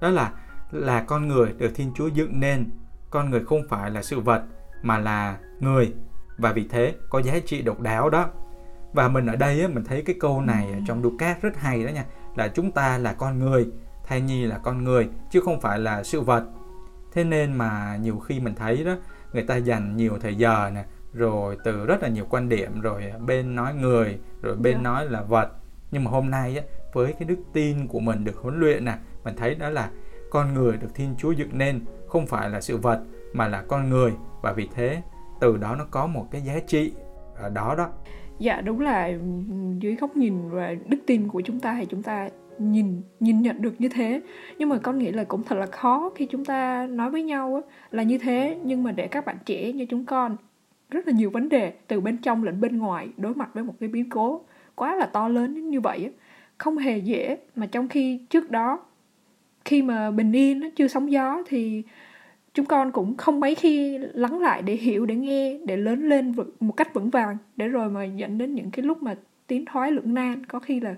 Đó 0.00 0.08
là 0.10 0.32
là 0.70 1.02
con 1.02 1.28
người 1.28 1.52
được 1.58 1.72
Thiên 1.74 1.92
Chúa 1.94 2.06
dựng 2.06 2.40
nên, 2.40 2.70
con 3.10 3.30
người 3.30 3.44
không 3.44 3.62
phải 3.68 3.90
là 3.90 4.02
sự 4.02 4.20
vật 4.20 4.42
mà 4.82 4.98
là 4.98 5.38
người 5.60 5.94
và 6.38 6.52
vì 6.52 6.68
thế 6.68 6.94
có 7.10 7.22
giá 7.22 7.38
trị 7.46 7.62
độc 7.62 7.80
đáo 7.80 8.10
đó. 8.10 8.28
Và 8.92 9.08
mình 9.08 9.26
ở 9.26 9.36
đây 9.36 9.60
á, 9.60 9.68
mình 9.68 9.84
thấy 9.84 10.02
cái 10.02 10.16
câu 10.20 10.42
này 10.42 10.72
ở 10.72 10.78
trong 10.86 11.02
Ducat 11.02 11.42
rất 11.42 11.56
hay 11.56 11.84
đó 11.84 11.90
nha, 11.90 12.04
là 12.36 12.48
chúng 12.48 12.72
ta 12.72 12.98
là 12.98 13.12
con 13.12 13.38
người, 13.38 13.66
thai 14.04 14.20
nhi 14.20 14.46
là 14.46 14.58
con 14.58 14.84
người 14.84 15.08
chứ 15.30 15.40
không 15.40 15.60
phải 15.60 15.78
là 15.78 16.02
sự 16.02 16.20
vật. 16.20 16.44
Thế 17.12 17.24
nên 17.24 17.52
mà 17.52 17.96
nhiều 17.96 18.18
khi 18.18 18.40
mình 18.40 18.54
thấy 18.54 18.84
đó, 18.84 18.96
người 19.32 19.42
ta 19.42 19.56
dành 19.56 19.96
nhiều 19.96 20.18
thời 20.20 20.34
giờ 20.34 20.70
nè, 20.74 20.84
rồi 21.12 21.56
từ 21.64 21.86
rất 21.86 22.02
là 22.02 22.08
nhiều 22.08 22.26
quan 22.30 22.48
điểm 22.48 22.80
rồi 22.80 23.12
bên 23.26 23.54
nói 23.54 23.74
người 23.74 24.18
rồi 24.42 24.56
bên 24.56 24.72
yeah. 24.72 24.84
Dạ. 24.84 24.90
nói 24.90 25.06
là 25.06 25.22
vật 25.22 25.48
nhưng 25.90 26.04
mà 26.04 26.10
hôm 26.10 26.30
nay 26.30 26.56
á, 26.56 26.64
với 26.92 27.12
cái 27.12 27.28
đức 27.28 27.38
tin 27.52 27.86
của 27.86 28.00
mình 28.00 28.24
được 28.24 28.36
huấn 28.36 28.60
luyện 28.60 28.84
nè 28.84 28.94
mình 29.24 29.34
thấy 29.36 29.54
đó 29.54 29.68
là 29.68 29.90
con 30.30 30.54
người 30.54 30.76
được 30.76 30.94
thiên 30.94 31.14
chúa 31.18 31.32
dựng 31.32 31.58
nên 31.58 31.80
không 32.08 32.26
phải 32.26 32.50
là 32.50 32.60
sự 32.60 32.76
vật 32.76 33.00
mà 33.32 33.48
là 33.48 33.62
con 33.62 33.90
người 33.90 34.12
và 34.42 34.52
vì 34.52 34.68
thế 34.74 35.02
từ 35.40 35.56
đó 35.56 35.76
nó 35.78 35.84
có 35.90 36.06
một 36.06 36.26
cái 36.30 36.40
giá 36.40 36.58
trị 36.66 36.92
ở 37.36 37.48
đó 37.48 37.74
đó 37.78 37.88
dạ 38.38 38.60
đúng 38.60 38.80
là 38.80 39.12
dưới 39.78 39.94
góc 39.94 40.16
nhìn 40.16 40.50
và 40.50 40.74
đức 40.86 40.98
tin 41.06 41.28
của 41.28 41.40
chúng 41.40 41.60
ta 41.60 41.76
thì 41.80 41.86
chúng 41.86 42.02
ta 42.02 42.28
nhìn 42.58 43.02
nhìn 43.20 43.42
nhận 43.42 43.62
được 43.62 43.74
như 43.78 43.88
thế 43.88 44.20
nhưng 44.58 44.68
mà 44.68 44.78
con 44.82 44.98
nghĩ 44.98 45.10
là 45.10 45.24
cũng 45.24 45.42
thật 45.42 45.56
là 45.56 45.66
khó 45.66 46.10
khi 46.14 46.26
chúng 46.26 46.44
ta 46.44 46.86
nói 46.86 47.10
với 47.10 47.22
nhau 47.22 47.54
á, 47.54 47.74
là 47.90 48.02
như 48.02 48.18
thế 48.18 48.58
nhưng 48.64 48.82
mà 48.82 48.92
để 48.92 49.08
các 49.08 49.24
bạn 49.24 49.36
trẻ 49.44 49.72
như 49.72 49.86
chúng 49.86 50.04
con 50.04 50.36
rất 50.92 51.06
là 51.06 51.12
nhiều 51.12 51.30
vấn 51.30 51.48
đề 51.48 51.72
từ 51.86 52.00
bên 52.00 52.16
trong 52.16 52.44
lẫn 52.44 52.60
bên 52.60 52.78
ngoài 52.78 53.08
đối 53.16 53.34
mặt 53.34 53.50
với 53.54 53.64
một 53.64 53.74
cái 53.80 53.88
biến 53.88 54.10
cố 54.10 54.44
quá 54.74 54.96
là 54.96 55.06
to 55.06 55.28
lớn 55.28 55.70
như 55.70 55.80
vậy 55.80 56.12
không 56.58 56.78
hề 56.78 56.98
dễ 56.98 57.38
mà 57.56 57.66
trong 57.66 57.88
khi 57.88 58.20
trước 58.30 58.50
đó, 58.50 58.80
khi 59.64 59.82
mà 59.82 60.10
bình 60.10 60.32
yên 60.32 60.60
nó 60.60 60.68
chưa 60.76 60.88
sóng 60.88 61.12
gió 61.12 61.42
thì 61.48 61.82
chúng 62.54 62.66
con 62.66 62.92
cũng 62.92 63.16
không 63.16 63.40
mấy 63.40 63.54
khi 63.54 63.98
lắng 63.98 64.40
lại 64.40 64.62
để 64.62 64.74
hiểu, 64.74 65.06
để 65.06 65.14
nghe, 65.14 65.58
để 65.66 65.76
lớn 65.76 66.08
lên 66.08 66.34
một 66.60 66.72
cách 66.76 66.94
vững 66.94 67.10
vàng 67.10 67.36
để 67.56 67.68
rồi 67.68 67.90
mà 67.90 68.04
dẫn 68.04 68.38
đến 68.38 68.54
những 68.54 68.70
cái 68.70 68.84
lúc 68.84 69.02
mà 69.02 69.14
tiến 69.46 69.64
thoái 69.64 69.90
lưỡng 69.90 70.14
nan, 70.14 70.46
có 70.46 70.58
khi 70.58 70.80
là 70.80 70.94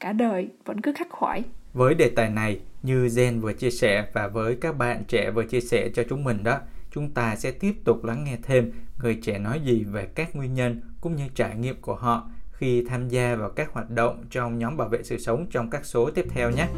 cả 0.00 0.12
đời 0.12 0.48
vẫn 0.64 0.80
cứ 0.80 0.92
khắc 0.92 1.10
khoải. 1.10 1.42
Với 1.72 1.94
đề 1.94 2.10
tài 2.16 2.30
này 2.30 2.60
như 2.82 3.06
Jen 3.06 3.40
vừa 3.40 3.52
chia 3.52 3.70
sẻ 3.70 4.06
và 4.12 4.28
với 4.28 4.56
các 4.60 4.78
bạn 4.78 5.02
trẻ 5.08 5.30
vừa 5.30 5.44
chia 5.44 5.60
sẻ 5.60 5.88
cho 5.94 6.02
chúng 6.08 6.24
mình 6.24 6.44
đó 6.44 6.58
chúng 6.90 7.14
ta 7.14 7.36
sẽ 7.36 7.50
tiếp 7.50 7.74
tục 7.84 8.04
lắng 8.04 8.24
nghe 8.24 8.38
thêm 8.42 8.72
người 8.98 9.18
trẻ 9.22 9.38
nói 9.38 9.60
gì 9.64 9.84
về 9.84 10.06
các 10.14 10.36
nguyên 10.36 10.54
nhân 10.54 10.80
cũng 11.00 11.16
như 11.16 11.24
trải 11.34 11.56
nghiệm 11.56 11.80
của 11.80 11.94
họ 11.94 12.30
khi 12.52 12.84
tham 12.88 13.08
gia 13.08 13.36
vào 13.36 13.50
các 13.50 13.72
hoạt 13.72 13.90
động 13.90 14.24
trong 14.30 14.58
nhóm 14.58 14.76
bảo 14.76 14.88
vệ 14.88 15.02
sự 15.02 15.18
sống 15.18 15.46
trong 15.50 15.70
các 15.70 15.84
số 15.84 16.10
tiếp 16.10 16.26
theo 16.30 16.50
nhé. 16.50 16.68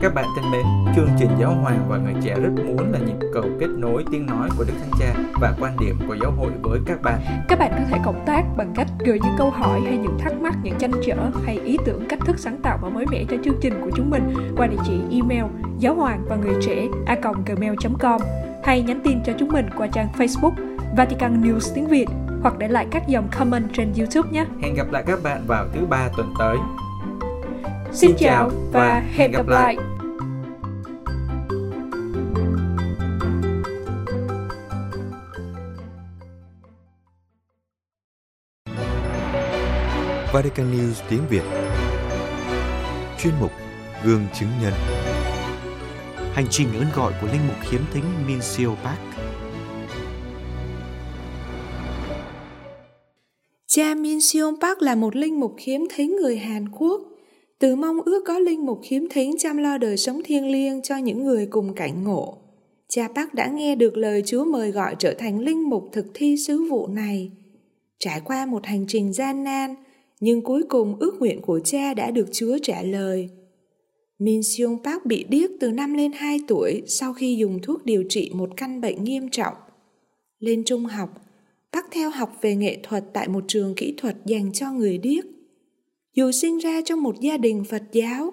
Các 0.00 0.14
bạn 0.14 0.24
thân 0.36 0.50
mến, 0.50 0.66
chương 0.96 1.08
trình 1.18 1.30
Giáo 1.40 1.54
Hoàng 1.54 1.86
và 1.88 1.96
Người 1.96 2.14
Trẻ 2.22 2.34
rất 2.40 2.50
muốn 2.64 2.92
là 2.92 2.98
nhịp 2.98 3.26
cầu 3.34 3.44
kết 3.60 3.66
nối 3.66 4.04
tiếng 4.10 4.26
nói 4.26 4.48
của 4.58 4.64
Đức 4.64 4.74
Thánh 4.80 4.90
Cha 5.00 5.14
và 5.40 5.54
quan 5.60 5.76
điểm 5.80 5.98
của 6.08 6.16
giáo 6.22 6.30
hội 6.30 6.50
với 6.62 6.80
các 6.86 7.02
bạn. 7.02 7.20
Các 7.48 7.58
bạn 7.58 7.72
có 7.72 7.84
thể 7.90 7.98
cộng 8.04 8.24
tác 8.26 8.42
bằng 8.56 8.72
cách 8.74 8.86
gửi 8.98 9.18
những 9.22 9.34
câu 9.38 9.50
hỏi 9.50 9.80
hay 9.80 9.96
những 9.96 10.18
thắc 10.18 10.40
mắc, 10.40 10.54
những 10.62 10.78
tranh 10.78 10.90
trở 11.06 11.16
hay 11.44 11.58
ý 11.64 11.78
tưởng 11.86 12.06
cách 12.08 12.18
thức 12.26 12.38
sáng 12.38 12.56
tạo 12.62 12.78
và 12.82 12.88
mới 12.88 13.06
mẻ 13.10 13.24
cho 13.30 13.36
chương 13.44 13.54
trình 13.60 13.80
của 13.84 13.90
chúng 13.94 14.10
mình 14.10 14.34
qua 14.56 14.66
địa 14.66 14.76
chỉ 14.86 15.00
email 15.10 15.44
giáo 15.78 15.94
hoàng 15.94 16.24
và 16.28 16.36
người 16.36 16.54
trẻ 16.62 16.86
a 17.06 17.16
gmail.com 17.46 18.20
hay 18.64 18.82
nhắn 18.82 19.00
tin 19.04 19.18
cho 19.26 19.32
chúng 19.38 19.48
mình 19.48 19.66
qua 19.76 19.86
trang 19.86 20.08
Facebook 20.18 20.52
Vatican 20.96 21.42
News 21.42 21.74
tiếng 21.74 21.86
Việt 21.86 22.08
hoặc 22.42 22.58
để 22.58 22.68
lại 22.68 22.86
các 22.90 23.08
dòng 23.08 23.28
comment 23.38 23.68
trên 23.72 23.92
YouTube 23.98 24.30
nhé. 24.30 24.44
Hẹn 24.62 24.74
gặp 24.74 24.92
lại 24.92 25.02
các 25.06 25.22
bạn 25.22 25.42
vào 25.46 25.66
thứ 25.72 25.86
ba 25.86 26.08
tuần 26.16 26.34
tới. 26.38 26.56
Xin, 27.92 28.10
chào 28.18 28.50
và 28.72 29.00
hẹn 29.00 29.32
gặp 29.32 29.48
lại. 29.48 29.76
Vatican 40.32 40.72
News 40.72 41.02
tiếng 41.10 41.20
Việt. 41.30 41.42
Chuyên 43.18 43.32
mục 43.40 43.50
Gương 44.04 44.26
chứng 44.34 44.48
nhân. 44.62 44.72
Hành 46.32 46.46
trình 46.50 46.68
ơn 46.78 46.86
gọi 46.94 47.12
của 47.20 47.26
linh 47.26 47.46
mục 47.48 47.56
khiếm 47.60 47.80
thính 47.92 48.04
Min 48.26 48.42
Siêu 48.42 48.76
Park. 48.84 49.00
Cha 53.66 53.94
Min 53.94 54.20
Siêu 54.20 54.52
Park 54.62 54.82
là 54.82 54.94
một 54.94 55.16
linh 55.16 55.40
mục 55.40 55.54
khiếm 55.58 55.80
thính 55.94 56.16
người 56.16 56.38
Hàn 56.38 56.68
Quốc 56.68 57.00
từ 57.60 57.76
mong 57.76 58.00
ước 58.04 58.24
có 58.26 58.38
linh 58.38 58.66
mục 58.66 58.80
khiếm 58.82 59.08
thính 59.08 59.34
chăm 59.38 59.56
lo 59.56 59.78
đời 59.78 59.96
sống 59.96 60.20
thiêng 60.24 60.52
liêng 60.52 60.82
cho 60.82 60.96
những 60.96 61.24
người 61.24 61.46
cùng 61.46 61.74
cảnh 61.74 62.04
ngộ. 62.04 62.38
Cha 62.88 63.08
bác 63.14 63.34
đã 63.34 63.46
nghe 63.46 63.74
được 63.74 63.96
lời 63.96 64.22
Chúa 64.26 64.44
mời 64.44 64.70
gọi 64.70 64.96
trở 64.98 65.14
thành 65.18 65.40
linh 65.40 65.70
mục 65.70 65.88
thực 65.92 66.06
thi 66.14 66.36
sứ 66.36 66.62
vụ 66.70 66.86
này. 66.86 67.30
Trải 67.98 68.20
qua 68.24 68.46
một 68.46 68.66
hành 68.66 68.84
trình 68.88 69.12
gian 69.12 69.44
nan, 69.44 69.74
nhưng 70.20 70.42
cuối 70.42 70.62
cùng 70.68 70.96
ước 71.00 71.14
nguyện 71.18 71.40
của 71.42 71.60
cha 71.64 71.94
đã 71.94 72.10
được 72.10 72.28
Chúa 72.32 72.58
trả 72.62 72.82
lời. 72.82 73.28
Min 74.18 74.42
Seung 74.42 74.78
Park 74.84 75.06
bị 75.06 75.24
điếc 75.28 75.50
từ 75.60 75.70
năm 75.70 75.94
lên 75.94 76.12
2 76.12 76.40
tuổi 76.48 76.82
sau 76.86 77.12
khi 77.12 77.36
dùng 77.36 77.58
thuốc 77.62 77.84
điều 77.84 78.04
trị 78.08 78.30
một 78.34 78.50
căn 78.56 78.80
bệnh 78.80 79.04
nghiêm 79.04 79.28
trọng. 79.28 79.54
Lên 80.38 80.62
trung 80.66 80.86
học, 80.86 81.10
Park 81.72 81.86
theo 81.90 82.10
học 82.10 82.38
về 82.40 82.56
nghệ 82.56 82.78
thuật 82.82 83.04
tại 83.12 83.28
một 83.28 83.44
trường 83.48 83.74
kỹ 83.74 83.94
thuật 83.96 84.16
dành 84.26 84.52
cho 84.52 84.72
người 84.72 84.98
điếc. 84.98 85.24
Dù 86.14 86.30
sinh 86.32 86.58
ra 86.58 86.80
trong 86.84 87.02
một 87.02 87.20
gia 87.20 87.36
đình 87.36 87.64
Phật 87.64 87.82
giáo, 87.92 88.32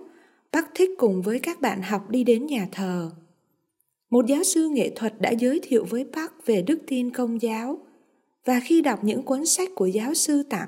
bác 0.51 0.75
thích 0.75 0.89
cùng 0.97 1.21
với 1.21 1.39
các 1.39 1.61
bạn 1.61 1.81
học 1.81 2.09
đi 2.09 2.23
đến 2.23 2.45
nhà 2.45 2.67
thờ. 2.71 3.11
Một 4.09 4.25
giáo 4.27 4.43
sư 4.43 4.69
nghệ 4.69 4.91
thuật 4.95 5.21
đã 5.21 5.31
giới 5.31 5.59
thiệu 5.63 5.85
với 5.89 6.03
bác 6.03 6.45
về 6.45 6.61
đức 6.61 6.79
tin 6.87 7.11
công 7.11 7.41
giáo 7.41 7.77
và 8.45 8.61
khi 8.63 8.81
đọc 8.81 9.03
những 9.03 9.23
cuốn 9.23 9.45
sách 9.45 9.69
của 9.75 9.85
giáo 9.85 10.13
sư 10.13 10.43
tặng, 10.49 10.67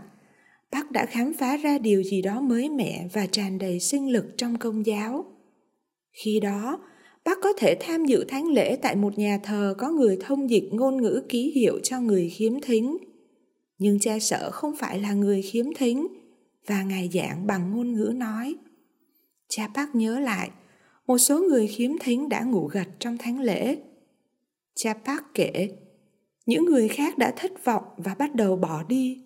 bác 0.71 0.91
đã 0.91 1.05
khám 1.05 1.33
phá 1.33 1.57
ra 1.57 1.77
điều 1.77 2.03
gì 2.03 2.21
đó 2.21 2.41
mới 2.41 2.69
mẻ 2.69 3.07
và 3.13 3.25
tràn 3.25 3.57
đầy 3.57 3.79
sinh 3.79 4.11
lực 4.11 4.25
trong 4.37 4.57
công 4.57 4.85
giáo. 4.85 5.25
Khi 6.23 6.39
đó, 6.39 6.79
bác 7.25 7.37
có 7.41 7.53
thể 7.57 7.77
tham 7.79 8.05
dự 8.05 8.23
thánh 8.27 8.47
lễ 8.47 8.75
tại 8.81 8.95
một 8.95 9.17
nhà 9.17 9.39
thờ 9.43 9.75
có 9.77 9.91
người 9.91 10.17
thông 10.21 10.49
dịch 10.49 10.69
ngôn 10.71 11.01
ngữ 11.01 11.21
ký 11.29 11.51
hiệu 11.55 11.79
cho 11.83 12.01
người 12.01 12.29
khiếm 12.29 12.61
thính. 12.61 12.97
Nhưng 13.77 13.99
cha 13.99 14.19
sợ 14.19 14.51
không 14.51 14.75
phải 14.75 14.99
là 14.99 15.13
người 15.13 15.41
khiếm 15.41 15.65
thính 15.73 16.07
và 16.69 16.83
ngài 16.83 17.09
giảng 17.13 17.47
bằng 17.47 17.71
ngôn 17.71 17.93
ngữ 17.93 18.13
nói. 18.15 18.55
Cha 19.49 19.67
bác 19.67 19.95
nhớ 19.95 20.19
lại, 20.19 20.51
một 21.07 21.17
số 21.17 21.41
người 21.41 21.67
khiếm 21.67 21.91
thính 21.99 22.29
đã 22.29 22.43
ngủ 22.43 22.67
gật 22.67 22.87
trong 22.99 23.17
thánh 23.17 23.39
lễ. 23.39 23.77
Cha 24.75 24.93
bác 25.05 25.33
kể, 25.33 25.69
những 26.45 26.65
người 26.65 26.87
khác 26.87 27.17
đã 27.17 27.33
thất 27.37 27.65
vọng 27.65 27.83
và 27.97 28.15
bắt 28.15 28.35
đầu 28.35 28.55
bỏ 28.55 28.83
đi 28.83 29.23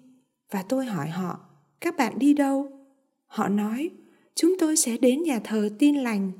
và 0.52 0.64
tôi 0.70 0.86
hỏi 0.86 1.08
họ 1.08 1.40
các 1.82 1.98
bạn 1.98 2.20
đi 2.20 2.34
đâu 2.34 2.72
họ 3.26 3.48
nói 3.48 3.90
chúng 4.36 4.56
tôi 4.60 4.78
sẽ 4.78 4.98
đến 4.98 5.24
nhà 5.24 5.40
thờ 5.44 5.70
tin 5.80 5.96
lành 5.96 6.32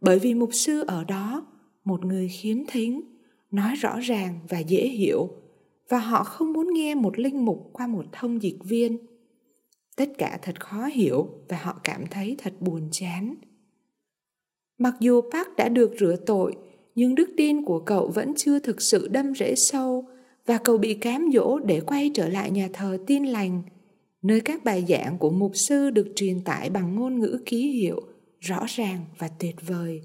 bởi 0.00 0.18
vì 0.18 0.34
mục 0.34 0.50
sư 0.52 0.84
ở 0.86 1.04
đó 1.04 1.46
một 1.84 2.04
người 2.04 2.28
khiếm 2.28 2.58
thính 2.66 3.00
nói 3.50 3.74
rõ 3.74 3.98
ràng 4.00 4.40
và 4.48 4.58
dễ 4.58 4.88
hiểu 4.88 5.28
và 5.88 5.98
họ 5.98 6.24
không 6.24 6.52
muốn 6.52 6.74
nghe 6.74 6.94
một 6.94 7.18
linh 7.18 7.44
mục 7.44 7.70
qua 7.72 7.86
một 7.86 8.04
thông 8.12 8.42
dịch 8.42 8.58
viên 8.64 8.98
tất 10.00 10.10
cả 10.18 10.38
thật 10.42 10.60
khó 10.60 10.84
hiểu 10.84 11.28
và 11.48 11.56
họ 11.62 11.80
cảm 11.84 12.04
thấy 12.10 12.36
thật 12.38 12.52
buồn 12.60 12.88
chán 12.92 13.34
mặc 14.78 14.94
dù 15.00 15.20
park 15.32 15.56
đã 15.56 15.68
được 15.68 15.92
rửa 16.00 16.16
tội 16.26 16.56
nhưng 16.94 17.14
đức 17.14 17.30
tin 17.36 17.64
của 17.64 17.80
cậu 17.80 18.08
vẫn 18.08 18.34
chưa 18.36 18.58
thực 18.58 18.82
sự 18.82 19.08
đâm 19.08 19.34
rễ 19.34 19.54
sâu 19.54 20.04
và 20.46 20.58
cậu 20.58 20.78
bị 20.78 20.94
cám 20.94 21.30
dỗ 21.34 21.58
để 21.58 21.80
quay 21.80 22.10
trở 22.14 22.28
lại 22.28 22.50
nhà 22.50 22.68
thờ 22.72 22.98
tin 23.06 23.24
lành, 23.24 23.62
nơi 24.22 24.40
các 24.40 24.64
bài 24.64 24.84
giảng 24.88 25.18
của 25.18 25.30
mục 25.30 25.56
sư 25.56 25.90
được 25.90 26.12
truyền 26.16 26.40
tải 26.44 26.70
bằng 26.70 26.94
ngôn 26.94 27.20
ngữ 27.20 27.42
ký 27.46 27.70
hiệu, 27.70 28.02
rõ 28.40 28.64
ràng 28.68 29.04
và 29.18 29.28
tuyệt 29.38 29.56
vời. 29.66 30.02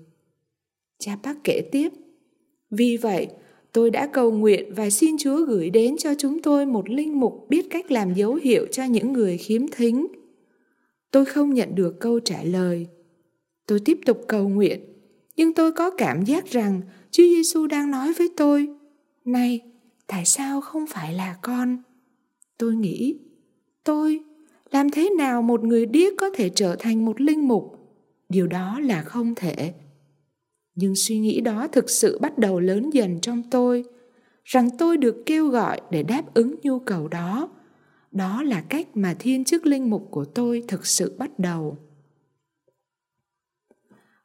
Cha 0.99 1.17
bác 1.23 1.35
kể 1.43 1.61
tiếp, 1.71 1.89
vì 2.69 2.97
vậy, 2.97 3.27
tôi 3.75 3.91
đã 3.91 4.07
cầu 4.07 4.31
nguyện 4.31 4.73
và 4.75 4.89
xin 4.89 5.17
Chúa 5.17 5.45
gửi 5.45 5.69
đến 5.69 5.95
cho 5.97 6.13
chúng 6.17 6.41
tôi 6.41 6.65
một 6.65 6.89
linh 6.89 7.19
mục 7.19 7.45
biết 7.49 7.69
cách 7.69 7.91
làm 7.91 8.13
dấu 8.13 8.35
hiệu 8.35 8.65
cho 8.71 8.83
những 8.83 9.13
người 9.13 9.37
khiếm 9.37 9.67
thính. 9.67 10.07
Tôi 11.11 11.25
không 11.25 11.53
nhận 11.53 11.75
được 11.75 11.99
câu 11.99 12.19
trả 12.19 12.43
lời. 12.43 12.87
Tôi 13.67 13.79
tiếp 13.79 13.99
tục 14.05 14.21
cầu 14.27 14.49
nguyện, 14.49 14.79
nhưng 15.35 15.53
tôi 15.53 15.71
có 15.71 15.89
cảm 15.89 16.25
giác 16.25 16.45
rằng 16.45 16.81
Chúa 17.11 17.23
Giêsu 17.23 17.67
đang 17.67 17.91
nói 17.91 18.13
với 18.13 18.29
tôi: 18.37 18.67
"Này, 19.25 19.61
tại 20.07 20.25
sao 20.25 20.61
không 20.61 20.85
phải 20.87 21.13
là 21.13 21.35
con 21.41 21.77
tôi 22.57 22.75
nghĩ 22.75 23.19
tôi 23.83 24.19
làm 24.71 24.89
thế 24.89 25.09
nào 25.17 25.41
một 25.41 25.63
người 25.63 25.85
điếc 25.85 26.13
có 26.17 26.29
thể 26.29 26.49
trở 26.49 26.75
thành 26.79 27.05
một 27.05 27.21
linh 27.21 27.47
mục 27.47 27.79
điều 28.29 28.47
đó 28.47 28.79
là 28.79 29.01
không 29.01 29.35
thể 29.35 29.73
nhưng 30.75 30.95
suy 30.95 31.19
nghĩ 31.19 31.41
đó 31.41 31.67
thực 31.67 31.89
sự 31.89 32.19
bắt 32.19 32.37
đầu 32.37 32.59
lớn 32.59 32.89
dần 32.89 33.19
trong 33.21 33.43
tôi 33.51 33.85
rằng 34.45 34.69
tôi 34.77 34.97
được 34.97 35.23
kêu 35.25 35.47
gọi 35.47 35.81
để 35.91 36.03
đáp 36.03 36.33
ứng 36.33 36.55
nhu 36.63 36.79
cầu 36.79 37.07
đó. 37.07 37.49
Đó 38.11 38.43
là 38.43 38.63
cách 38.69 38.87
mà 38.93 39.15
thiên 39.19 39.43
chức 39.43 39.65
linh 39.65 39.89
mục 39.89 40.07
của 40.11 40.25
tôi 40.25 40.63
thực 40.67 40.85
sự 40.85 41.15
bắt 41.17 41.39
đầu. 41.39 41.77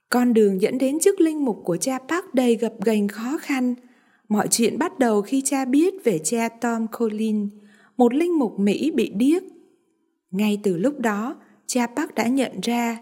Con 0.09 0.35
đường 0.35 0.61
dẫn 0.61 0.79
đến 0.79 1.01
chức 1.01 1.20
linh 1.20 1.45
mục 1.45 1.61
của 1.64 1.77
cha 1.77 1.99
Park 2.09 2.35
đầy 2.35 2.57
gập 2.57 2.74
ghềnh 2.85 3.09
khó 3.09 3.39
khăn. 3.41 3.74
Mọi 4.29 4.49
chuyện 4.51 4.79
bắt 4.79 4.99
đầu 4.99 5.22
khi 5.22 5.43
cha 5.45 5.64
biết 5.64 5.95
về 6.05 6.18
cha 6.18 6.49
Tom 6.49 6.87
Collin, 6.99 7.49
một 7.97 8.14
linh 8.14 8.39
mục 8.39 8.59
Mỹ 8.59 8.91
bị 8.91 9.12
điếc. 9.14 9.43
Ngay 10.31 10.61
từ 10.62 10.79
lúc 10.79 10.99
đó, 10.99 11.37
cha 11.66 11.87
Park 11.87 12.14
đã 12.14 12.27
nhận 12.29 12.61
ra 12.62 12.99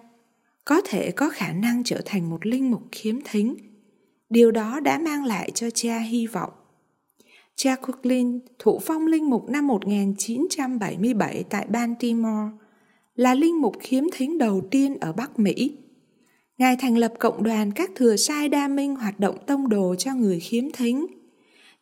có 0.69 0.81
thể 0.85 1.11
có 1.11 1.29
khả 1.29 1.53
năng 1.53 1.85
trở 1.85 2.01
thành 2.05 2.31
một 2.31 2.47
linh 2.47 2.71
mục 2.71 2.83
khiếm 2.93 3.17
thính. 3.25 3.57
Điều 4.31 4.51
đó 4.51 4.81
đã 4.81 4.99
mang 4.99 5.25
lại 5.25 5.51
cho 5.55 5.71
cha 5.71 5.99
hy 5.99 6.27
vọng. 6.27 6.51
Cha 7.57 7.77
Cooklin 7.77 8.41
thụ 8.59 8.81
phong 8.85 9.07
linh 9.07 9.31
mục 9.31 9.49
năm 9.49 9.67
1977 9.67 11.45
tại 11.51 11.67
Baltimore, 11.67 12.51
là 13.17 13.35
linh 13.35 13.61
mục 13.61 13.77
khiếm 13.81 14.05
thính 14.13 14.39
đầu 14.39 14.61
tiên 14.71 14.97
ở 15.01 15.13
Bắc 15.13 15.39
Mỹ. 15.39 15.77
Ngài 16.59 16.77
thành 16.77 16.99
lập 16.99 17.13
cộng 17.19 17.43
đoàn 17.43 17.73
các 17.73 17.91
thừa 17.95 18.17
sai 18.17 18.49
đa 18.49 18.69
minh 18.69 18.97
hoạt 18.97 19.21
động 19.21 19.37
tông 19.47 19.69
đồ 19.69 19.95
cho 19.99 20.15
người 20.15 20.41
khiếm 20.41 20.71
thính. 20.71 21.07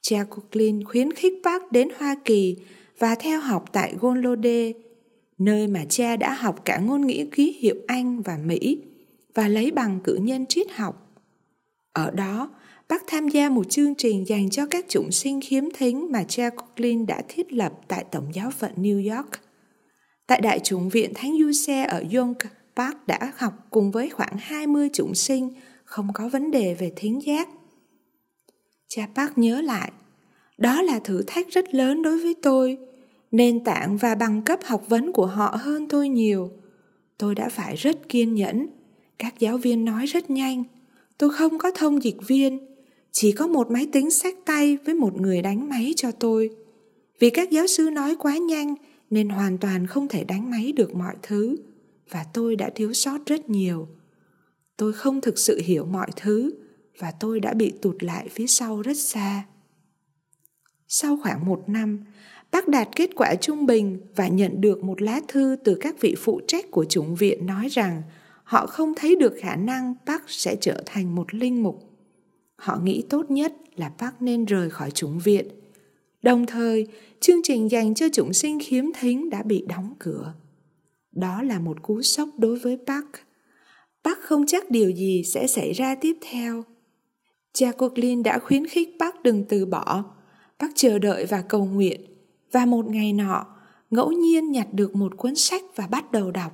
Cha 0.01 0.24
Cooklin 0.30 0.84
khuyến 0.84 1.12
khích 1.12 1.34
bác 1.45 1.72
đến 1.72 1.89
Hoa 1.99 2.16
Kỳ 2.24 2.57
và 2.99 3.14
theo 3.14 3.41
học 3.41 3.64
tại 3.72 3.95
Gonlode, 4.01 4.72
nơi 5.39 5.66
mà 5.66 5.84
cha 5.89 6.16
đã 6.16 6.34
học 6.34 6.64
cả 6.64 6.78
ngôn 6.78 7.07
ngữ 7.07 7.26
ký 7.32 7.57
hiệu 7.61 7.76
Anh 7.87 8.22
và 8.22 8.39
Mỹ 8.45 8.82
và 9.34 9.49
lấy 9.49 9.70
bằng 9.70 10.01
cử 10.05 10.18
nhân 10.22 10.47
triết 10.47 10.66
học. 10.70 11.07
Ở 11.93 12.11
đó, 12.11 12.51
bác 12.89 13.03
tham 13.07 13.28
gia 13.28 13.51
một 13.51 13.70
chương 13.70 13.95
trình 13.95 14.28
dành 14.28 14.51
cho 14.51 14.66
các 14.66 14.84
chủng 14.89 15.12
sinh 15.12 15.41
khiếm 15.41 15.64
thính 15.74 16.12
mà 16.12 16.24
cha 16.24 16.51
Coughlin 16.51 17.07
đã 17.07 17.22
thiết 17.28 17.53
lập 17.53 17.72
tại 17.89 18.05
Tổng 18.12 18.34
giáo 18.34 18.51
phận 18.51 18.72
New 18.76 19.16
York. 19.16 19.30
Tại 20.26 20.41
Đại 20.41 20.61
chủng 20.61 20.89
viện 20.89 21.12
Thánh 21.14 21.32
Du 21.41 21.53
Xe 21.53 21.84
ở 21.84 22.05
York, 22.12 22.39
bác 22.74 23.07
đã 23.07 23.32
học 23.37 23.66
cùng 23.70 23.91
với 23.91 24.11
khoảng 24.11 24.37
20 24.39 24.89
chủng 24.93 25.14
sinh 25.14 25.55
không 25.84 26.09
có 26.14 26.28
vấn 26.28 26.51
đề 26.51 26.74
về 26.74 26.93
thính 26.97 27.22
giác. 27.22 27.49
Cha 28.89 29.09
bác 29.14 29.39
nhớ 29.39 29.61
lại, 29.61 29.93
đó 30.59 30.82
là 30.82 30.99
thử 30.99 31.22
thách 31.26 31.49
rất 31.49 31.74
lớn 31.74 32.03
đối 32.03 32.18
với 32.18 32.34
tôi. 32.43 32.78
Nền 33.31 33.64
tảng 33.64 33.97
và 33.97 34.14
bằng 34.14 34.43
cấp 34.43 34.59
học 34.64 34.85
vấn 34.89 35.12
của 35.12 35.27
họ 35.27 35.57
hơn 35.61 35.89
tôi 35.89 36.09
nhiều. 36.09 36.51
Tôi 37.18 37.35
đã 37.35 37.49
phải 37.49 37.77
rất 37.77 38.09
kiên 38.09 38.35
nhẫn. 38.35 38.66
Các 39.18 39.35
giáo 39.39 39.59
viên 39.59 39.85
nói 39.85 40.07
rất 40.07 40.31
nhanh. 40.31 40.64
Tôi 41.18 41.31
không 41.31 41.59
có 41.59 41.70
thông 41.70 42.03
dịch 42.03 42.16
viên 42.27 42.59
chỉ 43.12 43.33
có 43.33 43.47
một 43.47 43.70
máy 43.70 43.87
tính 43.93 44.11
sách 44.11 44.35
tay 44.45 44.77
với 44.85 44.95
một 44.95 45.20
người 45.20 45.43
đánh 45.43 45.68
máy 45.68 45.93
cho 45.97 46.11
tôi. 46.11 46.51
Vì 47.18 47.31
các 47.31 47.51
giáo 47.51 47.66
sư 47.66 47.91
nói 47.91 48.16
quá 48.18 48.37
nhanh 48.37 48.74
nên 49.11 49.29
hoàn 49.29 49.59
toàn 49.59 49.87
không 49.87 50.09
thể 50.09 50.24
đánh 50.24 50.51
máy 50.51 50.72
được 50.72 50.95
mọi 50.95 51.14
thứ 51.22 51.57
và 52.11 52.24
tôi 52.33 52.57
đã 52.57 52.70
thiếu 52.74 52.93
sót 52.93 53.18
rất 53.27 53.51
nhiều. 53.51 53.89
Tôi 54.77 54.93
không 54.93 55.20
thực 55.20 55.39
sự 55.39 55.61
hiểu 55.64 55.85
mọi 55.85 56.09
thứ 56.16 56.55
và 56.99 57.11
tôi 57.11 57.41
đã 57.41 57.55
bị 57.55 57.72
tụt 57.83 58.03
lại 58.03 58.29
phía 58.31 58.47
sau 58.47 58.83
rất 58.83 58.97
xa. 58.97 59.45
Sau 60.89 61.18
khoảng 61.22 61.47
một 61.47 61.68
năm, 61.68 62.05
bác 62.57 62.68
đạt 62.68 62.88
kết 62.96 63.11
quả 63.14 63.34
trung 63.34 63.66
bình 63.66 64.00
và 64.16 64.28
nhận 64.28 64.61
được 64.61 64.84
một 64.84 65.02
lá 65.02 65.20
thư 65.28 65.57
từ 65.64 65.74
các 65.80 66.00
vị 66.00 66.14
phụ 66.18 66.40
trách 66.46 66.70
của 66.70 66.84
chủng 66.84 67.14
viện 67.14 67.46
nói 67.46 67.68
rằng 67.68 68.02
họ 68.44 68.66
không 68.66 68.92
thấy 68.96 69.16
được 69.16 69.34
khả 69.40 69.57
năng 69.57 69.94
bác 70.07 70.22
sẽ 70.26 70.57
trở 70.61 70.82
thành 70.86 71.14
một 71.14 71.34
linh 71.34 71.62
mục 71.62 71.96
họ 72.57 72.78
nghĩ 72.82 73.02
tốt 73.11 73.30
nhất 73.30 73.52
là 73.76 73.92
bác 74.00 74.22
nên 74.22 74.44
rời 74.44 74.70
khỏi 74.70 74.90
chủng 74.90 75.18
viện. 75.18 75.48
Đồng 76.22 76.46
thời, 76.46 76.86
chương 77.20 77.42
trình 77.42 77.70
dành 77.70 77.94
cho 77.94 78.07
chủng 78.12 78.32
sinh 78.32 78.59
khiếm 78.64 78.84
thính 79.00 79.30
đã 79.30 79.42
bị 79.42 79.64
đóng 79.68 79.94
cửa. 79.98 80.34
Đó 81.12 81.42
là 81.42 81.59
một 81.59 81.82
cú 81.82 82.02
sốc 82.02 82.28
đối 82.38 82.59
với 82.59 82.78
bác. 82.86 83.04
Bác 84.04 84.20
không 84.20 84.46
chắc 84.46 84.70
điều 84.70 84.90
gì 84.90 85.22
sẽ 85.24 85.46
xảy 85.46 85.72
ra 85.72 85.94
tiếp 85.94 86.16
theo. 86.30 86.64
Cha 87.52 87.72
Coughlin 87.72 88.22
đã 88.22 88.38
khuyến 88.38 88.66
khích 88.66 88.88
bác 88.98 89.22
đừng 89.22 89.44
từ 89.48 89.66
bỏ. 89.66 90.04
Bác 90.59 90.68
chờ 90.74 90.98
đợi 90.98 91.26
và 91.26 91.42
cầu 91.42 91.64
nguyện. 91.64 92.15
Và 92.53 92.66
một 92.66 92.86
ngày 92.86 93.12
nọ, 93.12 93.47
ngẫu 93.90 94.12
nhiên 94.12 94.53
nhặt 94.53 94.68
được 94.72 94.97
một 94.97 95.16
cuốn 95.16 95.34
sách 95.34 95.62
và 95.74 95.86
bắt 95.86 96.12
đầu 96.12 96.30
đọc. 96.30 96.53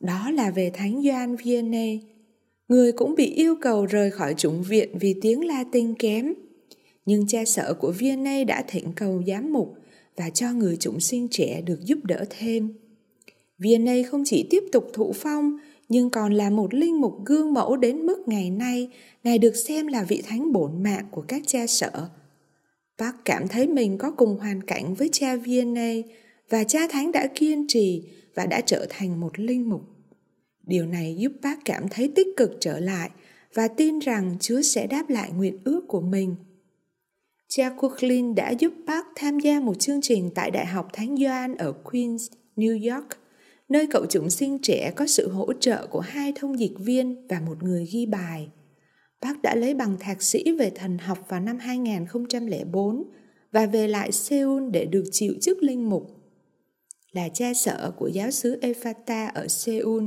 Đó 0.00 0.30
là 0.30 0.50
về 0.50 0.70
Thánh 0.74 1.02
Gioan 1.02 1.36
Vianney, 1.36 2.00
người 2.68 2.92
cũng 2.92 3.14
bị 3.14 3.26
yêu 3.26 3.56
cầu 3.60 3.86
rời 3.86 4.10
khỏi 4.10 4.34
chủng 4.34 4.62
viện 4.62 4.98
vì 5.00 5.14
tiếng 5.22 5.46
Latin 5.46 5.94
kém. 5.94 6.34
Nhưng 7.06 7.26
cha 7.26 7.44
sở 7.44 7.74
của 7.74 7.92
Vianney 7.92 8.44
đã 8.44 8.64
thỉnh 8.68 8.92
cầu 8.96 9.22
giám 9.26 9.52
mục 9.52 9.74
và 10.16 10.30
cho 10.30 10.52
người 10.52 10.76
chủng 10.76 11.00
sinh 11.00 11.28
trẻ 11.30 11.62
được 11.66 11.80
giúp 11.84 11.98
đỡ 12.04 12.24
thêm. 12.30 12.74
Vianney 13.58 14.02
không 14.02 14.22
chỉ 14.26 14.46
tiếp 14.50 14.64
tục 14.72 14.90
thụ 14.92 15.12
phong, 15.14 15.58
nhưng 15.88 16.10
còn 16.10 16.32
là 16.32 16.50
một 16.50 16.74
linh 16.74 17.00
mục 17.00 17.24
gương 17.24 17.54
mẫu 17.54 17.76
đến 17.76 18.06
mức 18.06 18.28
ngày 18.28 18.50
nay, 18.50 18.90
Ngài 19.24 19.38
được 19.38 19.56
xem 19.56 19.86
là 19.86 20.04
vị 20.08 20.22
thánh 20.26 20.52
bổn 20.52 20.82
mạng 20.82 21.06
của 21.10 21.24
các 21.28 21.42
cha 21.46 21.66
sở. 21.66 22.08
Bác 22.98 23.24
cảm 23.24 23.48
thấy 23.48 23.66
mình 23.66 23.98
có 23.98 24.10
cùng 24.10 24.38
hoàn 24.38 24.62
cảnh 24.62 24.94
với 24.94 25.08
cha 25.12 25.36
Vienna 25.36 25.92
và 26.50 26.64
cha 26.64 26.80
thánh 26.90 27.12
đã 27.12 27.26
kiên 27.34 27.64
trì 27.68 28.04
và 28.34 28.46
đã 28.46 28.60
trở 28.60 28.86
thành 28.90 29.20
một 29.20 29.38
linh 29.38 29.68
mục. 29.68 29.82
Điều 30.66 30.86
này 30.86 31.16
giúp 31.18 31.32
bác 31.42 31.64
cảm 31.64 31.88
thấy 31.90 32.12
tích 32.14 32.28
cực 32.36 32.50
trở 32.60 32.80
lại 32.80 33.10
và 33.54 33.68
tin 33.68 33.98
rằng 33.98 34.36
Chúa 34.40 34.62
sẽ 34.62 34.86
đáp 34.86 35.10
lại 35.10 35.30
nguyện 35.32 35.58
ước 35.64 35.84
của 35.88 36.00
mình. 36.00 36.36
Cha 37.48 37.70
Coughlin 37.70 38.34
đã 38.34 38.50
giúp 38.50 38.72
bác 38.86 39.06
tham 39.16 39.38
gia 39.38 39.60
một 39.60 39.78
chương 39.78 40.00
trình 40.02 40.30
tại 40.34 40.50
Đại 40.50 40.66
học 40.66 40.88
Thánh 40.92 41.16
Gioan 41.16 41.54
ở 41.54 41.72
Queens, 41.72 42.26
New 42.56 42.94
York, 42.94 43.08
nơi 43.68 43.86
cậu 43.90 44.06
chúng 44.06 44.30
sinh 44.30 44.58
trẻ 44.62 44.92
có 44.96 45.06
sự 45.06 45.28
hỗ 45.28 45.52
trợ 45.52 45.86
của 45.86 46.00
hai 46.00 46.32
thông 46.36 46.58
dịch 46.58 46.74
viên 46.78 47.26
và 47.28 47.40
một 47.40 47.62
người 47.62 47.88
ghi 47.92 48.06
bài. 48.06 48.48
Bác 49.24 49.42
đã 49.42 49.54
lấy 49.54 49.74
bằng 49.74 49.96
thạc 50.00 50.22
sĩ 50.22 50.44
về 50.58 50.70
thần 50.70 50.98
học 50.98 51.18
vào 51.28 51.40
năm 51.40 51.58
2004 51.58 53.04
và 53.52 53.66
về 53.66 53.88
lại 53.88 54.12
Seoul 54.12 54.70
để 54.70 54.84
được 54.84 55.04
chịu 55.12 55.34
chức 55.40 55.62
linh 55.62 55.90
mục. 55.90 56.06
Là 57.12 57.28
cha 57.28 57.54
sở 57.54 57.92
của 57.96 58.08
giáo 58.08 58.30
sứ 58.30 58.58
Ephata 58.60 59.26
ở 59.26 59.48
Seoul, 59.48 60.04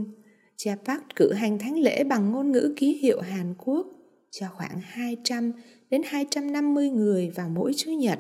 cha 0.58 0.76
Park 0.86 1.04
cử 1.16 1.34
hành 1.34 1.60
thánh 1.60 1.80
lễ 1.80 2.04
bằng 2.04 2.32
ngôn 2.32 2.52
ngữ 2.52 2.74
ký 2.78 2.94
hiệu 3.02 3.22
Hàn 3.22 3.54
Quốc 3.58 3.88
cho 4.32 4.48
khoảng 4.54 4.80
200 4.84 5.52
đến 5.90 6.02
250 6.06 6.90
người 6.90 7.30
vào 7.30 7.50
mỗi 7.50 7.74
Chủ 7.78 7.92
nhật. 7.92 8.20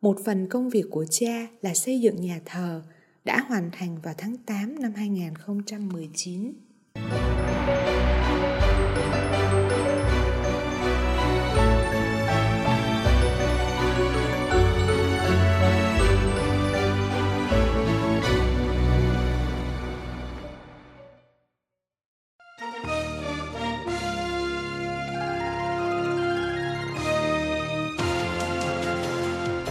Một 0.00 0.16
phần 0.24 0.48
công 0.48 0.70
việc 0.70 0.84
của 0.90 1.06
cha 1.10 1.46
là 1.60 1.74
xây 1.74 2.00
dựng 2.00 2.20
nhà 2.20 2.40
thờ 2.44 2.82
đã 3.24 3.44
hoàn 3.48 3.70
thành 3.72 3.98
vào 4.02 4.14
tháng 4.18 4.36
8 4.46 4.80
năm 4.80 4.92
2019. 4.96 6.67